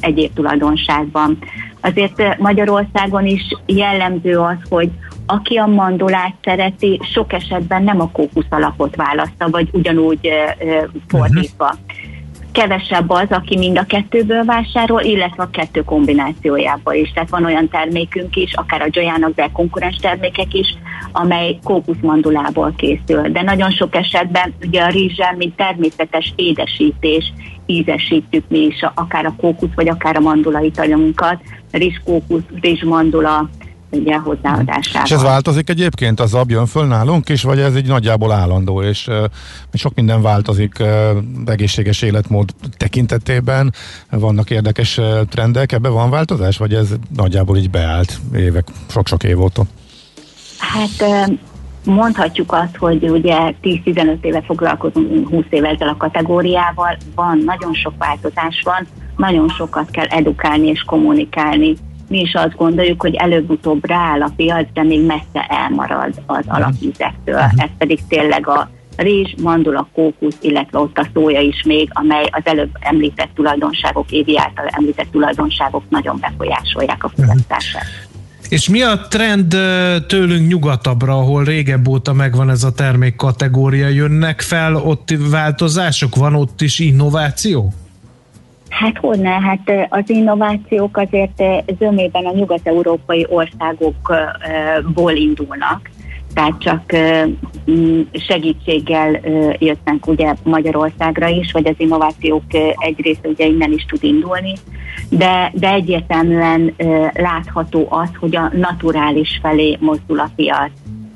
egyéb 0.00 0.32
tulajdonságban. 0.34 1.38
Azért 1.80 2.38
Magyarországon 2.38 3.26
is 3.26 3.42
jellemző 3.66 4.38
az, 4.38 4.56
hogy 4.68 4.90
aki 5.26 5.56
a 5.56 5.66
mandolát 5.66 6.34
szereti, 6.42 7.00
sok 7.12 7.32
esetben 7.32 7.82
nem 7.82 8.00
a 8.00 8.10
kókusz 8.10 8.46
alapot 8.50 8.96
választa, 8.96 9.50
vagy 9.50 9.68
ugyanúgy 9.72 10.30
fordítva. 11.08 11.74
Kevesebb 12.52 13.10
az, 13.10 13.26
aki 13.30 13.56
mind 13.56 13.78
a 13.78 13.84
kettőből 13.84 14.44
vásárol, 14.44 15.00
illetve 15.00 15.42
a 15.42 15.50
kettő 15.50 15.82
kombinációjába 15.82 16.94
is. 16.94 17.12
Tehát 17.12 17.30
van 17.30 17.44
olyan 17.44 17.68
termékünk 17.68 18.36
is, 18.36 18.54
akár 18.54 18.82
a 18.82 18.88
Jojának, 18.90 19.34
de 19.34 19.50
konkurens 19.52 19.96
termékek 19.96 20.54
is, 20.54 20.74
amely 21.12 21.58
kókuszmandulából 21.64 22.74
készül. 22.76 23.30
De 23.30 23.42
nagyon 23.42 23.70
sok 23.70 23.94
esetben 23.94 24.54
ugye 24.66 24.82
a 24.82 24.88
rizsel, 24.88 25.34
mint 25.36 25.56
természetes 25.56 26.32
édesítés, 26.36 27.32
ízesítjük 27.66 28.44
mi 28.48 28.58
is, 28.58 28.84
akár 28.94 29.24
a 29.24 29.34
kókusz, 29.36 29.74
vagy 29.74 29.88
akár 29.88 30.16
a 30.16 30.20
mandula 30.20 30.60
italunkat, 30.60 31.42
rizs, 31.70 32.00
kókusz, 32.04 32.44
rizs, 32.60 32.82
mandula, 32.82 33.48
ugye 33.92 34.16
hozzáadásával. 34.16 35.02
És 35.04 35.10
ez 35.10 35.22
változik 35.22 35.68
egyébként, 35.68 36.20
az 36.20 36.34
ab 36.34 36.50
jön 36.50 36.66
föl 36.66 36.86
nálunk 36.86 37.28
is, 37.28 37.42
vagy 37.42 37.58
ez 37.58 37.74
egy 37.74 37.86
nagyjából 37.86 38.32
állandó, 38.32 38.82
és 38.82 39.06
uh, 39.06 39.24
sok 39.72 39.94
minden 39.94 40.22
változik 40.22 40.76
uh, 40.80 40.88
egészséges 41.46 42.02
életmód 42.02 42.50
tekintetében, 42.76 43.72
vannak 44.10 44.50
érdekes 44.50 44.98
uh, 44.98 45.04
trendek, 45.28 45.72
ebben 45.72 45.92
van 45.92 46.10
változás, 46.10 46.56
vagy 46.56 46.74
ez 46.74 46.88
nagyjából 47.16 47.56
így 47.56 47.70
beállt 47.70 48.20
évek, 48.34 48.68
sok-sok 48.88 49.24
év 49.24 49.40
óta? 49.40 49.62
Hát 50.58 51.28
mondhatjuk 51.84 52.52
azt, 52.52 52.76
hogy 52.76 53.08
ugye 53.08 53.54
10-15 53.62 54.24
éve 54.24 54.42
foglalkozunk 54.42 55.28
20 55.28 55.44
éve 55.50 55.68
ezzel 55.68 55.88
a 55.88 55.96
kategóriával, 55.96 56.96
van, 57.14 57.38
nagyon 57.44 57.74
sok 57.74 57.92
változás 57.98 58.62
van, 58.64 58.86
nagyon 59.16 59.48
sokat 59.48 59.90
kell 59.90 60.06
edukálni 60.06 60.66
és 60.66 60.82
kommunikálni 60.82 61.76
mi 62.12 62.20
is 62.20 62.34
azt 62.34 62.56
gondoljuk, 62.56 63.00
hogy 63.00 63.14
előbb-utóbb 63.14 63.86
rááll 63.86 64.22
a 64.22 64.32
piac, 64.36 64.66
de 64.72 64.82
még 64.82 65.06
messze 65.06 65.46
elmarad 65.48 66.22
az 66.26 66.44
mhm. 66.44 66.54
alapízektől. 66.54 67.34
Uh-huh. 67.34 67.62
Ez 67.62 67.70
pedig 67.78 67.98
tényleg 68.08 68.48
a 68.48 68.70
rizs, 68.96 69.34
mandula, 69.42 69.88
kókusz, 69.94 70.36
illetve 70.40 70.78
ott 70.78 70.98
a 70.98 71.06
szója 71.14 71.40
is 71.40 71.62
még, 71.62 71.88
amely 71.92 72.24
az 72.30 72.42
előbb 72.44 72.70
említett 72.80 73.30
tulajdonságok, 73.34 74.10
évi 74.10 74.38
által 74.38 74.66
említett 74.66 75.10
tulajdonságok 75.10 75.82
nagyon 75.88 76.18
befolyásolják 76.20 77.04
a 77.04 77.10
mhm. 77.14 77.26
fogyasztását. 77.26 77.82
Uh-huh. 77.82 78.10
És 78.48 78.68
mi 78.68 78.82
a 78.82 79.00
trend 79.08 79.56
tőlünk 80.06 80.48
nyugatabbra, 80.48 81.12
ahol 81.12 81.44
régebb 81.44 81.88
óta 81.88 82.12
megvan 82.12 82.50
ez 82.50 82.64
a 82.64 82.72
termékkategória? 82.72 83.88
Jönnek 83.88 84.40
fel 84.40 84.76
ott 84.76 85.08
változások? 85.30 86.14
Van 86.14 86.34
ott 86.34 86.60
is 86.60 86.78
innováció? 86.78 87.72
Hát 88.72 88.98
honne? 88.98 89.30
Hát 89.30 89.88
az 89.88 90.10
innovációk 90.10 90.96
azért 90.96 91.42
zömében 91.78 92.24
a 92.24 92.32
nyugat-európai 92.32 93.26
országokból 93.28 95.12
indulnak, 95.12 95.90
tehát 96.34 96.58
csak 96.58 96.92
segítséggel 98.12 99.20
jöttnek 99.58 100.06
ugye 100.06 100.34
Magyarországra 100.42 101.28
is, 101.28 101.52
vagy 101.52 101.66
az 101.66 101.74
innovációk 101.76 102.42
egy 102.76 103.00
része 103.00 103.28
ugye 103.28 103.46
innen 103.46 103.72
is 103.72 103.84
tud 103.84 104.04
indulni, 104.04 104.52
de, 105.08 105.52
de 105.54 105.72
egyértelműen 105.72 106.74
látható 107.12 107.86
az, 107.90 108.10
hogy 108.20 108.36
a 108.36 108.50
naturális 108.54 109.38
felé 109.42 109.76
mozdul 109.80 110.20
a 110.20 110.30
piac. 110.36 110.70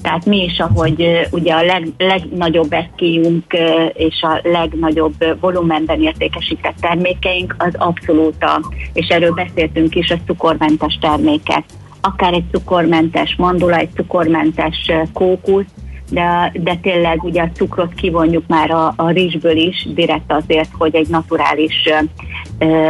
Tehát 0.06 0.26
mi 0.26 0.44
is, 0.44 0.58
ahogy 0.58 1.28
ugye 1.30 1.54
a 1.54 1.62
leg, 1.62 1.88
legnagyobb 1.98 2.72
eszkéjünk 2.72 3.44
és 3.92 4.22
a 4.22 4.40
legnagyobb 4.42 5.14
volumenben 5.40 6.02
értékesített 6.02 6.74
termékeink 6.80 7.54
az 7.58 7.74
abszolút 7.76 8.42
a, 8.42 8.60
és 8.92 9.08
erről 9.08 9.32
beszéltünk 9.32 9.94
is, 9.94 10.10
a 10.10 10.16
cukormentes 10.26 10.98
termékek. 11.00 11.64
Akár 12.00 12.32
egy 12.32 12.44
cukormentes 12.52 13.34
mandula, 13.38 13.76
egy 13.76 13.88
cukormentes 13.94 14.90
kókusz, 15.12 15.64
de, 16.10 16.52
de 16.54 16.74
tényleg 16.82 17.24
ugye 17.24 17.42
a 17.42 17.50
cukrot 17.54 17.94
kivonjuk 17.94 18.44
már 18.46 18.70
a, 18.70 18.92
a 18.96 19.10
rizsből 19.10 19.56
is, 19.56 19.88
direkt 19.94 20.32
azért, 20.32 20.70
hogy 20.72 20.94
egy 20.94 21.08
naturális 21.08 21.88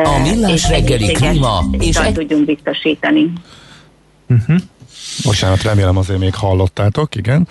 a 0.05 0.19
millás 0.23 0.69
reggeli 0.69 1.13
klíma 1.13 1.65
és 1.79 1.97
egy... 1.97 2.13
tudjunk 2.13 2.45
biztosítani. 2.45 3.33
Uh-huh. 4.29 4.57
Bocsánat, 5.25 5.63
remélem 5.63 5.97
azért 5.97 6.19
még 6.19 6.35
hallottátok, 6.35 7.15
igen. 7.15 7.49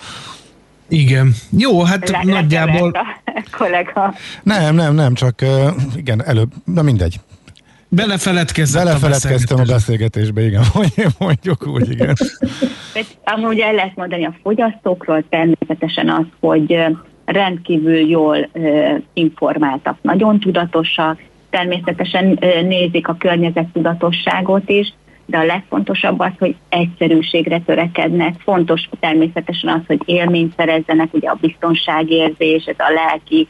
Igen. 0.88 1.34
Jó, 1.50 1.82
hát 1.82 2.08
Le, 2.08 2.20
nagyjából... 2.24 2.92
Kollega. 3.58 4.14
Nem, 4.42 4.74
nem, 4.74 4.94
nem, 4.94 5.14
csak 5.14 5.44
igen, 5.96 6.24
előbb, 6.24 6.52
na 6.64 6.82
mindegy. 6.82 7.20
Belefeledkeztem, 7.88 8.84
Belefeledkeztem 8.84 9.58
a, 9.58 9.60
a 9.60 9.64
beszélgetésbe, 9.64 10.42
igen, 10.42 10.62
mondjuk 11.18 11.66
úgy, 11.66 11.90
igen. 11.90 12.14
Amúgy 13.24 13.58
el 13.58 13.74
lehet 13.74 13.96
mondani 13.96 14.24
a 14.24 14.34
fogyasztókról 14.42 15.24
természetesen 15.28 16.10
az, 16.10 16.24
hogy 16.40 16.78
rendkívül 17.24 18.08
jól 18.08 18.48
informáltak, 19.12 19.98
nagyon 20.02 20.40
tudatosak, 20.40 21.20
természetesen 21.50 22.38
nézik 22.62 23.08
a 23.08 23.16
környezet 23.18 23.66
tudatosságot 23.72 24.68
is, 24.68 24.94
de 25.26 25.38
a 25.38 25.44
legfontosabb 25.44 26.20
az, 26.20 26.32
hogy 26.38 26.56
egyszerűségre 26.68 27.60
törekednek. 27.60 28.34
Fontos 28.38 28.88
természetesen 29.00 29.70
az, 29.70 29.80
hogy 29.86 30.00
élményt 30.04 30.54
szerezzenek, 30.56 31.14
ugye 31.14 31.28
a 31.28 31.38
biztonságérzés, 31.40 32.64
ez 32.64 32.78
a 32.78 32.92
lelki, 32.92 33.48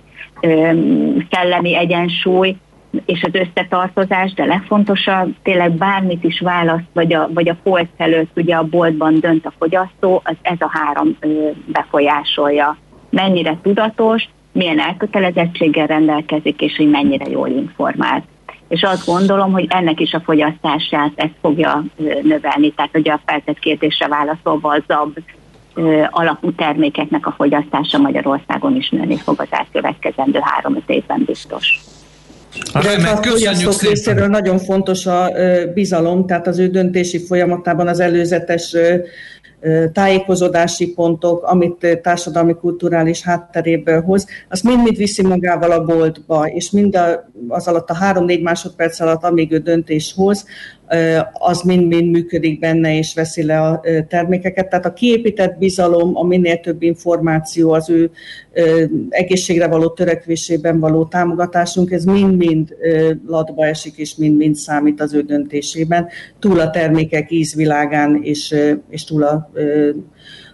szellemi 1.31 1.77
egyensúly, 1.77 2.57
és 3.07 3.23
az 3.23 3.35
összetartozás, 3.35 4.33
de 4.33 4.45
legfontosabb, 4.45 5.35
tényleg 5.43 5.73
bármit 5.73 6.25
is 6.25 6.41
választ, 6.41 6.85
vagy 6.93 7.13
a, 7.13 7.29
vagy 7.35 7.49
a 7.49 7.57
polc 7.63 7.89
előtt 7.97 8.31
ugye 8.37 8.55
a 8.55 8.63
boltban 8.63 9.21
dönt 9.21 9.47
a 9.47 9.53
fogyasztó, 9.59 10.21
az 10.25 10.37
ez 10.43 10.61
a 10.61 10.71
három 10.73 11.17
ö, 11.21 11.51
befolyásolja. 11.67 12.77
Mennyire 13.11 13.59
tudatos, 13.63 14.29
milyen 14.53 14.81
elkötelezettséggel 14.81 15.87
rendelkezik, 15.87 16.61
és 16.61 16.77
hogy 16.77 16.91
mennyire 16.91 17.31
jól 17.31 17.49
informált 17.49 18.25
és 18.69 18.83
azt 18.83 19.07
gondolom, 19.07 19.53
hogy 19.53 19.67
ennek 19.69 20.01
is 20.01 20.13
a 20.13 20.23
fogyasztását 20.25 21.13
ezt 21.15 21.35
fogja 21.41 21.85
növelni. 22.23 22.73
Tehát 22.77 22.97
ugye 22.97 23.13
a 23.13 23.21
feltett 23.27 23.59
kérdésre 23.59 24.09
válaszolva 24.09 24.69
a 24.69 24.83
ZAB 24.87 25.19
alapú 26.11 26.53
termékeknek 26.53 27.27
a 27.27 27.35
fogyasztása 27.37 27.99
Magyarországon 27.99 28.77
is 28.77 28.89
nőni 28.89 29.17
fog 29.17 29.41
az 29.41 29.49
elkövetkezendő 29.51 30.39
három-öt 30.43 30.91
évben 30.91 31.23
biztos. 31.27 31.81
De 32.73 33.09
a 33.11 33.23
fogyasztók 33.23 33.83
részéről 33.83 34.27
nagyon 34.27 34.59
fontos 34.59 35.07
a 35.07 35.31
bizalom, 35.75 36.27
tehát 36.27 36.47
az 36.47 36.59
ő 36.59 36.69
döntési 36.69 37.27
folyamatában 37.27 37.89
az 37.89 38.01
előzetes 38.01 38.77
tájékozódási 39.93 40.93
pontok, 40.93 41.43
amit 41.43 41.99
társadalmi 42.03 42.55
kulturális 42.55 43.23
hátteréből 43.23 44.01
hoz, 44.01 44.27
azt 44.49 44.63
mind-mind 44.63 44.97
viszi 44.97 45.23
magával 45.23 45.71
a 45.71 45.85
boltba, 45.85 46.47
és 46.47 46.71
mind 46.71 46.99
az 47.49 47.69
alatt 47.69 47.91
a 47.91 47.95
három-négy 47.95 48.43
másodperc 48.43 49.01
alatt, 49.01 49.25
amíg 49.25 49.53
ő 49.53 49.59
döntés 49.59 50.13
hoz, 50.17 50.47
az 51.33 51.63
mind-mind 51.63 52.11
működik 52.11 52.59
benne, 52.59 52.97
és 52.97 53.15
veszi 53.15 53.43
le 53.43 53.61
a 53.61 53.81
termékeket. 54.09 54.69
Tehát 54.69 54.87
a 54.87 54.93
kiépített 54.93 55.59
bizalom, 55.59 56.17
a 56.17 56.23
minél 56.23 56.61
több 56.61 56.83
információ, 56.83 57.71
az 57.71 57.91
ő 57.91 58.11
egészségre 59.09 59.67
való 59.67 59.89
törekvésében 59.89 60.81
való 60.81 61.05
támogatásunk, 61.05 61.91
ez 61.91 62.05
mind-mind 62.05 62.77
latba 63.27 63.67
esik, 63.67 63.97
és 63.97 64.17
mind-mind 64.17 64.55
számít 64.55 65.01
az 65.01 65.15
ő 65.15 65.21
döntésében, 65.23 66.09
túl 66.39 66.61
a 66.61 66.71
termékek 66.71 67.31
ízvilágán, 67.31 68.21
és, 68.23 68.55
és 68.91 69.05
túl 69.05 69.23
a 69.23 69.51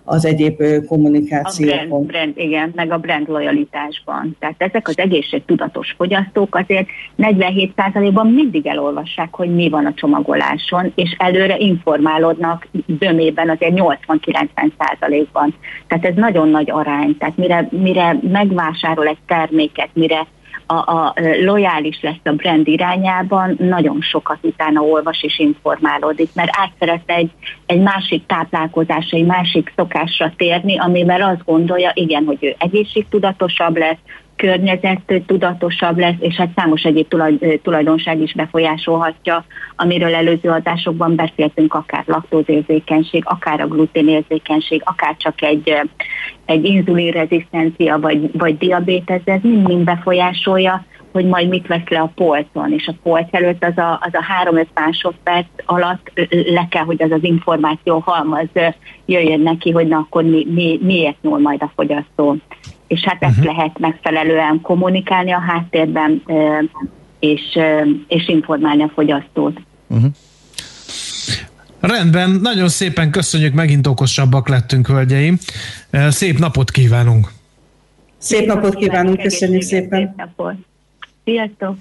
az 0.05 0.25
egyéb 0.25 0.63
kommunikációkon. 0.87 1.79
A 1.79 1.87
brand, 1.87 2.07
brand, 2.07 2.33
igen, 2.37 2.73
meg 2.75 2.93
a 2.93 2.99
brand 2.99 3.29
lojalitásban. 3.29 4.37
Tehát 4.39 4.63
ezek 4.63 4.89
az 4.89 4.99
egészségtudatos 4.99 5.95
fogyasztók 5.97 6.55
azért 6.55 6.87
47%-ban 7.19 8.27
mindig 8.27 8.67
elolvassák, 8.67 9.35
hogy 9.35 9.55
mi 9.55 9.69
van 9.69 9.87
a 9.87 9.95
csomagoláson, 9.95 10.93
és 10.95 11.17
előre 11.19 11.57
informálódnak 11.59 12.69
dömében 12.87 13.51
azért 13.51 13.73
80-90%-ban. 13.75 15.55
Tehát 15.87 16.05
ez 16.05 16.15
nagyon 16.15 16.49
nagy 16.49 16.71
arány. 16.71 17.17
Tehát 17.17 17.37
mire, 17.37 17.69
mire 17.71 18.19
megvásárol 18.33 19.07
egy 19.07 19.19
terméket, 19.27 19.89
mire 19.93 20.27
a, 20.73 21.05
a 21.07 21.15
lojális 21.45 22.01
lesz 22.01 22.25
a 22.25 22.31
brand 22.31 22.69
irányában, 22.69 23.57
nagyon 23.59 24.01
sokat 24.01 24.39
utána 24.41 24.81
olvas 24.81 25.23
és 25.23 25.39
informálódik, 25.39 26.31
mert 26.35 26.51
át 26.53 26.73
szeretne 26.79 27.15
egy, 27.15 27.31
egy 27.67 27.81
másik 27.81 28.27
táplálkozásra, 28.27 29.19
egy 29.19 29.27
másik 29.27 29.73
szokásra 29.77 30.33
térni, 30.37 30.79
amivel 30.79 31.23
azt 31.23 31.45
gondolja, 31.45 31.91
igen, 31.95 32.25
hogy 32.25 32.39
ő 32.41 32.55
egészségtudatosabb 32.59 33.77
lesz, 33.77 33.99
környezet 34.43 35.23
tudatosabb 35.27 35.99
lesz, 35.99 36.15
és 36.19 36.35
hát 36.35 36.51
számos 36.57 36.83
egyéb 36.83 37.15
tulajdonság 37.63 38.21
is 38.21 38.33
befolyásolhatja, 38.33 39.45
amiről 39.77 40.15
előző 40.15 40.49
adásokban 40.49 41.15
beszéltünk, 41.15 41.75
akár 41.75 42.05
laktózérzékenység, 42.07 43.23
akár 43.27 43.61
a 43.61 43.67
gluténérzékenység, 43.67 44.83
akár 44.85 45.17
csak 45.17 45.43
egy, 45.43 45.81
egy 46.45 46.65
inzulinrezisztencia, 46.65 47.99
vagy, 47.99 48.31
vagy 48.33 48.59
diabétez, 48.59 49.21
ez 49.25 49.41
mind-mind 49.43 49.85
befolyásolja, 49.85 50.85
hogy 51.13 51.27
majd 51.27 51.49
mit 51.49 51.67
vesz 51.67 51.89
le 51.89 52.01
a 52.01 52.13
polcon, 52.15 52.73
és 52.73 52.87
a 52.87 52.95
polc 53.03 53.29
előtt 53.31 53.65
az 53.65 53.79
a, 53.79 54.01
az 54.03 54.13
a 54.13 54.51
3-5 54.51 54.67
másodperc 54.75 55.47
alatt 55.65 56.11
le 56.31 56.67
kell, 56.71 56.85
hogy 56.85 57.03
az 57.03 57.11
az 57.11 57.25
információ 57.25 57.99
halmaz 57.99 58.49
jöjjön 59.07 59.41
neki, 59.41 59.71
hogy 59.71 59.89
na 59.89 59.97
akkor 59.97 60.25
mi, 60.25 60.47
mi, 60.51 60.79
miért 60.83 61.23
nyúl 61.23 61.39
majd 61.39 61.63
a 61.63 61.73
fogyasztó 61.75 62.37
és 62.93 63.01
hát 63.01 63.23
ezt 63.23 63.39
uh-huh. 63.39 63.55
lehet 63.55 63.79
megfelelően 63.79 64.61
kommunikálni 64.61 65.33
a 65.33 65.41
háttérben, 65.41 66.23
és, 67.19 67.41
és 68.09 68.29
informálni 68.29 68.83
a 68.83 68.91
fogyasztót. 68.95 69.61
Uh-huh. 69.87 70.11
Rendben, 71.81 72.31
nagyon 72.31 72.69
szépen 72.69 73.11
köszönjük, 73.11 73.55
megint 73.55 73.87
okosabbak 73.87 74.49
lettünk, 74.49 74.87
hölgyeim. 74.87 75.39
Szép 76.09 76.39
napot 76.39 76.71
kívánunk! 76.71 77.33
Szép 78.19 78.47
napot 78.47 78.75
kívánunk, 78.75 79.21
köszönjük 79.21 79.63
szépen! 79.63 80.01
Szép 80.01 80.17
napot. 80.17 80.55
Sziasztok! 81.25 81.77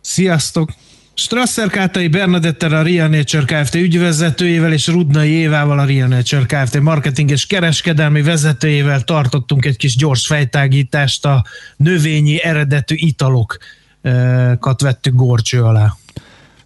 Sziasztok! 0.00 0.70
Strasser 1.14 1.68
Kátai 1.68 2.08
Bernadette 2.08 2.66
a 2.66 2.82
Ria 2.82 3.08
Nature 3.08 3.44
Kft. 3.44 3.74
ügyvezetőjével 3.74 4.72
és 4.72 4.86
Rudnai 4.86 5.30
Évával 5.30 5.78
a 5.78 5.84
Ria 5.84 6.06
Nature 6.06 6.44
Kft. 6.46 6.80
marketing 6.80 7.30
és 7.30 7.46
kereskedelmi 7.46 8.22
vezetőjével 8.22 9.00
tartottunk 9.00 9.64
egy 9.64 9.76
kis 9.76 9.96
gyors 9.96 10.26
fejtágítást 10.26 11.24
a 11.24 11.44
növényi 11.76 12.42
eredetű 12.42 12.94
italokat 12.98 14.80
vettük 14.80 15.14
gorcső 15.14 15.62
alá. 15.62 15.96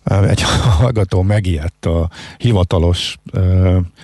Egy 0.04 0.42
hallgató 0.78 1.22
megijedt 1.22 1.86
a 1.86 2.10
hivatalos 2.36 3.16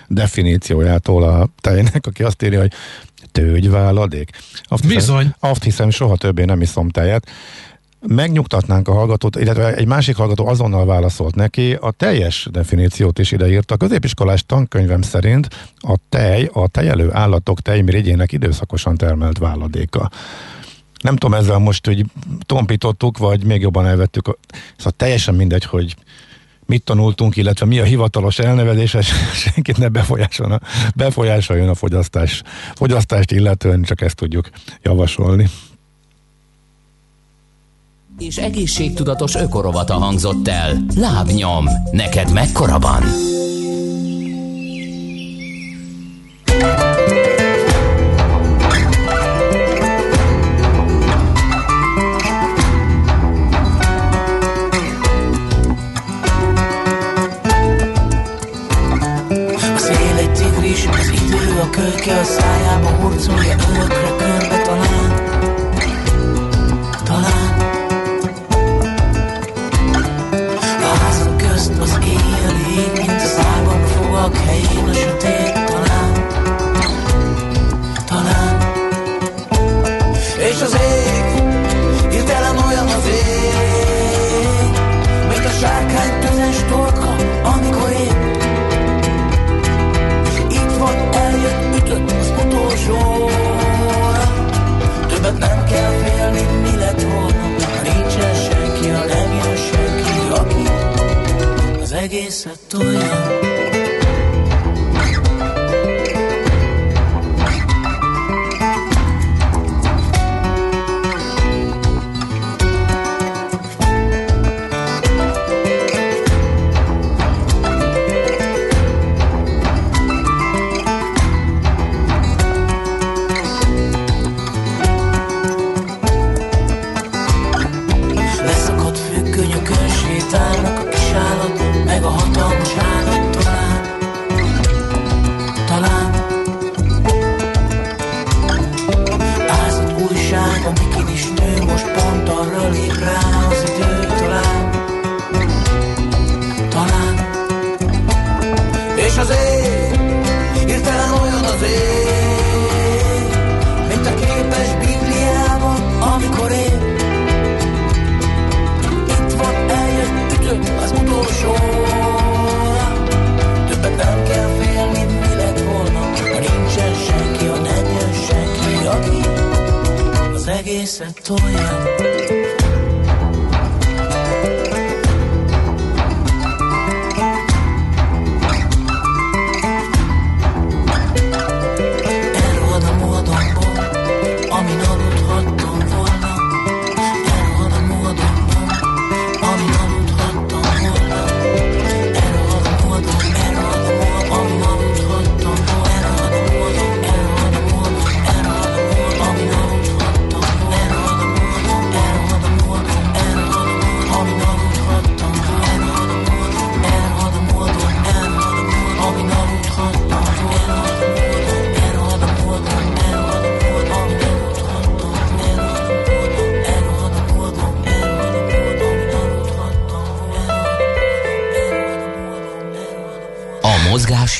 definíciójától 0.08 1.22
a 1.22 1.48
tejnek, 1.60 2.06
aki 2.06 2.22
azt 2.22 2.42
írja, 2.42 2.60
hogy 2.60 2.72
tőgyváladék. 3.32 4.30
Azt 4.62 4.86
Bizony. 4.86 5.16
Hiszem, 5.16 5.34
azt 5.38 5.62
hiszem, 5.62 5.90
soha 5.90 6.16
többé 6.16 6.44
nem 6.44 6.60
iszom 6.60 6.88
tejet 6.88 7.30
megnyugtatnánk 8.06 8.88
a 8.88 8.92
hallgatót, 8.92 9.36
illetve 9.36 9.74
egy 9.74 9.86
másik 9.86 10.16
hallgató 10.16 10.46
azonnal 10.46 10.86
válaszolt 10.86 11.34
neki, 11.34 11.72
a 11.72 11.90
teljes 11.90 12.48
definíciót 12.50 13.18
is 13.18 13.32
ideírta. 13.32 13.74
A 13.74 13.76
középiskolás 13.76 14.44
tankönyvem 14.46 15.02
szerint 15.02 15.48
a 15.76 15.96
tej, 16.08 16.50
a 16.52 16.68
tejelő 16.68 17.12
állatok 17.12 17.60
tejmirigyének 17.60 18.32
időszakosan 18.32 18.96
termelt 18.96 19.38
váladéka. 19.38 20.10
Nem 21.02 21.16
tudom, 21.16 21.38
ezzel 21.38 21.58
most 21.58 21.86
hogy 21.86 22.04
tompítottuk, 22.46 23.18
vagy 23.18 23.44
még 23.44 23.60
jobban 23.60 23.86
elvettük. 23.86 24.38
Szóval 24.76 24.92
teljesen 24.96 25.34
mindegy, 25.34 25.64
hogy 25.64 25.96
mit 26.66 26.84
tanultunk, 26.84 27.36
illetve 27.36 27.66
mi 27.66 27.78
a 27.78 27.84
hivatalos 27.84 28.38
elnevezés, 28.38 28.94
és 28.94 29.12
senkit 29.44 29.78
ne 29.78 29.88
befolyásoljon, 29.88 30.62
befolyásoljon 30.94 31.68
a 31.68 31.74
fogyasztás, 31.74 32.42
fogyasztást 32.74 33.32
illetően, 33.32 33.82
csak 33.82 34.00
ezt 34.00 34.16
tudjuk 34.16 34.48
javasolni 34.82 35.48
és 38.20 38.36
egészségtudatos 38.36 39.34
ökorovata 39.34 39.94
hangzott 39.94 40.48
el. 40.48 40.84
Lábnyom, 40.96 41.66
neked 41.90 42.32
mekkora 42.32 42.78
van? 42.78 43.02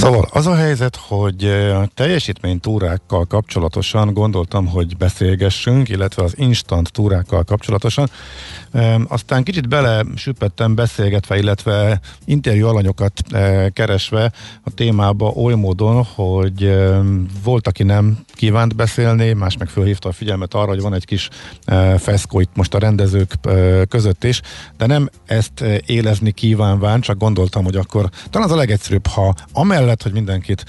Szóval 0.00 0.28
az 0.32 0.46
a 0.46 0.54
helyzet, 0.54 0.96
hogy 0.96 1.44
a 1.74 1.88
teljesítménytúrákkal 1.94 3.24
kapcsolatosan 3.24 4.12
gondoltam, 4.12 4.66
hogy 4.66 4.96
beszélgessünk, 4.96 5.88
illetve 5.88 6.22
az 6.22 6.34
instant 6.36 6.92
túrákkal 6.92 7.44
kapcsolatosan. 7.44 8.10
Aztán 9.08 9.42
kicsit 9.42 9.68
bele 9.68 10.04
süppettem 10.16 10.74
beszélgetve, 10.74 11.38
illetve 11.38 12.00
interjú 12.24 12.66
alanyokat 12.66 13.12
keresve 13.72 14.32
a 14.64 14.70
témába 14.74 15.28
oly 15.28 15.54
módon, 15.54 16.04
hogy 16.14 16.74
volt, 17.42 17.66
aki 17.66 17.82
nem 17.82 18.18
kívánt 18.34 18.76
beszélni, 18.76 19.32
más 19.32 19.56
meg 19.56 19.68
fölhívta 19.68 20.08
a 20.08 20.12
figyelmet 20.12 20.54
arra, 20.54 20.68
hogy 20.68 20.80
van 20.80 20.94
egy 20.94 21.04
kis 21.04 21.28
feszkó 21.98 22.40
itt 22.40 22.56
most 22.56 22.74
a 22.74 22.78
rendezők 22.78 23.34
között 23.88 24.24
is, 24.24 24.40
de 24.76 24.86
nem 24.86 25.08
ezt 25.26 25.64
élezni 25.86 26.32
kívánván, 26.32 27.00
csak 27.00 27.18
gondoltam, 27.18 27.64
hogy 27.64 27.76
akkor 27.76 28.08
talán 28.30 28.48
az 28.48 28.54
a 28.54 28.58
legegyszerűbb, 28.58 29.06
ha 29.06 29.34
amellett, 29.52 29.88
hogy 30.02 30.12
mindenkit 30.12 30.64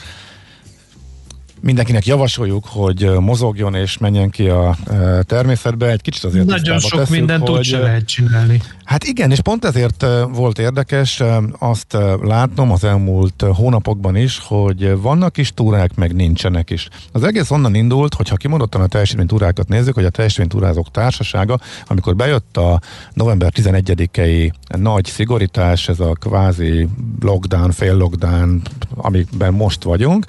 mindenkinek 1.61 2.05
javasoljuk, 2.05 2.65
hogy 2.67 3.11
mozogjon 3.19 3.75
és 3.75 3.97
menjen 3.97 4.29
ki 4.29 4.47
a 4.47 4.75
természetbe. 5.21 5.89
Egy 5.89 6.01
kicsit 6.01 6.23
azért 6.23 6.45
Nagyon 6.45 6.79
sok 6.79 6.99
tesszük, 6.99 7.15
mindent 7.15 7.47
hogy, 7.47 7.57
úgy 7.57 7.65
se 7.65 7.79
lehet 7.79 8.05
csinálni. 8.05 8.61
Hát 8.83 9.03
igen, 9.03 9.31
és 9.31 9.41
pont 9.41 9.65
ezért 9.65 10.05
volt 10.33 10.59
érdekes 10.59 11.23
azt 11.59 11.97
látnom 12.21 12.71
az 12.71 12.83
elmúlt 12.83 13.45
hónapokban 13.53 14.15
is, 14.15 14.39
hogy 14.43 15.01
vannak 15.01 15.37
is 15.37 15.53
túrák, 15.53 15.95
meg 15.95 16.15
nincsenek 16.15 16.69
is. 16.69 16.87
Az 17.11 17.23
egész 17.23 17.51
onnan 17.51 17.75
indult, 17.75 18.13
hogyha 18.13 18.35
kimondottan 18.35 18.81
a 18.81 18.87
teljesítménytúrákat 18.87 19.67
nézzük, 19.67 19.93
hogy 19.93 20.05
a 20.05 20.09
teljesítménytúrázók 20.09 20.91
társasága, 20.91 21.59
amikor 21.87 22.15
bejött 22.15 22.57
a 22.57 22.81
november 23.13 23.51
11-i 23.55 24.51
nagy 24.67 25.05
szigorítás, 25.05 25.89
ez 25.89 25.99
a 25.99 26.13
kvázi 26.19 26.87
lockdown, 27.21 27.71
fél 27.71 27.95
lockdown, 27.95 28.61
amiben 28.95 29.53
most 29.53 29.83
vagyunk, 29.83 30.25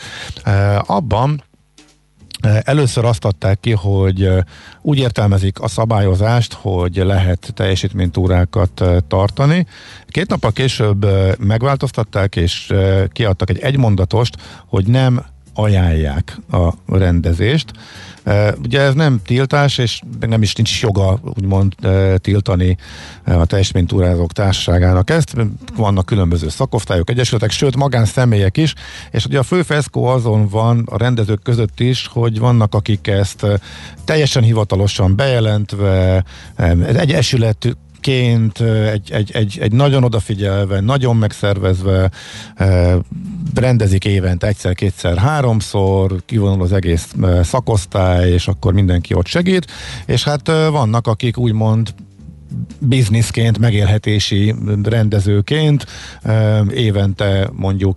abban 0.87 1.22
Először 2.63 3.05
azt 3.05 3.25
adták 3.25 3.61
ki, 3.61 3.73
hogy 3.73 4.29
úgy 4.83 4.99
értelmezik 4.99 5.61
a 5.61 5.69
szabályozást, 5.69 6.53
hogy 6.53 6.97
lehet 6.97 7.53
teljesítménytúrákat 7.55 8.85
tartani. 9.09 9.67
Két 10.07 10.29
nappal 10.29 10.53
később 10.53 11.07
megváltoztatták, 11.39 12.37
és 12.37 12.73
kiadtak 13.13 13.51
egy 13.51 13.59
egymondatost, 13.59 14.37
hogy 14.67 14.87
nem 14.87 15.25
ajánlják 15.55 16.39
a 16.51 16.73
rendezést. 16.87 17.73
Ugye 18.63 18.81
ez 18.81 18.95
nem 18.95 19.21
tiltás, 19.27 19.79
és 19.79 20.01
nem 20.21 20.43
is 20.43 20.55
nincs 20.55 20.83
joga 20.83 21.21
úgymond 21.23 21.75
tiltani 22.17 22.77
a 23.25 23.45
teljesítménytúrázók 23.45 24.33
társaságának 24.33 25.11
ezt. 25.11 25.37
Vannak 25.77 26.07
különböző 26.07 26.49
szakosztályok, 26.49 27.11
egyesületek, 27.11 27.51
sőt 27.51 27.77
magánszemélyek 27.77 28.57
is, 28.57 28.75
és 29.11 29.25
ugye 29.25 29.39
a 29.39 29.43
fő 29.43 29.63
feszkó 29.63 30.05
azon 30.05 30.49
van 30.49 30.87
a 30.91 30.97
rendezők 30.97 31.43
között 31.43 31.81
is, 31.81 32.07
hogy 32.07 32.39
vannak 32.39 32.75
akik 32.75 33.07
ezt 33.07 33.47
teljesen 34.05 34.43
hivatalosan 34.43 35.17
bejelentve, 35.17 36.25
egy 36.97 37.13
esület 37.13 37.77
ként, 38.03 38.61
egy, 38.61 39.11
egy, 39.13 39.31
egy, 39.33 39.59
egy 39.61 39.73
nagyon 39.73 40.05
odafigyelve, 40.05 40.81
nagyon 40.81 41.17
megszervezve 41.17 42.11
rendezik 43.55 44.05
évente 44.05 44.47
egyszer, 44.47 44.75
kétszer, 44.75 45.17
háromszor, 45.17 46.23
kivonul 46.27 46.63
az 46.63 46.73
egész 46.73 47.15
szakosztály, 47.43 48.31
és 48.31 48.49
akkor 48.49 48.73
mindenki 48.73 49.15
ott 49.15 49.27
segít, 49.27 49.67
és 50.07 50.25
hát 50.25 50.47
vannak, 50.71 51.07
akik 51.07 51.39
úgymond 51.39 51.95
bizniszként, 52.79 53.59
megélhetési 53.59 54.55
rendezőként 54.83 55.87
évente 56.75 57.51
mondjuk 57.53 57.97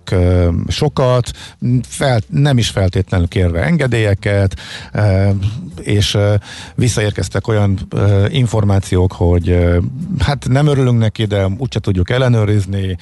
sokat, 0.68 1.30
fel, 1.82 2.20
nem 2.28 2.58
is 2.58 2.68
feltétlenül 2.68 3.28
kérve 3.28 3.62
engedélyeket, 3.62 4.56
és 5.80 6.18
visszaérkeztek 6.74 7.48
olyan 7.48 7.78
információk, 8.28 9.12
hogy 9.12 9.58
hát 10.18 10.48
nem 10.48 10.66
örülünk 10.66 10.98
neki, 10.98 11.24
de 11.24 11.46
úgyse 11.58 11.80
tudjuk 11.80 12.10
ellenőrizni. 12.10 12.96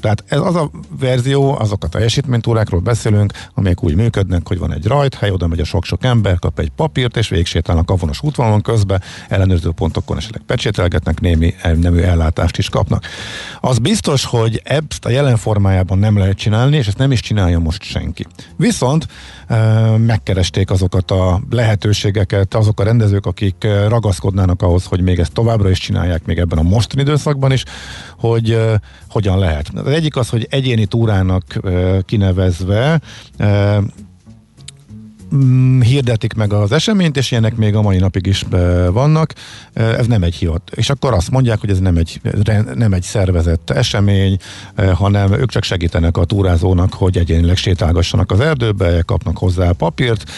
Tehát 0.00 0.24
ez 0.26 0.40
az 0.40 0.54
a 0.54 0.70
verzió, 0.98 1.58
azok 1.58 1.84
a 1.84 1.88
teljesítménytúrákról 1.88 2.80
beszélünk, 2.80 3.32
amelyek 3.54 3.84
úgy 3.84 3.94
működnek, 3.94 4.48
hogy 4.48 4.58
van 4.58 4.72
egy 4.72 4.86
rajthely, 4.86 5.30
oda 5.30 5.46
megy 5.46 5.60
a 5.60 5.64
sok-sok 5.64 6.04
ember, 6.04 6.38
kap 6.38 6.58
egy 6.58 6.70
papírt, 6.76 7.16
és 7.16 7.28
végsétálnak 7.28 7.90
a 7.90 7.94
vonos 7.94 8.22
útvonalon 8.22 8.60
közben, 8.60 9.02
ellenőrző 9.28 9.70
pontokon 9.70 10.16
esetleg 10.16 10.42
pecsételgetnek, 10.72 11.20
némi 11.20 11.54
nemű 11.80 12.00
ellátást 12.00 12.58
is 12.58 12.68
kapnak. 12.68 13.04
Az 13.60 13.78
biztos, 13.78 14.24
hogy 14.24 14.60
ezt 14.64 15.04
a 15.04 15.08
jelen 15.08 15.36
formájában 15.36 15.98
nem 15.98 16.18
lehet 16.18 16.36
csinálni, 16.36 16.76
és 16.76 16.86
ezt 16.86 16.98
nem 16.98 17.12
is 17.12 17.20
csinálja 17.20 17.58
most 17.58 17.82
senki. 17.82 18.26
Viszont 18.56 19.06
megkeresték 19.96 20.70
azokat 20.70 21.10
a 21.10 21.40
lehetőségeket, 21.50 22.54
azok 22.54 22.80
a 22.80 22.84
rendezők, 22.84 23.26
akik 23.26 23.66
ragaszkodnának 23.88 24.62
ahhoz, 24.62 24.84
hogy 24.84 25.00
még 25.00 25.18
ezt 25.18 25.32
továbbra 25.32 25.70
is 25.70 25.78
csinálják, 25.78 26.24
még 26.24 26.38
ebben 26.38 26.58
a 26.58 26.62
mostani 26.62 27.02
időszakban 27.02 27.52
is, 27.52 27.64
hogy 28.18 28.58
hogyan 29.08 29.38
lehet. 29.38 29.70
Az 29.74 29.92
egyik 29.92 30.16
az, 30.16 30.28
hogy 30.28 30.46
egyéni 30.50 30.86
túrának 30.86 31.44
kinevezve 32.04 33.00
hirdetik 35.80 36.34
meg 36.34 36.52
az 36.52 36.72
eseményt, 36.72 37.16
és 37.16 37.30
ilyenek 37.30 37.56
még 37.56 37.74
a 37.74 37.82
mai 37.82 37.98
napig 37.98 38.26
is 38.26 38.44
vannak. 38.92 39.32
Ez 39.72 40.06
nem 40.06 40.22
egy 40.22 40.34
hivat. 40.34 40.70
És 40.74 40.90
akkor 40.90 41.12
azt 41.12 41.30
mondják, 41.30 41.60
hogy 41.60 41.70
ez 41.70 41.78
nem 41.78 41.96
egy, 41.96 42.20
nem 42.74 42.92
egy 42.92 43.02
szervezett 43.02 43.70
esemény, 43.70 44.38
hanem 44.94 45.32
ők 45.32 45.50
csak 45.50 45.62
segítenek 45.62 46.16
a 46.16 46.24
túrázónak, 46.24 46.94
hogy 46.94 47.18
egyénileg 47.18 47.56
sétálgassanak 47.56 48.30
az 48.30 48.40
erdőbe, 48.40 49.02
kapnak 49.02 49.38
hozzá 49.38 49.72
papírt. 49.72 50.30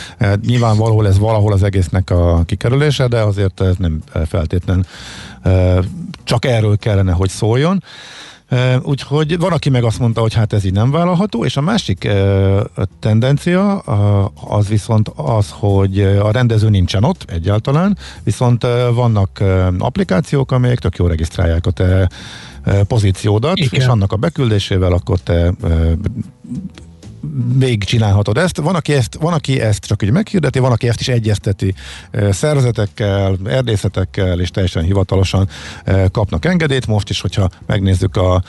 Nyilvánvaló 0.47 1.03
ez 1.03 1.19
valahol 1.19 1.53
az 1.53 1.63
egésznek 1.63 2.11
a 2.11 2.43
kikerülése, 2.47 3.09
de 3.09 3.21
azért 3.21 3.61
ez 3.61 3.77
nem 3.77 4.03
feltétlen 4.27 4.87
csak 6.25 6.45
erről 6.45 6.77
kellene, 6.77 7.13
hogy 7.13 7.29
szóljon. 7.29 7.83
Úgyhogy 8.83 9.39
van, 9.39 9.53
aki 9.53 9.71
meg 9.71 9.85
azt 9.85 9.99
mondta, 9.99 10.21
hogy 10.21 10.35
hát 10.35 10.53
ez 10.53 10.65
így 10.65 10.73
nem 10.73 10.91
vállalható, 10.91 11.45
és 11.45 11.57
a 11.57 11.61
másik 11.61 12.09
tendencia 13.01 13.79
az 14.49 14.69
viszont 14.69 15.09
az, 15.17 15.51
hogy 15.51 16.01
a 16.01 16.31
rendező 16.31 16.69
nincsen 16.69 17.05
ott 17.05 17.31
egyáltalán, 17.31 17.99
viszont 18.23 18.67
vannak 18.95 19.43
applikációk, 19.79 20.53
amelyek 20.53 20.79
tök 20.79 20.97
jól 20.97 21.09
regisztrálják 21.09 21.67
a 21.67 21.71
te 21.71 22.09
pozíciódat, 22.87 23.59
Igen. 23.59 23.81
és 23.81 23.87
annak 23.87 24.13
a 24.13 24.17
beküldésével 24.17 24.93
akkor 24.93 25.19
te 25.19 25.53
csinálhatod 27.79 28.39
ezt. 28.39 28.57
Van 28.57 28.75
aki 28.75 28.93
ezt, 28.93 29.17
van, 29.21 29.33
aki 29.33 29.61
ezt 29.61 29.85
csak 29.85 30.03
úgy 30.03 30.11
meghirdeti, 30.11 30.59
van, 30.59 30.73
aki 30.73 30.89
ezt 30.89 31.01
is 31.01 31.09
egyezteti 31.09 31.75
szervezetekkel, 32.31 33.37
erdészetekkel, 33.47 34.41
és 34.41 34.51
teljesen 34.51 34.83
hivatalosan 34.83 35.49
kapnak 36.11 36.45
engedélyt. 36.45 36.87
Most 36.87 37.11
is, 37.11 37.21
hogyha 37.21 37.51
megnézzük 37.67 38.17
a, 38.17 38.43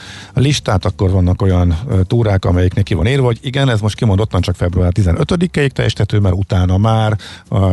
listát, 0.46 0.86
akkor 0.86 1.12
vannak 1.12 1.42
olyan 1.42 1.78
túrák, 2.04 2.46
amelyiknek 2.46 2.84
ki 2.84 2.94
van 2.94 3.08
írva, 3.08 3.26
hogy 3.26 3.40
igen, 3.42 3.70
ez 3.70 3.80
most 3.80 3.96
kimondottan 3.96 4.42
csak 4.42 4.56
február 4.56 4.92
15-ig 4.96 5.70
teljesítető, 5.70 6.20
mert 6.20 6.36
utána 6.36 6.78
már 6.78 7.18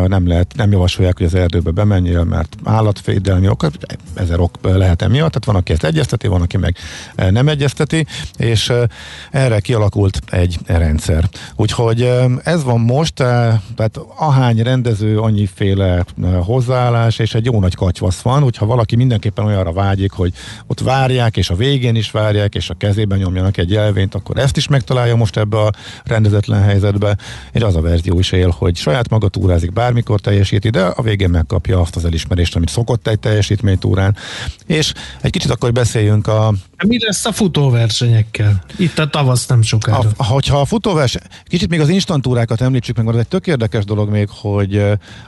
nem 0.07 0.27
lehet, 0.27 0.53
nem 0.57 0.71
javasolják, 0.71 1.17
hogy 1.17 1.27
az 1.27 1.35
erdőbe 1.35 1.71
bemenjél, 1.71 2.25
mert 2.25 2.57
állatvédelmi 2.65 3.49
ok, 3.49 3.67
ezer 4.15 4.41
ok 4.41 4.59
lehet 4.63 5.03
emiatt, 5.03 5.29
tehát 5.29 5.45
van, 5.45 5.57
aki 5.57 5.73
ezt 5.73 5.85
egyezteti, 5.85 6.27
van, 6.27 6.43
aki 6.43 6.57
meg 6.57 6.77
nem 7.31 7.49
egyezteti, 7.49 8.07
és 8.37 8.73
erre 9.31 9.61
kialakult 9.61 10.21
egy 10.31 10.59
rendszer. 10.93 11.29
Úgyhogy 11.57 12.11
ez 12.45 12.65
van 12.65 12.81
most, 12.81 13.15
tehát 13.15 14.01
ahány 14.17 14.63
rendező, 14.63 15.19
annyiféle 15.21 16.05
hozzáállás, 16.45 17.19
és 17.19 17.35
egy 17.35 17.45
jó 17.45 17.61
nagy 17.61 17.75
katyvasz 17.75 18.21
van, 18.21 18.43
hogyha 18.43 18.67
valaki 18.67 18.97
mindenképpen 18.97 19.45
olyanra 19.45 19.73
vágyik, 19.73 20.13
hogy 20.13 20.33
ott 20.67 20.81
várják, 20.81 21.37
és 21.37 21.51
a 21.51 21.55
végén 21.55 21.95
is 21.95 22.11
várják, 22.11 22.55
és 22.55 22.71
a 22.71 22.75
kezében 22.75 23.19
nyomjanak 23.19 23.57
egy 23.57 23.71
jelvényt, 23.71 24.15
akkor 24.15 24.39
ezt 24.39 24.57
is 24.57 24.69
megtalálja 24.69 25.17
most 25.17 25.37
ebbe 25.37 25.59
a 25.59 25.71
rendezetlen 26.05 26.63
helyzetbe, 26.63 27.17
és 27.53 27.63
az 27.63 27.77
a 27.77 27.81
verzió 27.81 28.19
is 28.19 28.33
él, 28.33 28.55
hogy 28.59 28.77
saját 28.77 29.09
maga 29.09 29.29
túrázik, 29.29 29.73
bármikor 29.73 30.21
teljesíti, 30.21 30.71
de 30.71 30.85
a 30.85 31.03
végén 31.03 31.31
megkapja 31.31 31.81
azt 31.81 31.97
az 31.97 32.05
elismerést, 32.05 32.57
amit 32.57 32.69
szokott 32.69 33.09
egy 33.09 33.19
teljesítménytúrán. 33.19 34.17
És 34.67 34.93
egy 35.21 35.31
kicsit 35.31 35.51
akkor 35.51 35.73
beszéljünk 35.73 36.27
a 36.27 36.55
Mi 36.87 37.05
lesz 37.05 37.25
a 37.25 37.33
futóversenyekkel? 37.33 38.65
Itt 38.77 38.99
a 38.99 39.09
tavasz 39.09 39.47
nem 39.47 39.63
sokára. 39.63 40.11
A, 40.17 40.25
hogyha 40.25 40.61
a 40.61 40.65
futóverseny, 40.65 41.23
kicsit 41.45 41.69
még 41.69 41.81
az 41.81 41.89
instantúrákat 41.89 42.61
említsük 42.61 42.97
meg, 42.97 43.05
mert 43.05 43.17
ez 43.17 43.23
egy 43.23 43.31
tök 43.31 43.47
érdekes 43.47 43.85
dolog 43.85 44.11
még, 44.11 44.29
hogy 44.31 44.83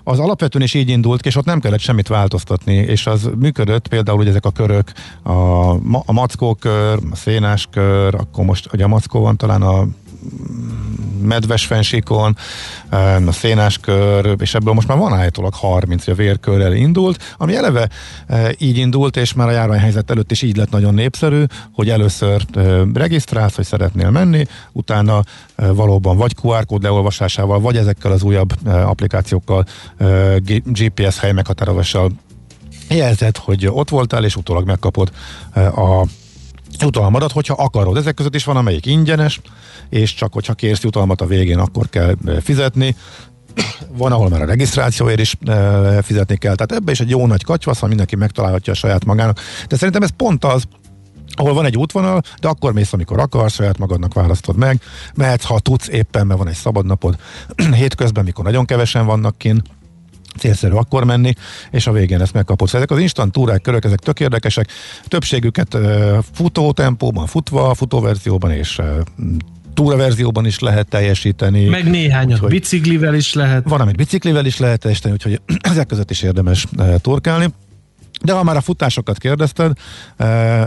az 0.05 0.19
alapvetően 0.19 0.65
is 0.65 0.75
így 0.75 0.89
indult, 0.89 1.27
és 1.27 1.37
ott 1.37 1.45
nem 1.45 1.61
kellett 1.61 1.81
semmit 1.81 2.09
változtatni, 2.09 2.75
és 2.75 3.07
az 3.07 3.31
működött 3.39 3.89
például, 3.89 4.19
hogy 4.19 4.29
ezek 4.29 4.45
a 4.45 4.51
körök, 4.51 4.93
a, 5.23 5.71
a 6.05 6.13
mackókör, 6.13 6.99
a 7.11 7.17
szénáskör, 7.17 8.15
akkor 8.15 8.45
most 8.45 8.69
ugye 8.73 8.85
a 8.85 8.89
mackó 8.89 9.21
van 9.21 9.37
talán 9.37 9.63
a 9.63 9.87
medves 11.23 11.67
fensíkon, 11.67 12.37
a 13.27 13.33
szénáskör, 13.33 14.37
és 14.39 14.55
ebből 14.55 14.75
most 14.75 14.89
már 14.89 14.99
van 14.99 15.13
állítólag 15.13 15.55
30, 15.55 16.07
a 16.07 16.15
vérkörrel 16.15 16.73
indult, 16.73 17.35
ami 17.37 17.57
eleve 17.57 17.89
így 18.59 18.77
indult, 18.77 19.17
és 19.17 19.33
már 19.33 19.49
a 19.49 19.51
járványhelyzet 19.51 20.11
előtt 20.11 20.31
is 20.31 20.43
így 20.43 20.57
lett 20.57 20.71
nagyon 20.71 20.95
népszerű, 20.95 21.45
hogy 21.73 21.89
először 21.89 22.45
regisztrálsz, 22.95 23.57
hogy 23.57 23.65
szeretnél 23.65 24.11
menni, 24.11 24.47
utána 24.73 25.25
valóban 25.57 26.17
vagy 26.17 26.35
QR 26.43 26.67
kód 26.67 26.83
leolvasásával, 26.83 27.61
vagy 27.61 27.77
ezekkel 27.77 28.13
az 28.13 28.23
újabb 28.23 28.53
applikációkkal, 28.67 29.65
GPS 30.65 31.19
hely 31.19 31.33
meghatározással 31.33 32.11
jelzett, 32.89 33.37
hogy 33.39 33.67
ott 33.67 33.89
voltál, 33.89 34.25
és 34.25 34.37
utólag 34.37 34.67
megkapod 34.67 35.13
a 35.55 36.07
jutalmadat, 36.83 37.33
hogyha 37.33 37.55
akarod. 37.55 37.97
Ezek 37.97 38.15
között 38.15 38.35
is 38.35 38.45
van, 38.45 38.57
amelyik 38.57 38.87
ingyenes, 38.87 39.41
és 39.89 40.15
csak 40.15 40.33
hogyha 40.33 40.55
kérsz 40.55 40.83
jutalmat 40.83 41.21
a 41.21 41.27
végén, 41.27 41.59
akkor 41.59 41.89
kell 41.89 42.15
fizetni. 42.43 42.97
Van, 43.99 44.13
ahol 44.13 44.29
már 44.29 44.43
a 44.43 44.47
regisztrációért 44.47 45.21
is 45.21 45.37
fizetni 46.03 46.37
kell. 46.37 46.55
Tehát 46.55 46.73
ebbe 46.73 46.91
is 46.91 47.01
egy 47.01 47.11
jó 47.11 47.27
nagy 47.27 47.45
katyvasz, 47.45 47.79
ha 47.79 47.87
mindenki 47.87 48.17
megtalálhatja 48.17 48.73
a 48.73 48.77
saját 48.77 49.05
magának. 49.05 49.41
De 49.69 49.77
szerintem 49.77 50.03
ez 50.03 50.11
pont 50.17 50.45
az, 50.45 50.65
ahol 51.37 51.55
van 51.55 51.65
egy 51.65 51.77
útvonal, 51.77 52.23
de 52.41 52.49
akkor 52.49 52.73
mész, 52.73 52.93
amikor 52.93 53.21
akarsz, 53.21 53.55
saját 53.55 53.79
magadnak 53.79 54.15
választod 54.15 54.57
meg. 54.57 54.81
Mehetsz, 55.15 55.45
ha 55.45 55.59
tudsz 55.59 55.89
éppen, 55.89 56.27
mert 56.27 56.39
van 56.39 56.49
egy 56.49 56.55
szabad 56.55 56.87
napod. 56.87 57.17
Hétközben, 57.75 58.25
mikor 58.25 58.45
nagyon 58.45 58.65
kevesen 58.65 59.07
vannak 59.07 59.39
kint, 59.39 59.63
célszerű 60.39 60.75
akkor 60.75 61.05
menni, 61.05 61.33
és 61.71 61.87
a 61.87 61.93
végén 61.93 62.21
ezt 62.21 62.33
megkapod. 62.33 62.69
Szóval 62.69 62.83
ezek 62.83 62.97
az 62.97 63.03
instant 63.03 63.33
túrák, 63.33 63.61
körök, 63.61 63.85
ezek 63.85 63.99
tök 63.99 64.21
érdekesek. 64.21 64.69
Többségüket 65.09 65.79
futó 66.33 66.73
tempóban, 66.73 67.27
futva, 67.27 67.75
futóverzióban 67.75 68.51
és 68.51 68.81
túraverzióban 69.75 70.47
is 70.47 70.59
lehet 70.59 70.89
teljesíteni. 70.89 71.65
Meg 71.65 71.91
néhányat 71.91 72.33
úgyhogy 72.33 72.51
biciklivel 72.51 73.15
is 73.15 73.33
lehet. 73.33 73.69
Van, 73.69 73.81
amit 73.81 73.97
biciklivel 73.97 74.47
is 74.47 74.59
lehet 74.59 74.81
teljesíteni, 74.81 75.15
úgyhogy 75.15 75.41
ezek 75.71 75.87
között 75.87 76.11
is 76.11 76.23
érdemes 76.23 76.67
turkálni. 77.01 77.47
De 78.25 78.33
ha 78.33 78.43
már 78.43 78.57
a 78.57 78.61
futásokat 78.61 79.19
kérdezted, 79.19 79.73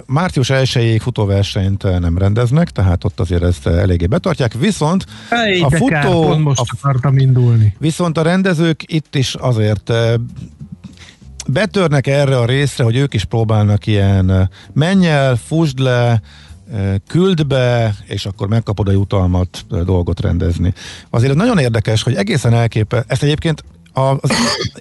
március 0.05 0.49
1-ig 0.51 0.99
futóversenyt 1.01 1.99
nem 1.99 2.17
rendeznek, 2.17 2.69
tehát 2.69 3.03
ott 3.03 3.19
azért 3.19 3.43
ezt 3.43 3.67
eléggé 3.67 4.05
betartják, 4.05 4.53
viszont 4.53 5.05
Ej, 5.29 5.59
a 5.59 5.69
futó... 5.69 5.85
Kár, 5.85 6.37
most 6.37 6.59
a, 6.59 6.63
akartam 6.71 7.17
indulni. 7.17 7.75
Viszont 7.79 8.17
a 8.17 8.21
rendezők 8.21 8.83
itt 8.93 9.15
is 9.15 9.35
azért 9.35 9.93
betörnek 11.47 12.07
erre 12.07 12.37
a 12.37 12.45
részre, 12.45 12.83
hogy 12.83 12.95
ők 12.95 13.13
is 13.13 13.23
próbálnak 13.23 13.87
ilyen 13.87 14.49
menj 14.73 15.07
el, 15.07 15.35
fusd 15.35 15.79
le, 15.79 16.21
küld 17.07 17.47
be, 17.47 17.95
és 18.05 18.25
akkor 18.25 18.47
megkapod 18.47 18.87
a 18.87 18.91
jutalmat 18.91 19.65
dolgot 19.67 20.19
rendezni. 20.19 20.73
Azért 21.09 21.31
ez 21.31 21.37
nagyon 21.37 21.57
érdekes, 21.57 22.03
hogy 22.03 22.15
egészen 22.15 22.53
elképe, 22.53 23.03
ezt 23.07 23.23
egyébként 23.23 23.63
az 23.97 24.31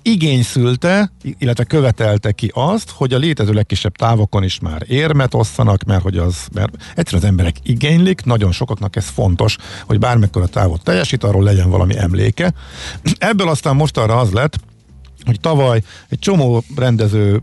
igény 0.03 0.43
szülte, 0.43 1.13
illetve 1.39 1.65
követelte 1.65 2.33
ki 2.33 2.51
azt, 2.55 2.91
hogy 2.91 3.13
a 3.13 3.19
létező 3.19 3.53
legkisebb 3.53 3.97
távokon 3.97 4.43
is 4.43 4.59
már 4.61 4.83
érmet 4.89 5.35
osszanak, 5.35 5.85
mert 5.85 6.03
hogy 6.03 6.17
az, 6.17 6.47
mert 6.53 6.77
egyszerűen 6.95 7.23
az 7.23 7.29
emberek 7.29 7.57
igénylik, 7.63 8.25
nagyon 8.25 8.53
sokaknak 8.53 8.97
ez 8.97 9.09
fontos, 9.09 9.57
hogy 9.87 9.99
bármekkora 9.99 10.47
távot 10.47 10.83
teljesít, 10.83 11.25
arról 11.25 11.43
legyen 11.43 11.71
valami 11.71 11.99
emléke. 11.99 12.53
Ebből 13.19 13.49
aztán 13.49 13.77
most 13.77 13.97
arra 13.97 14.19
az 14.19 14.31
lett, 14.31 14.59
hogy 15.25 15.41
tavaly 15.41 15.83
egy 16.09 16.19
csomó 16.19 16.65
rendező 16.77 17.43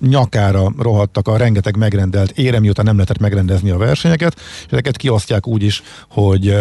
nyakára 0.00 0.72
rohadtak 0.78 1.28
a 1.28 1.36
rengeteg 1.36 1.76
megrendelt 1.76 2.30
érem, 2.30 2.60
miután 2.60 2.84
nem 2.84 2.94
lehetett 2.94 3.18
megrendezni 3.18 3.70
a 3.70 3.76
versenyeket, 3.76 4.34
és 4.36 4.66
ezeket 4.70 4.96
kiosztják 4.96 5.46
úgy 5.46 5.62
is, 5.62 5.82
hogy 6.08 6.54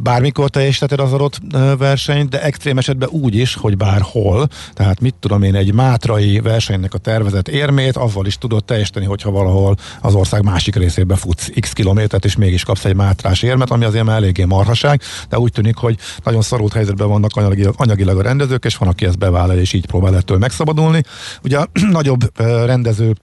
bármikor 0.00 0.50
teljesítheted 0.50 1.00
az 1.00 1.12
adott 1.12 1.40
versenyt, 1.78 2.28
de 2.28 2.42
extrém 2.42 2.78
esetben 2.78 3.08
úgy 3.12 3.34
is, 3.34 3.54
hogy 3.54 3.76
bárhol, 3.76 4.48
tehát 4.72 5.00
mit 5.00 5.14
tudom 5.20 5.42
én, 5.42 5.54
egy 5.54 5.74
mátrai 5.74 6.40
versenynek 6.40 6.94
a 6.94 6.98
tervezett 6.98 7.48
érmét, 7.48 7.96
azzal 7.96 8.26
is 8.26 8.38
tudod 8.38 8.64
teljesíteni, 8.64 9.06
hogyha 9.06 9.30
valahol 9.30 9.76
az 10.00 10.14
ország 10.14 10.44
másik 10.44 10.76
részébe 10.76 11.16
futsz 11.16 11.50
x 11.60 11.72
kilométert, 11.72 12.24
és 12.24 12.36
mégis 12.36 12.64
kapsz 12.64 12.84
egy 12.84 12.94
mátrás 12.94 13.42
érmet, 13.42 13.70
ami 13.70 13.84
azért 13.84 14.04
már 14.04 14.16
eléggé 14.16 14.44
marhaság, 14.44 15.00
de 15.28 15.38
úgy 15.38 15.52
tűnik, 15.52 15.76
hogy 15.76 15.96
nagyon 16.24 16.42
szorult 16.42 16.72
helyzetben 16.72 17.08
vannak 17.08 17.30
anyagilag 17.76 18.18
a 18.18 18.22
rendezők, 18.22 18.64
és 18.64 18.76
van, 18.76 18.88
aki 18.88 19.04
ezt 19.04 19.18
bevállal, 19.18 19.58
és 19.58 19.72
így 19.72 19.86
próbál 19.86 20.16
ettől 20.16 20.38
megszabadulni. 20.38 21.02
Ugye 21.42 21.58
a 21.58 21.68
nagyobb 21.90 22.27
rendező 22.36 23.14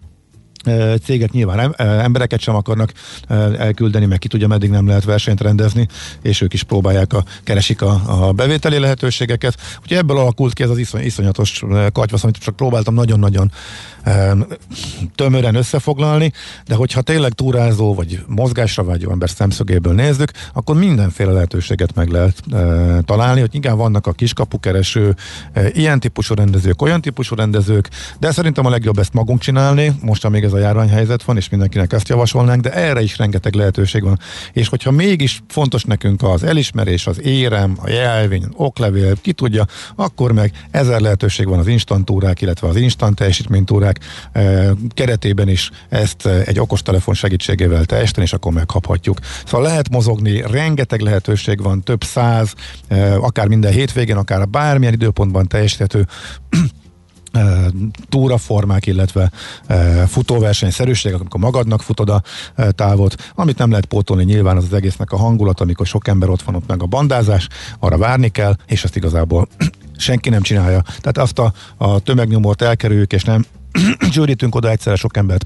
cégek 1.04 1.32
nyilván 1.32 1.76
embereket 1.78 2.40
sem 2.40 2.56
akarnak 2.56 2.92
elküldeni, 3.58 4.06
meg 4.06 4.20
ki 4.20 4.28
tudja, 4.28 4.48
meddig 4.48 4.70
nem 4.70 4.88
lehet 4.88 5.04
versenyt 5.04 5.42
rendezni, 5.42 5.88
és 6.22 6.42
ők 6.42 6.54
is 6.54 6.64
próbálják 6.64 7.14
a, 7.14 7.24
keresik 7.44 7.82
a, 7.82 8.02
a 8.06 8.32
bevételi 8.32 8.80
lehetőségeket. 8.80 9.58
Úgyhogy 9.82 9.98
ebből 9.98 10.18
alakult 10.18 10.54
ki 10.54 10.64
ez 10.64 10.70
az 10.70 10.78
iszony, 10.78 11.04
iszonyatos 11.04 11.64
katyvasz, 11.94 12.24
amit 12.24 12.38
csak 12.38 12.56
próbáltam 12.56 12.94
nagyon-nagyon 12.94 13.52
tömören 15.16 15.56
összefoglalni, 15.56 16.32
de 16.68 16.76
hogyha 16.76 17.02
tényleg 17.02 17.32
túrázó 17.32 17.94
vagy 17.94 18.24
mozgásra 18.28 18.84
vágyó 18.84 19.12
ember 19.12 19.30
szemszögéből 19.30 19.94
nézzük, 19.94 20.32
akkor 20.54 20.76
mindenféle 20.76 21.32
lehetőséget 21.32 21.96
meg 21.96 22.10
lehet 22.10 22.42
e, 22.52 23.02
találni, 23.02 23.40
hogy 23.40 23.56
igen, 23.56 23.78
vannak 23.78 24.08
a 24.08 24.12
kiskapukereső, 24.12 25.16
e, 25.54 25.70
ilyen 25.70 26.00
típusú 26.00 26.34
rendezők, 26.34 26.82
olyan 26.82 27.02
típusú 27.02 27.36
rendezők, 27.36 27.90
de 28.20 28.32
szerintem 28.32 28.66
a 28.66 28.70
legjobb 28.70 28.98
ezt 28.98 29.14
magunk 29.14 29.40
csinálni, 29.40 29.94
most 30.02 30.26
amíg 30.26 30.44
ez 30.44 30.54
a 30.56 30.60
járványhelyzet 30.60 31.24
van, 31.24 31.38
és 31.38 31.50
mindenkinek 31.50 31.94
ezt 31.94 32.10
javasolnánk, 32.10 32.62
de 32.62 32.74
erre 32.74 33.02
is 33.02 33.18
rengeteg 33.18 33.54
lehetőség 33.54 34.04
van. 34.04 34.20
És 34.54 34.68
hogyha 34.68 34.92
mégis 34.92 35.44
fontos 35.48 35.84
nekünk 35.84 36.24
az 36.24 36.44
elismerés, 36.44 37.08
az 37.08 37.22
érem, 37.22 37.78
a 37.82 37.90
jelvény, 37.90 38.44
az 38.44 38.50
oklevél, 38.54 39.16
ki 39.22 39.34
tudja, 39.34 39.66
akkor 39.96 40.32
meg 40.32 40.52
ezer 40.72 41.00
lehetőség 41.00 41.48
van 41.48 41.60
az 41.60 41.68
instantúrák, 41.68 42.42
illetve 42.42 42.68
az 42.68 42.76
instant 42.76 43.16
teljesítménytúrák, 43.16 44.00
keretében 44.90 45.50
is 45.50 45.72
ezt 45.90 46.26
egy 46.26 46.60
okostelefon 46.60 47.14
segítségével 47.14 47.86
teljesíteni, 47.86 48.26
és 48.26 48.34
akkor 48.34 48.54
megkaphatjuk. 48.54 49.18
Szóval 49.46 49.68
lehet 49.68 49.90
mozogni, 49.90 50.42
rengeteg 50.52 51.00
lehetőség 51.02 51.62
van, 51.62 51.84
több 51.84 52.04
száz, 52.04 52.54
akár 53.20 53.48
minden 53.48 53.72
hétvégén, 53.72 54.16
akár 54.16 54.48
bármilyen 54.48 54.94
időpontban 54.94 55.48
teljesíthető 55.48 56.08
túraformák, 58.10 58.86
illetve 58.86 59.32
futóversenyszerűségek, 60.08 61.20
amikor 61.20 61.40
magadnak 61.40 61.82
futod 61.82 62.10
a 62.10 62.22
távot. 62.72 63.32
Amit 63.36 63.58
nem 63.58 63.70
lehet 63.70 63.86
pótolni 63.86 64.24
nyilván 64.24 64.58
az 64.58 64.64
az 64.64 64.74
egésznek 64.74 65.12
a 65.12 65.18
hangulat, 65.18 65.62
amikor 65.62 65.86
sok 65.86 66.08
ember 66.08 66.30
ott 66.30 66.42
van, 66.42 66.56
ott 66.56 66.68
meg 66.68 66.82
a 66.82 66.86
bandázás, 66.86 67.48
arra 67.80 67.98
várni 67.98 68.30
kell, 68.30 68.56
és 68.66 68.84
ezt 68.84 68.96
igazából 68.96 69.48
senki 69.98 70.30
nem 70.30 70.42
csinálja. 70.42 70.82
Tehát 70.82 71.18
azt 71.18 71.40
a, 71.40 71.54
a 71.78 72.00
tömegnyomort 72.00 72.62
elkerüljük, 72.62 73.14
és 73.14 73.24
nem 73.24 73.46
gyűrítünk 74.14 74.56
oda 74.56 74.70
egyszerre 74.70 74.96
sok 74.96 75.18
embert 75.18 75.46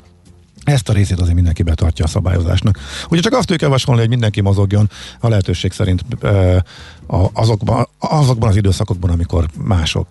ezt 0.63 0.89
a 0.89 0.93
részét 0.93 1.19
azért 1.19 1.35
mindenki 1.35 1.63
betartja 1.63 2.05
a 2.05 2.07
szabályozásnak. 2.07 2.79
Ugye 3.09 3.21
csak 3.21 3.33
azt 3.33 3.41
tudjuk 3.41 3.61
javasolni, 3.61 3.99
hogy 3.99 4.09
mindenki 4.09 4.41
mozogjon 4.41 4.89
a 5.19 5.27
lehetőség 5.27 5.71
szerint 5.71 6.05
azokban, 7.33 7.87
azokban 7.99 8.49
az 8.49 8.55
időszakokban, 8.55 9.09
amikor 9.09 9.45
mások 9.63 10.07